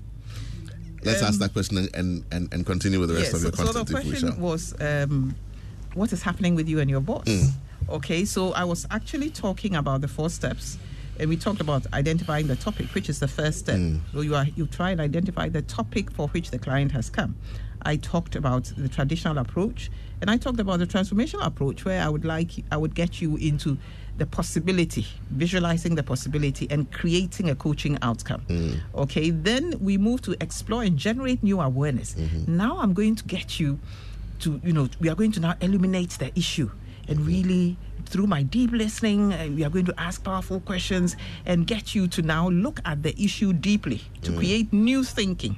Let's 1.04 1.22
um, 1.22 1.28
ask 1.28 1.38
that 1.40 1.52
question 1.52 1.88
and, 1.94 2.24
and, 2.32 2.52
and 2.52 2.66
continue 2.66 2.98
with 2.98 3.10
the 3.10 3.16
rest 3.16 3.32
yes, 3.32 3.34
of 3.34 3.42
your 3.42 3.52
so, 3.52 3.64
content. 3.64 3.88
So 3.88 3.94
the 3.94 4.02
question 4.02 4.40
was, 4.40 4.74
um, 4.80 5.36
what 5.94 6.12
is 6.12 6.22
happening 6.22 6.54
with 6.54 6.68
you 6.68 6.80
and 6.80 6.90
your 6.90 7.00
boss? 7.00 7.26
Mm. 7.26 7.50
Okay, 7.90 8.24
so 8.24 8.52
I 8.52 8.64
was 8.64 8.86
actually 8.90 9.30
talking 9.30 9.74
about 9.76 10.00
the 10.00 10.08
four 10.08 10.28
steps, 10.28 10.78
and 11.18 11.28
we 11.28 11.36
talked 11.36 11.60
about 11.60 11.86
identifying 11.92 12.46
the 12.46 12.56
topic, 12.56 12.94
which 12.94 13.08
is 13.08 13.20
the 13.20 13.28
first 13.28 13.58
step. 13.60 13.76
Mm. 13.76 14.00
So 14.12 14.20
you 14.20 14.34
are 14.34 14.46
you 14.56 14.66
try 14.66 14.90
and 14.90 15.00
identify 15.00 15.48
the 15.48 15.62
topic 15.62 16.10
for 16.10 16.28
which 16.28 16.50
the 16.50 16.58
client 16.58 16.92
has 16.92 17.10
come. 17.10 17.36
I 17.82 17.96
talked 17.96 18.34
about 18.34 18.72
the 18.76 18.88
traditional 18.88 19.38
approach, 19.38 19.90
and 20.20 20.30
I 20.30 20.36
talked 20.36 20.60
about 20.60 20.78
the 20.80 20.86
transformational 20.86 21.46
approach, 21.46 21.84
where 21.84 22.02
I 22.02 22.08
would 22.08 22.24
like 22.24 22.50
I 22.70 22.76
would 22.76 22.94
get 22.94 23.20
you 23.20 23.36
into 23.36 23.78
the 24.18 24.26
possibility, 24.26 25.06
visualizing 25.30 25.94
the 25.94 26.02
possibility, 26.02 26.66
and 26.70 26.90
creating 26.92 27.50
a 27.50 27.54
coaching 27.54 27.98
outcome. 28.02 28.42
Mm. 28.48 28.80
Okay, 28.94 29.30
then 29.30 29.74
we 29.80 29.96
move 29.96 30.22
to 30.22 30.36
explore 30.40 30.82
and 30.82 30.98
generate 30.98 31.42
new 31.42 31.60
awareness. 31.60 32.14
Mm-hmm. 32.14 32.56
Now 32.56 32.78
I'm 32.78 32.94
going 32.94 33.14
to 33.14 33.24
get 33.24 33.60
you 33.60 33.78
to, 34.40 34.60
you 34.64 34.72
know, 34.72 34.88
we 35.00 35.08
are 35.08 35.14
going 35.14 35.32
to 35.32 35.40
now 35.40 35.54
illuminate 35.60 36.10
the 36.10 36.36
issue 36.36 36.70
and 37.06 37.26
really 37.26 37.76
through 38.08 38.26
my 38.26 38.42
deep 38.42 38.72
listening, 38.72 39.32
uh, 39.32 39.48
we 39.54 39.64
are 39.64 39.70
going 39.70 39.84
to 39.86 39.94
ask 40.00 40.24
powerful 40.24 40.60
questions 40.60 41.16
and 41.46 41.66
get 41.66 41.94
you 41.94 42.08
to 42.08 42.22
now 42.22 42.48
look 42.48 42.80
at 42.84 43.02
the 43.02 43.14
issue 43.22 43.52
deeply 43.52 44.00
to 44.22 44.32
Mm. 44.32 44.36
create 44.38 44.72
new 44.72 45.04
thinking 45.04 45.56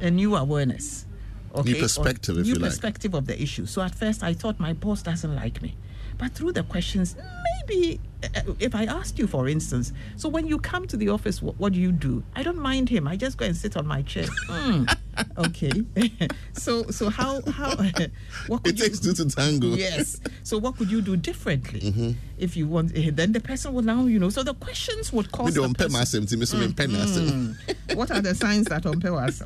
and 0.00 0.16
new 0.16 0.34
awareness. 0.36 1.06
Okay? 1.54 1.72
New 1.72 1.80
perspective, 1.80 2.36
Or 2.36 2.40
if 2.40 2.46
new 2.46 2.52
you 2.54 2.58
like. 2.58 2.70
perspective 2.70 3.14
of 3.14 3.26
the 3.26 3.40
issue. 3.40 3.66
So 3.66 3.82
at 3.82 3.94
first, 3.94 4.22
I 4.22 4.34
thought 4.34 4.58
my 4.58 4.72
boss 4.72 5.02
doesn't 5.02 5.34
like 5.34 5.62
me, 5.62 5.74
but 6.18 6.32
through 6.32 6.52
the 6.52 6.62
questions, 6.64 7.16
maybe 7.48 8.00
uh, 8.24 8.40
if 8.58 8.74
I 8.74 8.84
asked 8.84 9.18
you, 9.18 9.26
for 9.26 9.48
instance, 9.48 9.92
so 10.16 10.28
when 10.28 10.46
you 10.46 10.58
come 10.58 10.86
to 10.88 10.96
the 10.96 11.08
office, 11.08 11.40
what, 11.42 11.58
what 11.58 11.72
do 11.72 11.80
you 11.80 11.92
do? 11.92 12.22
I 12.34 12.42
don't 12.42 12.58
mind 12.58 12.88
him. 12.88 13.06
I 13.08 13.16
just 13.16 13.36
go 13.38 13.46
and 13.46 13.56
sit 13.56 13.76
on 13.76 13.86
my 13.86 14.02
chair. 14.02 14.26
Hmm. 14.48 14.84
Okay. 15.38 15.72
so 16.52 16.84
so 16.90 17.08
how 17.10 17.40
how 17.52 17.74
what 18.48 18.62
could 18.64 18.74
It 18.74 18.78
you 18.78 18.84
takes 18.84 19.00
two 19.00 19.12
to 19.14 19.24
tango. 19.28 19.68
Yes. 19.74 20.20
So 20.42 20.58
what 20.58 20.76
could 20.76 20.90
you 20.90 21.00
do 21.02 21.16
differently 21.16 21.80
Mm-hmm. 21.80 22.10
if 22.38 22.56
you 22.56 22.66
want? 22.66 22.96
eh, 22.96 23.10
Then 23.12 23.32
the 23.32 23.40
person 23.40 23.72
will 23.74 23.82
now 23.82 24.06
you 24.06 24.18
know. 24.18 24.30
So 24.30 24.42
the 24.42 24.54
questions 24.54 25.12
would 25.12 25.30
cause 25.32 25.54
the 25.54 25.60
ɔmpɛ 25.60 25.76
person- 25.90 26.22
m'asɛm 26.22 26.26
nti 26.26 26.38
me 26.38 26.46
so 26.46 26.56
mempɛ 26.56 26.86
n'asɛm. 26.88 27.96
what 27.96 28.10
are 28.10 28.20
the 28.20 28.34
signs 28.34 28.66
that 28.66 28.84
on 28.86 29.00
was 29.00 29.42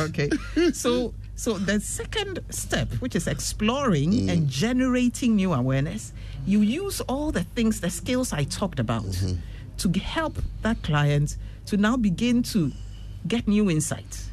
okay 0.00 0.28
so 0.72 1.12
so 1.36 1.58
the 1.58 1.80
second 1.80 2.40
step 2.50 2.88
which 3.00 3.14
is 3.16 3.26
exploring 3.26 4.12
Mm. 4.12 4.28
and 4.30 4.48
generating 4.48 5.36
new 5.36 5.52
awareness 5.52 6.12
you 6.46 6.60
use 6.60 7.00
all 7.02 7.30
the 7.32 7.44
things 7.54 7.80
the 7.80 7.90
skills 7.90 8.32
i 8.32 8.44
talked 8.44 8.78
about 8.78 9.04
Mm-hmm. 9.04 9.36
to 9.78 9.98
help 10.00 10.38
that 10.62 10.82
client 10.82 11.36
to 11.66 11.76
now 11.76 11.96
begin 11.96 12.42
to 12.54 12.72
get 13.26 13.46
new 13.48 13.70
insight 13.70 14.24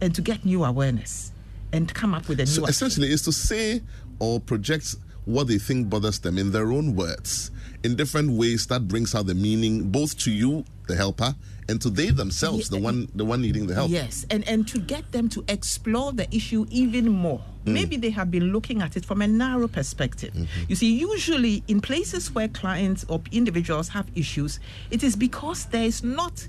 and 0.00 0.14
to 0.14 0.22
get 0.22 0.44
new 0.44 0.64
awareness 0.64 1.32
and 1.72 1.92
come 1.94 2.14
up 2.14 2.28
with 2.28 2.40
a 2.40 2.44
new 2.44 2.50
So 2.50 2.66
essentially, 2.66 3.10
is 3.10 3.22
to 3.22 3.32
say 3.32 3.82
or 4.18 4.40
project 4.40 4.96
what 5.24 5.46
they 5.48 5.58
think 5.58 5.88
bothers 5.88 6.18
them 6.18 6.38
in 6.38 6.50
their 6.52 6.72
own 6.72 6.96
words 6.96 7.50
in 7.82 7.96
different 7.96 8.32
ways 8.32 8.66
that 8.66 8.86
brings 8.88 9.14
out 9.14 9.26
the 9.26 9.34
meaning 9.34 9.90
both 9.90 10.18
to 10.18 10.30
you, 10.30 10.64
the 10.86 10.96
helper, 10.96 11.34
and 11.68 11.80
to 11.80 11.88
they 11.88 12.10
themselves, 12.10 12.68
the 12.68 12.78
one 12.78 13.08
the 13.14 13.24
one 13.24 13.40
needing 13.40 13.66
the 13.66 13.74
help. 13.74 13.90
Yes, 13.90 14.26
and 14.30 14.46
and 14.48 14.66
to 14.68 14.78
get 14.78 15.12
them 15.12 15.28
to 15.30 15.44
explore 15.48 16.12
the 16.12 16.32
issue 16.34 16.66
even 16.70 17.08
more. 17.08 17.40
Mm. 17.64 17.72
Maybe 17.72 17.96
they 17.96 18.10
have 18.10 18.30
been 18.30 18.52
looking 18.52 18.82
at 18.82 18.96
it 18.96 19.04
from 19.04 19.22
a 19.22 19.26
narrow 19.26 19.68
perspective. 19.68 20.32
Mm-hmm. 20.32 20.64
You 20.68 20.76
see, 20.76 20.94
usually 20.94 21.62
in 21.68 21.80
places 21.80 22.34
where 22.34 22.48
clients 22.48 23.04
or 23.08 23.20
individuals 23.30 23.88
have 23.90 24.06
issues, 24.14 24.60
it 24.90 25.02
is 25.04 25.14
because 25.14 25.66
there 25.66 25.84
is 25.84 26.02
not 26.02 26.48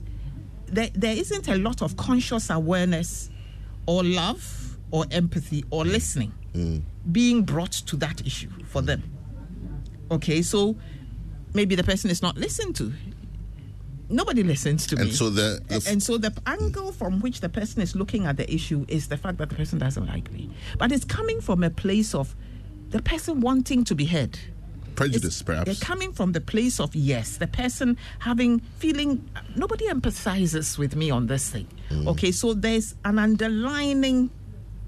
there, 0.67 0.89
there 0.93 1.15
isn't 1.15 1.47
a 1.47 1.55
lot 1.55 1.81
of 1.81 1.97
conscious 1.97 2.49
awareness 2.49 3.29
or 3.85 4.03
love 4.03 4.77
or 4.91 5.05
empathy 5.11 5.63
or 5.69 5.85
listening 5.85 6.33
Mm. 6.53 6.81
being 7.11 7.43
brought 7.43 7.71
to 7.71 7.95
that 7.97 8.25
issue 8.25 8.49
for 8.65 8.81
them. 8.81 9.01
Okay, 10.09 10.41
so 10.41 10.75
maybe 11.53 11.75
the 11.75 11.83
person 11.83 12.09
is 12.11 12.21
not 12.21 12.37
listened 12.37 12.75
to. 12.75 12.91
Nobody 14.09 14.43
listens 14.43 14.85
to 14.87 14.97
And 14.97 15.05
me. 15.05 15.11
so 15.13 15.29
the- 15.29 15.61
the 15.69 15.75
f- 15.75 15.87
and 15.87 16.03
so 16.03 16.17
the 16.17 16.33
angle 16.45 16.91
from 16.91 17.21
which 17.21 17.39
the 17.39 17.47
person 17.47 17.81
is 17.81 17.95
looking 17.95 18.25
at 18.25 18.35
the 18.35 18.53
issue 18.53 18.85
is 18.89 19.07
the 19.07 19.15
fact 19.15 19.37
that 19.37 19.47
the 19.49 19.55
person 19.55 19.79
doesn't 19.79 20.05
like 20.05 20.29
me. 20.33 20.49
But 20.77 20.91
it's 20.91 21.05
coming 21.05 21.39
from 21.39 21.63
a 21.63 21.69
place 21.69 22.13
of 22.13 22.35
the 22.89 23.01
person 23.01 23.39
wanting 23.39 23.85
to 23.85 23.95
be 23.95 24.03
heard. 24.05 24.37
Prejudice, 24.95 25.41
It's- 25.41 25.41
perhaps. 25.41 25.65
They're 25.65 25.87
coming 25.87 26.11
from 26.13 26.33
the 26.33 26.41
place 26.41 26.79
of 26.79 26.95
yes, 26.95 27.37
the 27.37 27.47
person 27.47 27.97
having 28.19 28.59
feeling 28.77 29.23
nobody 29.55 29.87
empathizes 29.87 30.77
with 30.77 30.95
me 30.95 31.09
on 31.09 31.27
this 31.27 31.49
thing. 31.49 31.67
Mm. 31.89 32.07
Okay, 32.07 32.31
so 32.31 32.53
there's 32.53 32.95
an 33.05 33.17
underlining 33.19 34.29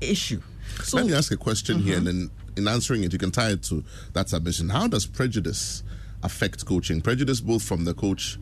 issue. 0.02 0.42
So 0.84 0.98
Let 0.98 1.06
me 1.08 1.14
ask 1.14 1.32
a 1.32 1.38
question 1.38 1.80
here, 1.80 1.98
and 1.98 2.08
then 2.08 2.32
in 2.56 2.68
answering 2.68 3.04
it, 3.04 3.14
you 3.14 3.20
can 3.20 3.32
tie 3.32 3.50
it 3.52 3.64
to 3.64 3.84
that 4.14 4.30
submission. 4.30 4.70
How 4.70 4.88
does 4.88 5.06
prejudice 5.06 5.84
affect 6.24 6.66
coaching? 6.66 7.02
Prejudice 7.02 7.42
both 7.42 7.64
from 7.64 7.86
the 7.86 7.94
coach 7.94 8.38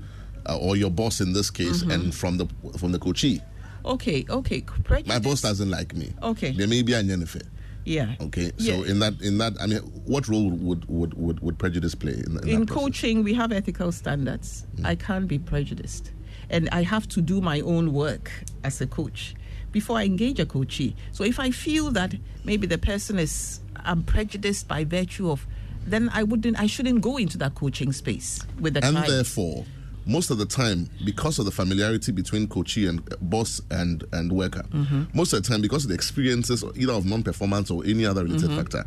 uh, 0.47 0.57
or 0.57 0.75
your 0.75 0.91
boss 0.91 1.21
in 1.21 1.33
this 1.33 1.49
case, 1.49 1.81
and 1.81 2.13
from 2.13 2.37
the 2.37 2.47
from 2.77 2.91
the 2.91 2.99
coachee. 2.99 3.41
Okay, 3.83 4.25
okay. 4.29 4.61
Prejudice. 4.61 5.07
My 5.07 5.19
boss 5.19 5.41
doesn't 5.41 5.69
like 5.69 5.95
me. 5.95 6.13
Okay. 6.21 6.51
There 6.51 6.67
may 6.67 6.83
be 6.83 6.93
a 6.93 7.03
Jennifer. 7.03 7.41
Yeah. 7.85 8.15
Okay. 8.21 8.51
So 8.57 8.83
Yeah. 8.83 8.91
in 8.91 8.99
that 8.99 9.21
in 9.21 9.37
that 9.39 9.53
I 9.59 9.65
mean 9.65 9.79
what 10.05 10.27
role 10.27 10.49
would 10.49 10.85
would 10.89 11.13
would, 11.15 11.39
would 11.39 11.57
prejudice 11.57 11.95
play 11.95 12.13
in, 12.13 12.39
in, 12.43 12.49
in 12.49 12.65
coaching 12.65 13.23
we 13.23 13.33
have 13.33 13.51
ethical 13.51 13.91
standards 13.91 14.65
mm. 14.75 14.85
i 14.85 14.95
can't 14.95 15.27
be 15.27 15.39
prejudiced 15.39 16.11
and 16.49 16.67
i 16.71 16.83
have 16.83 17.07
to 17.07 17.21
do 17.21 17.41
my 17.41 17.61
own 17.61 17.93
work 17.93 18.31
as 18.63 18.81
a 18.81 18.87
coach 18.87 19.35
before 19.71 19.97
i 19.97 20.03
engage 20.03 20.39
a 20.39 20.45
coachee 20.45 20.95
so 21.11 21.23
if 21.23 21.39
i 21.39 21.51
feel 21.51 21.91
that 21.91 22.13
maybe 22.43 22.67
the 22.67 22.77
person 22.77 23.17
is 23.19 23.61
i'm 23.77 24.03
prejudiced 24.03 24.67
by 24.67 24.83
virtue 24.83 25.29
of 25.29 25.45
then 25.85 26.09
i 26.13 26.23
wouldn't 26.23 26.59
i 26.59 26.67
shouldn't 26.67 27.01
go 27.01 27.17
into 27.17 27.37
that 27.37 27.55
coaching 27.55 27.91
space 27.91 28.45
with 28.59 28.73
the 28.73 28.83
and 28.83 28.95
client 28.95 29.09
therefore 29.11 29.65
most 30.05 30.31
of 30.31 30.37
the 30.37 30.45
time 30.45 30.89
because 31.05 31.37
of 31.39 31.45
the 31.45 31.51
familiarity 31.51 32.11
between 32.11 32.47
coachee 32.47 32.87
and 32.87 32.99
uh, 33.13 33.15
boss 33.21 33.61
and 33.69 34.03
and 34.13 34.31
worker 34.31 34.63
Mm-hmm. 34.71 35.03
most 35.13 35.33
of 35.33 35.43
the 35.43 35.47
time 35.49 35.61
because 35.61 35.83
of 35.85 35.89
the 35.89 35.95
experiences 35.95 36.63
either 36.75 36.93
of 36.93 37.05
non-performance 37.05 37.69
or 37.71 37.83
any 37.85 38.05
other 38.05 38.23
related 38.23 38.49
Mm-hmm. 38.49 38.57
factor 38.57 38.85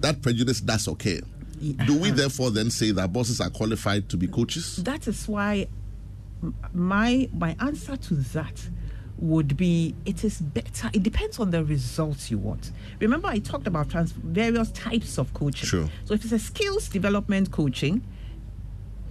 that 0.00 0.22
prejudice 0.22 0.60
that's 0.60 0.86
okay 0.88 1.20
do 1.86 1.98
we 1.98 2.10
therefore 2.12 2.50
then 2.52 2.70
say 2.70 2.92
that 2.92 3.12
bosses 3.12 3.40
are 3.40 3.50
qualified 3.50 4.08
to 4.08 4.16
be 4.16 4.28
coaches 4.28 4.76
that 4.84 5.08
is 5.08 5.26
why 5.26 5.66
my 6.72 7.28
my 7.32 7.56
answer 7.60 7.96
to 7.96 8.14
that 8.14 8.68
would 9.18 9.56
be 9.56 9.92
it 10.06 10.22
is 10.22 10.40
better 10.40 10.88
it 10.92 11.02
depends 11.02 11.40
on 11.40 11.50
the 11.50 11.64
results 11.64 12.30
you 12.30 12.38
want 12.38 12.70
remember 13.00 13.26
i 13.26 13.38
talked 13.40 13.66
about 13.66 13.88
trans- 13.90 14.12
various 14.12 14.70
types 14.70 15.18
of 15.18 15.34
coaching 15.34 15.66
Sure. 15.66 15.88
so 16.04 16.14
if 16.14 16.22
it's 16.22 16.32
a 16.32 16.38
skills 16.38 16.88
development 16.88 17.50
coaching 17.50 18.00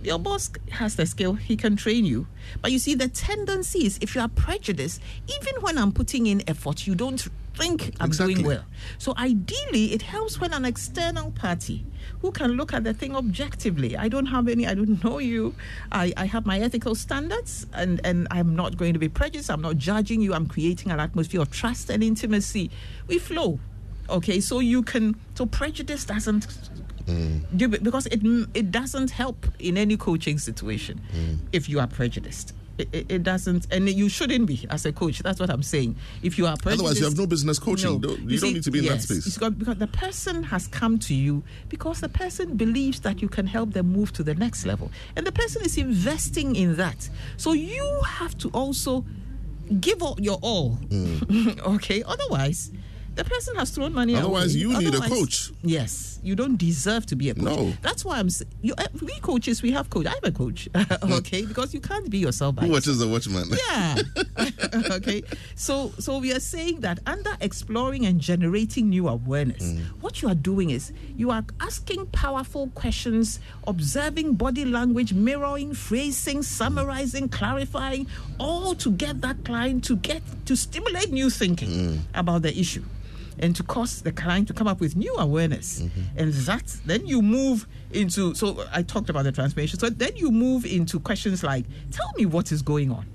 your 0.07 0.17
boss 0.19 0.49
has 0.71 0.95
the 0.95 1.05
skill 1.05 1.33
he 1.33 1.55
can 1.55 1.75
train 1.75 2.05
you. 2.05 2.27
But 2.61 2.71
you 2.71 2.79
see 2.79 2.95
the 2.95 3.07
tendency 3.09 3.85
is 3.85 3.99
if 4.01 4.15
you 4.15 4.21
are 4.21 4.29
prejudiced 4.29 5.01
even 5.27 5.61
when 5.61 5.77
i'm 5.77 5.91
putting 5.91 6.25
in 6.27 6.41
effort 6.47 6.87
you 6.87 6.95
don't 6.95 7.27
think 7.55 7.91
i'm 7.99 8.07
Exactly. 8.07 8.35
doing 8.35 8.45
well. 8.45 8.63
So 8.97 9.13
ideally 9.17 9.93
it 9.93 10.01
helps 10.03 10.39
when 10.39 10.53
an 10.53 10.63
external 10.65 11.31
party 11.31 11.85
who 12.21 12.31
can 12.31 12.51
look 12.51 12.73
at 12.73 12.83
the 12.83 12.93
thing 12.93 13.15
objectively. 13.15 13.97
I 13.97 14.07
don't 14.07 14.27
have 14.27 14.47
any 14.47 14.65
i 14.65 14.73
don't 14.73 15.03
know 15.03 15.19
you. 15.19 15.55
I, 15.91 16.13
I 16.15 16.25
have 16.25 16.45
my 16.45 16.59
ethical 16.59 16.95
standards 16.95 17.65
and, 17.73 17.99
and 18.03 18.27
i'm 18.31 18.55
not 18.55 18.77
going 18.77 18.93
to 18.93 18.99
be 18.99 19.09
prejudiced. 19.09 19.51
I'm 19.51 19.61
not 19.61 19.77
judging 19.77 20.21
you. 20.21 20.33
I'm 20.33 20.47
creating 20.47 20.91
an 20.91 20.99
atmosphere 20.99 21.41
of 21.41 21.51
trust 21.51 21.89
and 21.89 22.01
intimacy 22.03 22.71
we 23.07 23.19
flow. 23.19 23.59
Okay 24.09 24.39
so 24.39 24.59
you 24.61 24.83
can 24.83 25.15
so 25.35 25.45
prejudice 25.45 26.05
doesn't 26.05 26.47
Mm. 27.07 27.61
it 27.73 27.83
because 27.83 28.05
it 28.07 28.21
it 28.53 28.71
doesn't 28.71 29.11
help 29.11 29.47
in 29.59 29.77
any 29.77 29.95
coaching 29.97 30.37
situation 30.37 30.99
mm. 31.15 31.37
if 31.53 31.69
you 31.69 31.79
are 31.79 31.87
prejudiced. 31.87 32.53
It, 32.77 32.89
it, 32.91 33.11
it 33.11 33.23
doesn't, 33.23 33.65
and 33.71 33.89
you 33.89 34.07
shouldn't 34.07 34.45
be 34.45 34.67
as 34.69 34.85
a 34.85 34.91
coach. 34.91 35.19
That's 35.19 35.39
what 35.39 35.49
I'm 35.49 35.63
saying. 35.63 35.95
If 36.21 36.37
you 36.37 36.45
are 36.45 36.55
prejudiced, 36.57 36.81
Otherwise, 36.81 36.99
you 36.99 37.05
have 37.05 37.17
no 37.17 37.25
business 37.25 37.57
coaching. 37.57 37.99
Don't- 37.99 38.29
you 38.29 38.37
don't 38.37 38.53
need 38.53 38.63
to 38.63 38.69
be 38.69 38.79
in 38.79 38.85
that 38.85 39.01
space. 39.01 39.35
got- 39.37 39.57
because 39.57 39.77
the 39.77 39.87
person 39.87 40.43
has 40.43 40.67
come 40.67 40.99
to 40.99 41.15
you 41.15 41.41
because 41.69 42.01
the 42.01 42.09
person 42.09 42.55
believes 42.55 42.99
that 42.99 43.19
you 43.19 43.29
can 43.29 43.47
help 43.47 43.73
them 43.73 43.91
move 43.91 44.13
to 44.13 44.21
the 44.21 44.35
next 44.35 44.65
level, 44.67 44.91
and 45.15 45.25
the 45.25 45.31
person 45.31 45.63
is 45.65 45.75
investing 45.77 46.55
in 46.55 46.75
that. 46.75 47.09
So 47.37 47.53
you 47.53 48.01
have 48.05 48.37
to 48.39 48.49
also 48.49 49.05
give 49.79 50.03
all 50.03 50.17
your 50.21 50.37
all. 50.43 50.77
Mm. 50.89 51.59
okay, 51.75 52.03
otherwise. 52.03 52.69
The 53.17 53.23
person 53.25 53.55
has 53.55 53.71
thrown 53.71 53.93
money. 53.93 54.15
Otherwise, 54.15 54.55
you 54.55 54.77
need 54.77 54.93
a 54.93 54.99
coach. 54.99 55.51
Yes, 55.63 56.19
you 56.23 56.35
don't 56.35 56.55
deserve 56.55 57.05
to 57.07 57.15
be 57.15 57.29
a 57.31 57.33
coach. 57.33 57.43
No. 57.43 57.73
That's 57.81 58.05
why 58.05 58.19
I'm. 58.19 58.29
You, 58.61 58.75
uh, 58.77 58.85
we 59.01 59.19
coaches, 59.21 59.61
we 59.63 59.71
have 59.71 59.89
coach. 59.89 60.05
I'm 60.05 60.23
a 60.23 60.31
coach. 60.31 60.69
okay, 61.03 61.41
because 61.43 61.73
you 61.73 61.79
can't 61.81 62.09
be 62.09 62.19
yourself 62.19 62.55
by 62.55 62.65
who 62.67 62.71
watches 62.71 62.99
the 62.99 63.07
watchman 63.07 63.49
Yeah. 63.67 63.95
okay. 64.97 65.23
So 65.55 65.91
so 65.99 66.19
we 66.19 66.31
are 66.31 66.39
saying 66.39 66.81
that 66.81 66.99
under 67.07 67.31
exploring 67.41 68.05
and 68.05 68.21
generating 68.21 68.89
new 68.89 69.07
awareness, 69.07 69.63
Mm. 69.63 69.81
what 70.01 70.21
you 70.21 70.27
are 70.29 70.35
doing 70.35 70.69
is 70.69 70.93
you 71.17 71.31
are 71.31 71.43
asking 71.59 72.05
powerful 72.07 72.67
questions, 72.75 73.39
observing 73.65 74.35
body 74.35 74.65
language, 74.65 75.13
mirroring, 75.13 75.73
phrasing, 75.73 76.43
summarizing, 76.43 77.29
clarifying, 77.29 78.05
all 78.39 78.75
to 78.75 78.91
get 78.91 79.21
that 79.21 79.43
client 79.43 79.83
to 79.85 79.95
get 79.95 80.21
to 80.45 80.55
stimulate 80.55 81.11
new 81.11 81.29
thinking 81.31 81.69
Mm. 81.69 81.99
about 82.13 82.43
the 82.43 82.53
issue. 82.57 82.83
And 83.39 83.55
to 83.55 83.63
cause 83.63 84.01
the 84.01 84.11
client 84.11 84.47
to 84.47 84.53
come 84.53 84.67
up 84.67 84.79
with 84.79 84.95
new 84.95 85.13
awareness. 85.15 85.81
Mm-hmm. 85.81 86.17
And 86.19 86.33
that, 86.33 86.75
then 86.85 87.05
you 87.05 87.21
move 87.21 87.67
into. 87.91 88.33
So 88.35 88.65
I 88.71 88.81
talked 88.81 89.09
about 89.09 89.23
the 89.23 89.31
transformation. 89.31 89.79
So 89.79 89.89
then 89.89 90.15
you 90.15 90.31
move 90.31 90.65
into 90.65 90.99
questions 90.99 91.43
like 91.43 91.65
tell 91.91 92.11
me 92.17 92.25
what 92.25 92.51
is 92.51 92.61
going 92.61 92.91
on. 92.91 93.05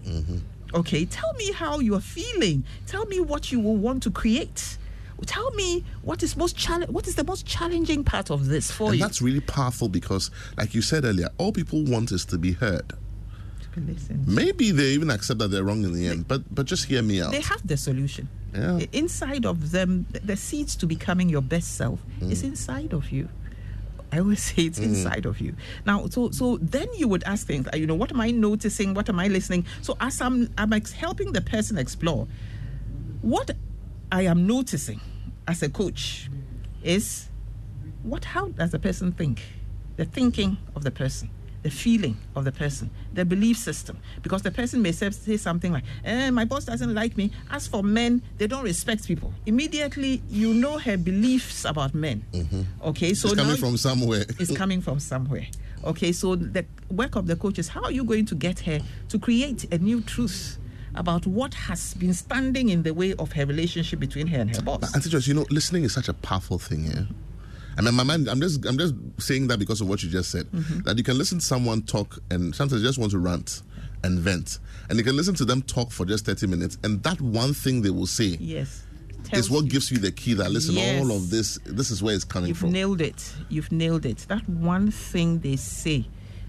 Okay, 0.75 1.05
tell 1.05 1.33
me 1.35 1.53
how 1.53 1.81
you 1.81 1.95
are 1.95 2.01
feeling. 2.01 2.64
Tell 2.87 3.05
me 3.07 3.20
what 3.20 3.53
you 3.53 3.61
will 3.61 3.77
want 3.77 4.03
to 4.05 4.11
create. 4.11 4.79
Tell 5.27 5.51
me 5.53 5.85
what 6.03 6.23
is 6.23 6.37
most 6.37 6.57
challenge. 6.57 6.91
What 6.91 7.07
is 7.07 7.14
the 7.14 7.25
most 7.25 7.47
challenging 7.47 8.03
part 8.05 8.31
of 8.31 8.47
this 8.47 8.70
for 8.70 8.89
and 8.89 8.95
you? 8.97 9.01
that's 9.01 9.23
really 9.23 9.41
powerful 9.41 9.89
because 9.89 10.31
like 10.57 10.75
you 10.75 10.83
said 10.83 11.05
earlier 11.05 11.29
all 11.39 11.53
people 11.53 11.85
want 11.85 12.11
is 12.11 12.25
to 12.25 12.39
be 12.39 12.53
heard 12.53 12.93
Listen. 13.77 14.25
maybe 14.27 14.70
they 14.73 14.89
even 14.89 15.11
accept 15.11 15.39
that 15.39 15.49
they're 15.53 15.62
wrong 15.62 15.85
in 15.85 15.93
the 15.95 16.07
end 16.09 16.27
but 16.27 16.43
but 16.53 16.66
just 16.66 16.87
hear 16.87 17.03
me 17.03 17.23
out 17.23 17.31
They 17.31 17.41
have 17.41 17.64
the 17.66 17.77
solution. 17.77 18.29
Yeah. 18.55 18.81
Inside 18.93 19.47
of 19.47 19.71
them, 19.71 20.07
the 20.13 20.37
seeds 20.37 20.77
to 20.77 20.87
becoming 20.87 21.29
your 21.29 21.43
best 21.43 21.77
self 21.77 22.01
Mm. 22.21 22.31
is 22.31 22.43
inside 22.43 22.93
of 22.93 23.11
you. 23.11 23.29
I 24.13 24.19
always 24.19 24.43
say 24.49 24.65
it's 24.65 24.79
inside 24.79 25.25
of 25.27 25.41
you. 25.41 25.55
Now, 25.87 26.07
so 26.09 26.31
so 26.31 26.59
then 26.61 26.89
you 26.99 27.09
would 27.09 27.25
ask 27.25 27.47
things. 27.47 27.67
You 27.75 27.87
know, 27.87 27.95
what 27.95 28.11
am 28.13 28.21
I 28.21 28.31
noticing? 28.31 28.93
What 28.95 29.09
am 29.09 29.19
I 29.19 29.29
listening? 29.29 29.65
So 29.81 29.97
as 30.01 30.21
I'm 30.21 30.51
I'm 30.59 30.71
helping 30.93 31.33
the 31.33 31.41
person 31.41 31.79
explore, 31.79 32.29
what 33.23 33.51
I 34.11 34.23
am 34.23 34.47
noticing 34.47 35.01
as 35.49 35.63
a 35.63 35.69
coach 35.71 36.29
is 36.85 37.29
what 38.03 38.25
how 38.27 38.49
does 38.49 38.71
the 38.71 38.79
person 38.79 39.13
think? 39.13 39.41
The 39.97 40.05
thinking 40.05 40.59
of 40.75 40.85
the 40.85 40.91
person, 40.91 41.31
the 41.63 41.71
feeling 41.71 42.17
of 42.35 42.45
the 42.45 42.53
person, 42.53 42.91
the 43.13 43.25
belief 43.25 43.57
system. 43.57 43.99
Because 44.23 44.43
the 44.43 44.51
person 44.51 44.83
may 44.83 44.93
say, 44.93 45.11
something 45.37 45.73
like, 45.73 45.85
eh, 46.05 46.31
my 46.31 46.45
boss 46.45 46.65
doesn't 46.65 46.95
like 46.95 47.17
me. 47.17 47.31
As 47.51 47.67
for 47.67 47.83
men, 47.83 48.23
they 48.39 48.47
don't 48.47 48.65
respect 48.65 49.07
people. 49.07 49.33
Immediately 49.47 50.23
you 50.29 50.55
know 50.55 50.79
her 50.79 50.97
beliefs 50.97 51.65
about 51.65 51.95
men. 51.95 52.25
Okay, 52.85 53.15
so 53.15 53.29
it's 53.29 53.37
coming 53.37 53.57
from 53.57 53.77
somewhere 53.77 54.25
it's 54.39 54.57
coming 54.57 54.81
from 54.81 54.99
somewhere. 55.01 55.47
Okay, 55.85 56.13
so 56.13 56.37
the 56.37 56.65
work 56.91 57.17
of 57.17 57.27
the 57.27 57.37
coach 57.37 57.59
is 57.59 57.69
how 57.69 57.83
are 57.83 57.91
you 57.91 58.05
going 58.05 58.27
to 58.27 58.35
get 58.35 58.61
her 58.61 58.81
to 59.09 59.19
create 59.19 59.65
a 59.73 59.79
new 59.79 60.01
truth 60.01 60.59
about 60.95 61.27
what 61.27 61.55
has 61.55 61.95
been 61.95 62.13
standing 62.13 62.69
in 62.69 62.83
the 62.83 62.93
way 62.93 63.15
of 63.15 63.33
her 63.33 63.47
relationship 63.47 63.99
between 63.99 64.27
her 64.27 64.39
and 64.39 64.55
her 64.55 64.63
boss? 64.63 64.81
But 64.81 64.95
Auntie 64.95 65.11
Joyce, 65.11 65.27
you 65.27 65.35
know, 65.35 65.47
listening 65.51 65.85
is 65.85 65.93
such 65.93 66.09
a 66.09 66.15
powerful 66.15 66.59
thing, 66.59 66.85
yeah. 66.85 67.03
I 67.77 67.83
mean, 67.83 67.95
my 67.95 68.03
mind. 68.03 68.29
I'm 68.29 68.41
just, 68.41 68.64
I'm 68.66 68.77
just 68.79 68.95
saying 69.18 69.49
that 69.49 69.59
because 69.59 69.81
of 69.81 69.89
what 69.89 70.03
you 70.03 70.11
just 70.11 70.31
said. 70.31 70.47
Mm-hmm. 70.47 70.81
That 70.81 70.99
you 70.99 71.05
can 71.05 71.16
listen 71.18 71.39
to 71.39 71.45
someone 71.45 71.83
talk, 71.83 72.18
and 72.31 72.55
sometimes 72.55 72.83
you 72.83 72.89
just 72.89 72.99
want 72.99 73.12
to 73.12 73.18
rant 73.18 73.62
and 74.05 74.18
vent, 74.18 74.59
and 74.91 74.99
you 74.99 75.05
can 75.05 75.16
listen 75.16 75.35
to 75.37 75.45
them 75.45 75.62
talk 75.62 75.91
for 75.93 76.05
just 76.05 76.27
30 76.27 76.47
minutes, 76.49 76.77
and 76.85 77.03
that 77.05 77.20
one 77.20 77.55
thing 77.55 77.83
they 77.83 77.91
will 77.91 78.07
say 78.07 78.37
Yes. 78.41 78.85
is 79.33 79.49
what 79.51 79.64
you. 79.64 79.70
gives 79.70 79.91
you 79.91 79.99
the 79.99 80.11
key. 80.11 80.35
That 80.35 80.51
listen, 80.51 80.75
Yes. 80.75 81.01
all 81.01 81.12
of 81.16 81.31
this, 81.31 81.59
this 81.64 81.91
is 81.91 82.03
where 82.03 82.14
it's 82.14 82.25
coming 82.25 82.49
You've 82.49 82.59
from. 82.59 82.73
nailed 82.73 83.01
it. 83.01 83.33
You've 83.49 83.70
nailed 83.73 84.05
it. 84.05 84.27
That 84.29 84.47
one 84.49 84.91
thing 84.91 85.39
they 85.41 85.57
say 85.57 86.07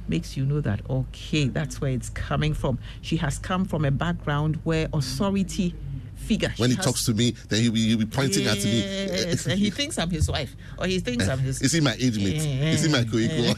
makes 0.08 0.36
you 0.36 0.46
know 0.46 0.60
that 0.62 0.82
okay, 0.90 1.48
that's 1.48 1.80
where 1.80 1.92
it's 1.92 2.10
coming 2.10 2.54
from. 2.54 2.78
She 3.02 3.16
has 3.18 3.38
come 3.40 3.64
from 3.66 3.86
a 3.86 3.92
background 3.92 4.60
where 4.64 4.88
authority 4.92 5.76
figure. 6.24 6.54
when 6.58 6.70
he 6.70 6.76
has- 6.76 6.86
talks 6.86 7.06
to 7.06 7.14
me, 7.14 7.32
then 7.50 7.62
he'll 7.62 7.72
be, 7.72 7.88
he'll 7.88 8.00
be 8.00 8.06
pointing 8.06 8.48
at 8.48 8.64
me. 8.64 8.80
Yes, 8.80 9.46
and 9.46 9.60
he 9.60 9.70
thinks 9.80 9.98
I'm 10.00 10.10
his 10.10 10.30
wife, 10.30 10.56
or 10.80 10.88
he 10.88 11.00
thinks 11.00 11.28
I'm 11.28 11.40
his. 11.40 11.62
Is 11.66 11.72
he 11.72 11.82
my 11.82 11.96
age 12.00 12.18
mate? 12.18 12.42
Is 12.74 12.84
he 12.84 12.92
my 12.92 13.04
co-equal? 13.04 13.56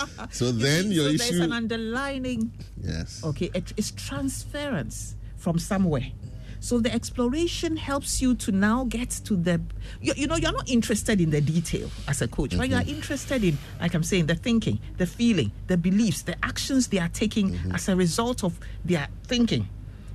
so 0.30 0.52
then 0.52 0.90
your 0.90 1.10
so 1.16 1.16
there's 1.16 1.40
an 1.40 1.52
underlining 1.52 2.52
yes. 2.80 3.22
okay 3.24 3.50
it, 3.54 3.72
it's 3.76 3.90
transference 3.92 5.16
from 5.36 5.58
somewhere 5.58 6.06
so 6.60 6.78
the 6.78 6.92
exploration 6.92 7.76
helps 7.76 8.22
you 8.22 8.34
to 8.36 8.52
now 8.52 8.84
get 8.84 9.10
to 9.10 9.34
the 9.34 9.60
you, 10.00 10.12
you 10.16 10.26
know 10.26 10.36
you're 10.36 10.52
not 10.52 10.68
interested 10.68 11.20
in 11.20 11.30
the 11.30 11.40
detail 11.40 11.90
as 12.08 12.22
a 12.22 12.28
coach 12.28 12.56
but 12.56 12.68
you 12.68 12.76
are 12.76 12.80
mm-hmm. 12.80 12.90
interested 12.90 13.42
in 13.44 13.58
like 13.80 13.94
i'm 13.94 14.02
saying 14.02 14.26
the 14.26 14.34
thinking 14.34 14.78
the 14.98 15.06
feeling 15.06 15.50
the 15.66 15.76
beliefs 15.76 16.22
the 16.22 16.36
actions 16.44 16.88
they 16.88 16.98
are 16.98 17.10
taking 17.10 17.50
mm-hmm. 17.50 17.74
as 17.74 17.88
a 17.88 17.96
result 17.96 18.44
of 18.44 18.58
their 18.84 19.08
thinking 19.24 19.68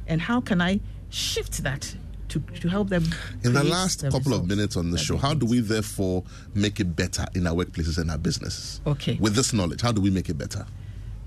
and 0.07 0.21
how 0.21 0.39
can 0.39 0.61
i 0.61 0.79
shift 1.09 1.63
that 1.63 1.95
to, 2.29 2.39
to 2.59 2.67
help 2.67 2.89
them 2.89 3.05
In 3.43 3.53
the 3.53 3.63
last 3.63 4.03
couple 4.09 4.33
of 4.33 4.47
minutes 4.47 4.75
on 4.75 4.91
the 4.91 4.97
show, 4.97 5.15
how 5.17 5.33
do 5.33 5.45
we 5.45 5.61
therefore 5.61 6.23
make 6.53 6.79
it 6.79 6.95
better 6.95 7.25
in 7.33 7.47
our 7.47 7.53
workplaces 7.55 7.97
and 7.97 8.11
our 8.11 8.17
businesses? 8.17 8.81
Okay. 8.85 9.17
With 9.21 9.35
this 9.35 9.53
knowledge, 9.53 9.81
how 9.81 9.91
do 9.93 10.01
we 10.01 10.09
make 10.09 10.29
it 10.29 10.37
better? 10.37 10.65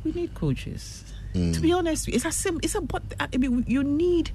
we 0.04 0.12
need 0.12 0.34
coaches 0.34 1.04
To 1.32 1.60
be 1.60 1.72
honest, 1.72 2.08
it's 2.08 2.24
a 2.24 2.32
sim. 2.32 2.58
It's 2.62 2.74
a 2.74 2.80
but. 2.80 3.02
I 3.20 3.36
mean, 3.36 3.64
you 3.68 3.84
need 3.84 4.32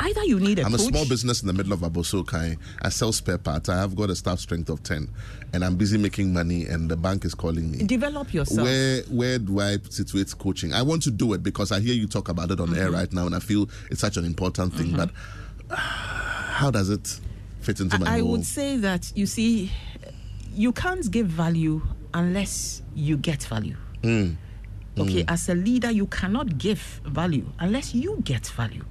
either 0.00 0.22
you 0.24 0.38
need 0.38 0.58
a 0.58 0.64
I'm 0.64 0.72
coach. 0.72 0.80
a 0.80 0.84
small 0.84 1.08
business 1.08 1.40
in 1.40 1.46
the 1.46 1.54
middle 1.54 1.72
of 1.72 1.80
Abossey 1.80 2.22
Okai. 2.22 2.58
I 2.82 2.88
sell 2.90 3.12
spare 3.12 3.38
parts. 3.38 3.70
I 3.70 3.76
have 3.78 3.96
got 3.96 4.10
a 4.10 4.14
staff 4.14 4.40
strength 4.40 4.68
of 4.68 4.82
10 4.82 5.08
and 5.54 5.64
I'm 5.64 5.76
busy 5.76 5.96
making 5.96 6.34
money 6.34 6.66
and 6.66 6.90
the 6.90 6.96
bank 6.98 7.24
is 7.24 7.34
calling 7.34 7.70
me. 7.70 7.78
Develop 7.86 8.34
yourself. 8.34 8.66
Where 8.68 9.02
where 9.04 9.38
do 9.38 9.60
I 9.60 9.78
situate 9.88 10.36
coaching? 10.38 10.74
I 10.74 10.82
want 10.82 11.02
to 11.04 11.10
do 11.10 11.32
it 11.32 11.42
because 11.42 11.72
I 11.72 11.80
hear 11.80 11.94
you 11.94 12.06
talk 12.06 12.28
about 12.28 12.50
it 12.50 12.60
on 12.60 12.76
air 12.76 12.86
Mm-hmm. 12.88 12.94
right 12.94 13.12
now 13.14 13.24
and 13.26 13.34
I 13.34 13.38
feel 13.38 13.70
it's 13.90 14.00
such 14.02 14.18
an 14.18 14.26
important 14.26 14.74
thing. 14.74 14.94
But 14.94 15.10
uh, 15.70 15.76
how 15.76 16.70
does 16.70 16.90
it 16.90 17.20
fit 17.60 17.80
into 17.80 17.98
my 17.98 18.06
I 18.16 18.18
whole- 18.18 18.32
would 18.32 18.44
say 18.44 18.76
that 18.76 19.10
you 19.14 19.24
see, 19.26 19.72
you 20.54 20.72
can't 20.72 21.10
give 21.10 21.26
value 21.28 21.80
unless 22.12 22.82
you 22.94 23.16
get 23.16 23.44
value. 23.44 23.76
Mm. 24.02 24.36
Okay, 24.98 25.24
as 25.26 25.48
a 25.48 25.54
leader, 25.54 25.90
you 25.90 26.06
cannot 26.06 26.56
give 26.58 27.00
value 27.04 27.46
unless 27.58 27.94
you 27.94 28.20
get 28.22 28.46
value. 28.46 28.84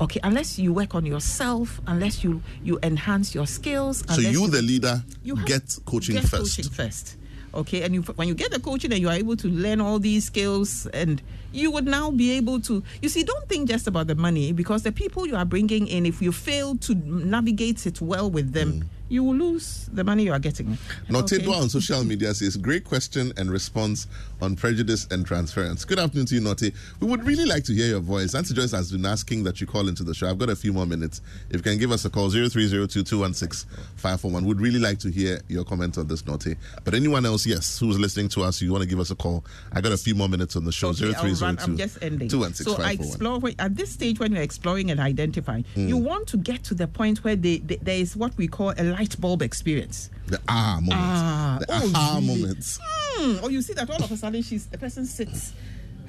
Okay, 0.00 0.20
unless 0.22 0.58
you 0.58 0.72
work 0.72 0.94
on 0.94 1.04
yourself, 1.04 1.80
unless 1.86 2.22
you 2.24 2.40
you 2.62 2.78
enhance 2.82 3.34
your 3.34 3.46
skills. 3.46 4.04
So 4.08 4.20
you, 4.20 4.48
the 4.48 4.62
leader, 4.62 5.02
you 5.24 5.36
get 5.44 5.76
coaching 5.84 6.14
get 6.14 6.24
first. 6.24 6.56
Coaching 6.56 6.70
first. 6.72 7.16
Okay, 7.52 7.82
and 7.82 7.94
you, 7.94 8.02
when 8.02 8.28
you 8.28 8.34
get 8.34 8.52
the 8.52 8.60
coaching 8.60 8.92
and 8.92 9.00
you 9.00 9.08
are 9.08 9.14
able 9.16 9.34
to 9.36 9.48
learn 9.48 9.80
all 9.80 9.98
these 9.98 10.26
skills, 10.26 10.86
and 10.92 11.20
you 11.52 11.70
would 11.72 11.86
now 11.86 12.10
be 12.10 12.30
able 12.32 12.60
to. 12.60 12.82
You 13.02 13.08
see, 13.08 13.22
don't 13.24 13.48
think 13.48 13.68
just 13.68 13.86
about 13.86 14.06
the 14.06 14.14
money 14.14 14.52
because 14.52 14.82
the 14.82 14.92
people 14.92 15.26
you 15.26 15.34
are 15.34 15.46
bringing 15.46 15.88
in, 15.88 16.06
if 16.06 16.22
you 16.22 16.30
fail 16.30 16.76
to 16.76 16.94
navigate 16.94 17.86
it 17.86 18.00
well 18.00 18.30
with 18.30 18.52
them, 18.52 18.72
Mm. 18.82 18.86
You 19.08 19.24
will 19.24 19.34
lose 19.34 19.88
the 19.92 20.04
money 20.04 20.24
you 20.24 20.32
are 20.32 20.38
getting. 20.38 20.76
Notedwa 21.08 21.48
Okay? 21.48 21.60
on 21.60 21.68
social 21.68 22.04
media 22.04 22.34
says, 22.34 22.56
Great 22.56 22.84
question 22.84 23.32
and 23.36 23.50
response 23.50 24.06
on 24.42 24.54
prejudice 24.56 25.06
and 25.10 25.26
transference. 25.26 25.84
Good 25.84 25.98
afternoon 25.98 26.26
to 26.26 26.34
you, 26.34 26.40
Note. 26.40 26.62
We 27.00 27.06
would 27.06 27.24
really 27.24 27.44
like 27.46 27.64
to 27.64 27.72
hear 27.74 27.88
your 27.88 28.00
voice. 28.00 28.34
Auntie 28.34 28.54
Joyce 28.54 28.72
has 28.72 28.92
been 28.92 29.06
asking 29.06 29.44
that 29.44 29.60
you 29.60 29.66
call 29.66 29.88
into 29.88 30.04
the 30.04 30.14
show. 30.14 30.28
I've 30.28 30.38
got 30.38 30.50
a 30.50 30.56
few 30.56 30.72
more 30.72 30.86
minutes. 30.86 31.20
If 31.50 31.56
you 31.56 31.62
can 31.62 31.78
give 31.78 31.90
us 31.90 32.04
a 32.04 32.10
call, 32.10 32.30
0302 32.30 34.46
Would 34.46 34.60
really 34.60 34.78
like 34.78 34.98
to 35.00 35.10
hear 35.10 35.40
your 35.48 35.64
comment 35.64 35.98
on 35.98 36.06
this, 36.06 36.26
Note. 36.26 36.46
But 36.84 36.94
anyone 36.94 37.26
else, 37.26 37.46
yes, 37.46 37.78
who's 37.78 37.98
listening 37.98 38.28
to 38.30 38.42
us, 38.42 38.60
you 38.62 38.70
want 38.72 38.82
to 38.82 38.88
give 38.88 39.00
us 39.00 39.10
a 39.10 39.14
call, 39.16 39.44
I 39.72 39.80
got 39.80 39.92
a 39.92 39.96
few 39.96 40.14
more 40.14 40.28
minutes 40.28 40.56
on 40.56 40.64
the 40.64 40.72
show. 40.72 40.88
Okay, 40.88 41.06
I'll 41.06 41.12
0302 41.34 41.64
I'm 41.64 41.76
just 41.76 41.98
ending. 42.02 42.28
216 42.28 42.76
So 42.76 42.82
I 42.82 42.92
explore 42.92 43.38
when- 43.40 43.54
at 43.58 43.76
this 43.76 43.90
stage 43.90 44.18
when 44.20 44.32
you're 44.32 44.42
exploring 44.42 44.90
and 44.90 45.00
identifying, 45.00 45.64
Hmm. 45.74 45.88
you 45.88 45.96
want 45.96 46.26
to 46.28 46.36
get 46.36 46.62
to 46.64 46.74
the 46.74 46.86
point 46.86 47.24
where 47.24 47.36
they, 47.36 47.58
they, 47.58 47.76
there 47.76 47.98
is 47.98 48.16
what 48.16 48.36
we 48.36 48.46
call 48.48 48.70
a 48.78 48.84
light 48.98 49.20
bulb 49.20 49.42
experience. 49.42 50.10
The 50.26 50.40
ah 50.48 50.78
moments. 50.80 50.94
Ah, 50.96 51.58
the 51.60 51.66
oh, 51.70 52.14
really? 52.14 52.26
moments. 52.26 52.78
Hmm. 52.82 53.44
Or 53.44 53.50
you 53.50 53.62
see 53.62 53.72
that 53.74 53.88
all 53.88 54.02
of 54.02 54.10
a 54.10 54.16
sudden 54.16 54.42
she's 54.42 54.66
the 54.66 54.78
person 54.78 55.06
sits. 55.06 55.52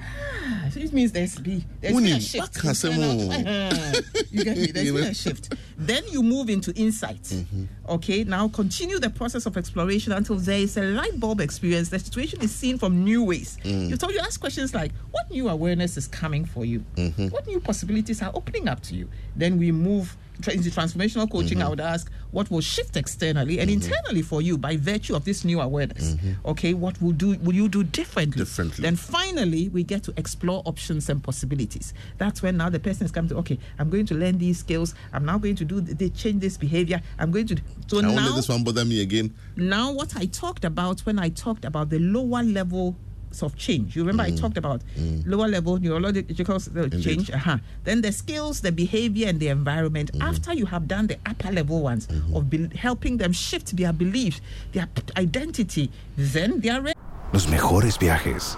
Ah, 0.02 0.68
so 0.72 0.80
it 0.80 0.92
means 0.92 1.12
there's 1.12 1.38
be 1.38 1.64
there's 1.80 1.94
been 1.94 2.06
a 2.06 2.20
shift. 2.20 2.56
you 2.64 4.44
get 4.44 4.56
me? 4.56 4.66
There's 4.72 4.92
been 4.92 5.04
a 5.04 5.14
shift. 5.14 5.54
Then 5.76 6.02
you 6.08 6.22
move 6.22 6.50
into 6.50 6.72
insight. 6.74 7.22
Mm-hmm. 7.22 7.64
Okay, 7.88 8.24
now 8.24 8.48
continue 8.48 8.98
the 8.98 9.10
process 9.10 9.46
of 9.46 9.56
exploration 9.56 10.12
until 10.12 10.36
there 10.36 10.58
is 10.58 10.76
a 10.76 10.82
light 10.82 11.20
bulb 11.20 11.40
experience. 11.40 11.90
The 11.90 11.98
situation 11.98 12.40
is 12.40 12.54
seen 12.54 12.78
from 12.78 13.04
new 13.04 13.22
ways. 13.24 13.58
Mm. 13.64 13.90
You 13.90 13.96
told 13.96 14.12
you 14.12 14.20
ask 14.20 14.40
questions 14.40 14.74
like, 14.74 14.92
what 15.10 15.30
new 15.30 15.48
awareness 15.48 15.96
is 15.96 16.08
coming 16.08 16.44
for 16.44 16.64
you? 16.64 16.82
Mm-hmm. 16.96 17.28
What 17.28 17.46
new 17.46 17.60
possibilities 17.60 18.22
are 18.22 18.32
opening 18.34 18.68
up 18.68 18.80
to 18.84 18.94
you? 18.94 19.08
Then 19.36 19.58
we 19.58 19.70
move 19.70 20.16
tra- 20.40 20.52
into 20.52 20.70
transformational 20.70 21.30
coaching. 21.30 21.58
Mm-hmm. 21.58 21.66
I 21.66 21.70
would 21.70 21.80
ask, 21.80 22.10
what 22.30 22.50
will 22.50 22.60
shift 22.60 22.96
externally 22.96 23.58
and 23.60 23.70
internally 23.70 24.22
for 24.22 24.40
you 24.42 24.56
by 24.56 24.76
virtue 24.76 25.14
of 25.14 25.24
this 25.24 25.44
new 25.44 25.60
awareness? 25.60 26.16
Okay, 26.44 26.74
what 26.74 27.00
will 27.02 27.12
do? 27.12 27.36
Will 27.38 27.54
you 27.54 27.68
do 27.68 27.82
differently? 27.82 28.32
Mm-hmm. 28.32 28.50
Differently. 28.50 28.82
Then 28.82 28.96
finally, 28.96 29.68
we 29.68 29.82
get 29.82 30.02
to 30.04 30.14
explore 30.16 30.62
options 30.64 31.08
and 31.08 31.22
possibilities. 31.22 31.92
That's 32.18 32.42
when 32.42 32.56
now 32.56 32.70
the 32.70 32.80
person 32.80 33.04
is 33.04 33.12
coming 33.12 33.28
to, 33.30 33.36
okay, 33.38 33.58
I'm 33.78 33.90
going 33.90 34.06
to 34.06 34.14
learn 34.14 34.38
these 34.38 34.58
skills. 34.58 34.94
I'm 35.12 35.24
now 35.24 35.38
going 35.38 35.56
to 35.56 35.64
do, 35.64 35.80
they 35.80 36.08
change 36.10 36.40
this 36.40 36.56
behavior. 36.56 37.00
I'm 37.18 37.30
going 37.30 37.46
to. 37.48 37.56
So 37.86 37.98
I 37.98 38.02
now, 38.02 38.26
let 38.26 38.36
this 38.36 38.48
one 38.48 38.64
bother 38.64 38.84
me 38.84 39.02
again. 39.02 39.34
now 39.56 39.92
what 39.92 40.16
I 40.16 40.26
talked 40.26 40.64
about 40.64 41.00
when 41.00 41.18
I 41.18 41.28
talked 41.30 41.64
about 41.64 41.90
the 41.90 41.98
lower 41.98 42.42
level 42.42 42.96
of 43.42 43.56
change. 43.56 43.94
You 43.96 44.02
remember 44.04 44.24
I 44.24 44.30
talked 44.36 44.58
about 44.58 44.82
lower 45.26 45.48
level 45.48 45.78
neurological 45.78 46.56
s- 46.56 46.68
uh, 46.76 46.88
change. 47.00 47.30
Uh-huh. 47.30 47.58
Then 47.84 48.02
the 48.02 48.12
skills, 48.12 48.60
the 48.60 48.72
behavior, 48.72 49.28
and 49.28 49.38
the 49.38 49.48
environment. 49.48 50.10
After 50.20 50.52
you 50.52 50.66
have 50.66 50.86
done 50.88 51.06
the 51.06 51.18
upper 51.26 51.52
level 51.52 51.80
ones 51.82 52.08
of 52.34 52.50
be- 52.50 52.68
helping 52.76 53.18
them 53.18 53.32
shift 53.32 53.76
their 53.76 53.92
beliefs, 53.92 54.40
their 54.72 54.86
p- 54.86 55.02
identity, 55.16 55.90
then 56.16 56.60
they 56.60 56.70
are 56.70 56.80
ready. 56.82 56.98
Los 57.32 57.46
mejores 57.48 57.98
viajes 57.98 58.56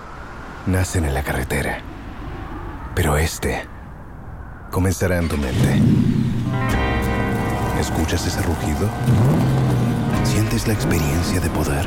nacen 0.67 1.05
en 1.05 1.13
la 1.15 1.23
carretera. 1.23 1.81
Pero 2.95 3.17
este 3.17 3.63
comenzará 4.71 5.19
en 5.19 5.29
tu 5.29 5.37
mente. 5.37 5.81
¿Escuchas 7.81 8.27
ese 8.27 8.41
rugido? 8.43 8.89
¿Sientes 10.25 10.67
la 10.69 10.73
experiencia 10.75 11.41
de 11.41 11.51
poder? 11.51 11.87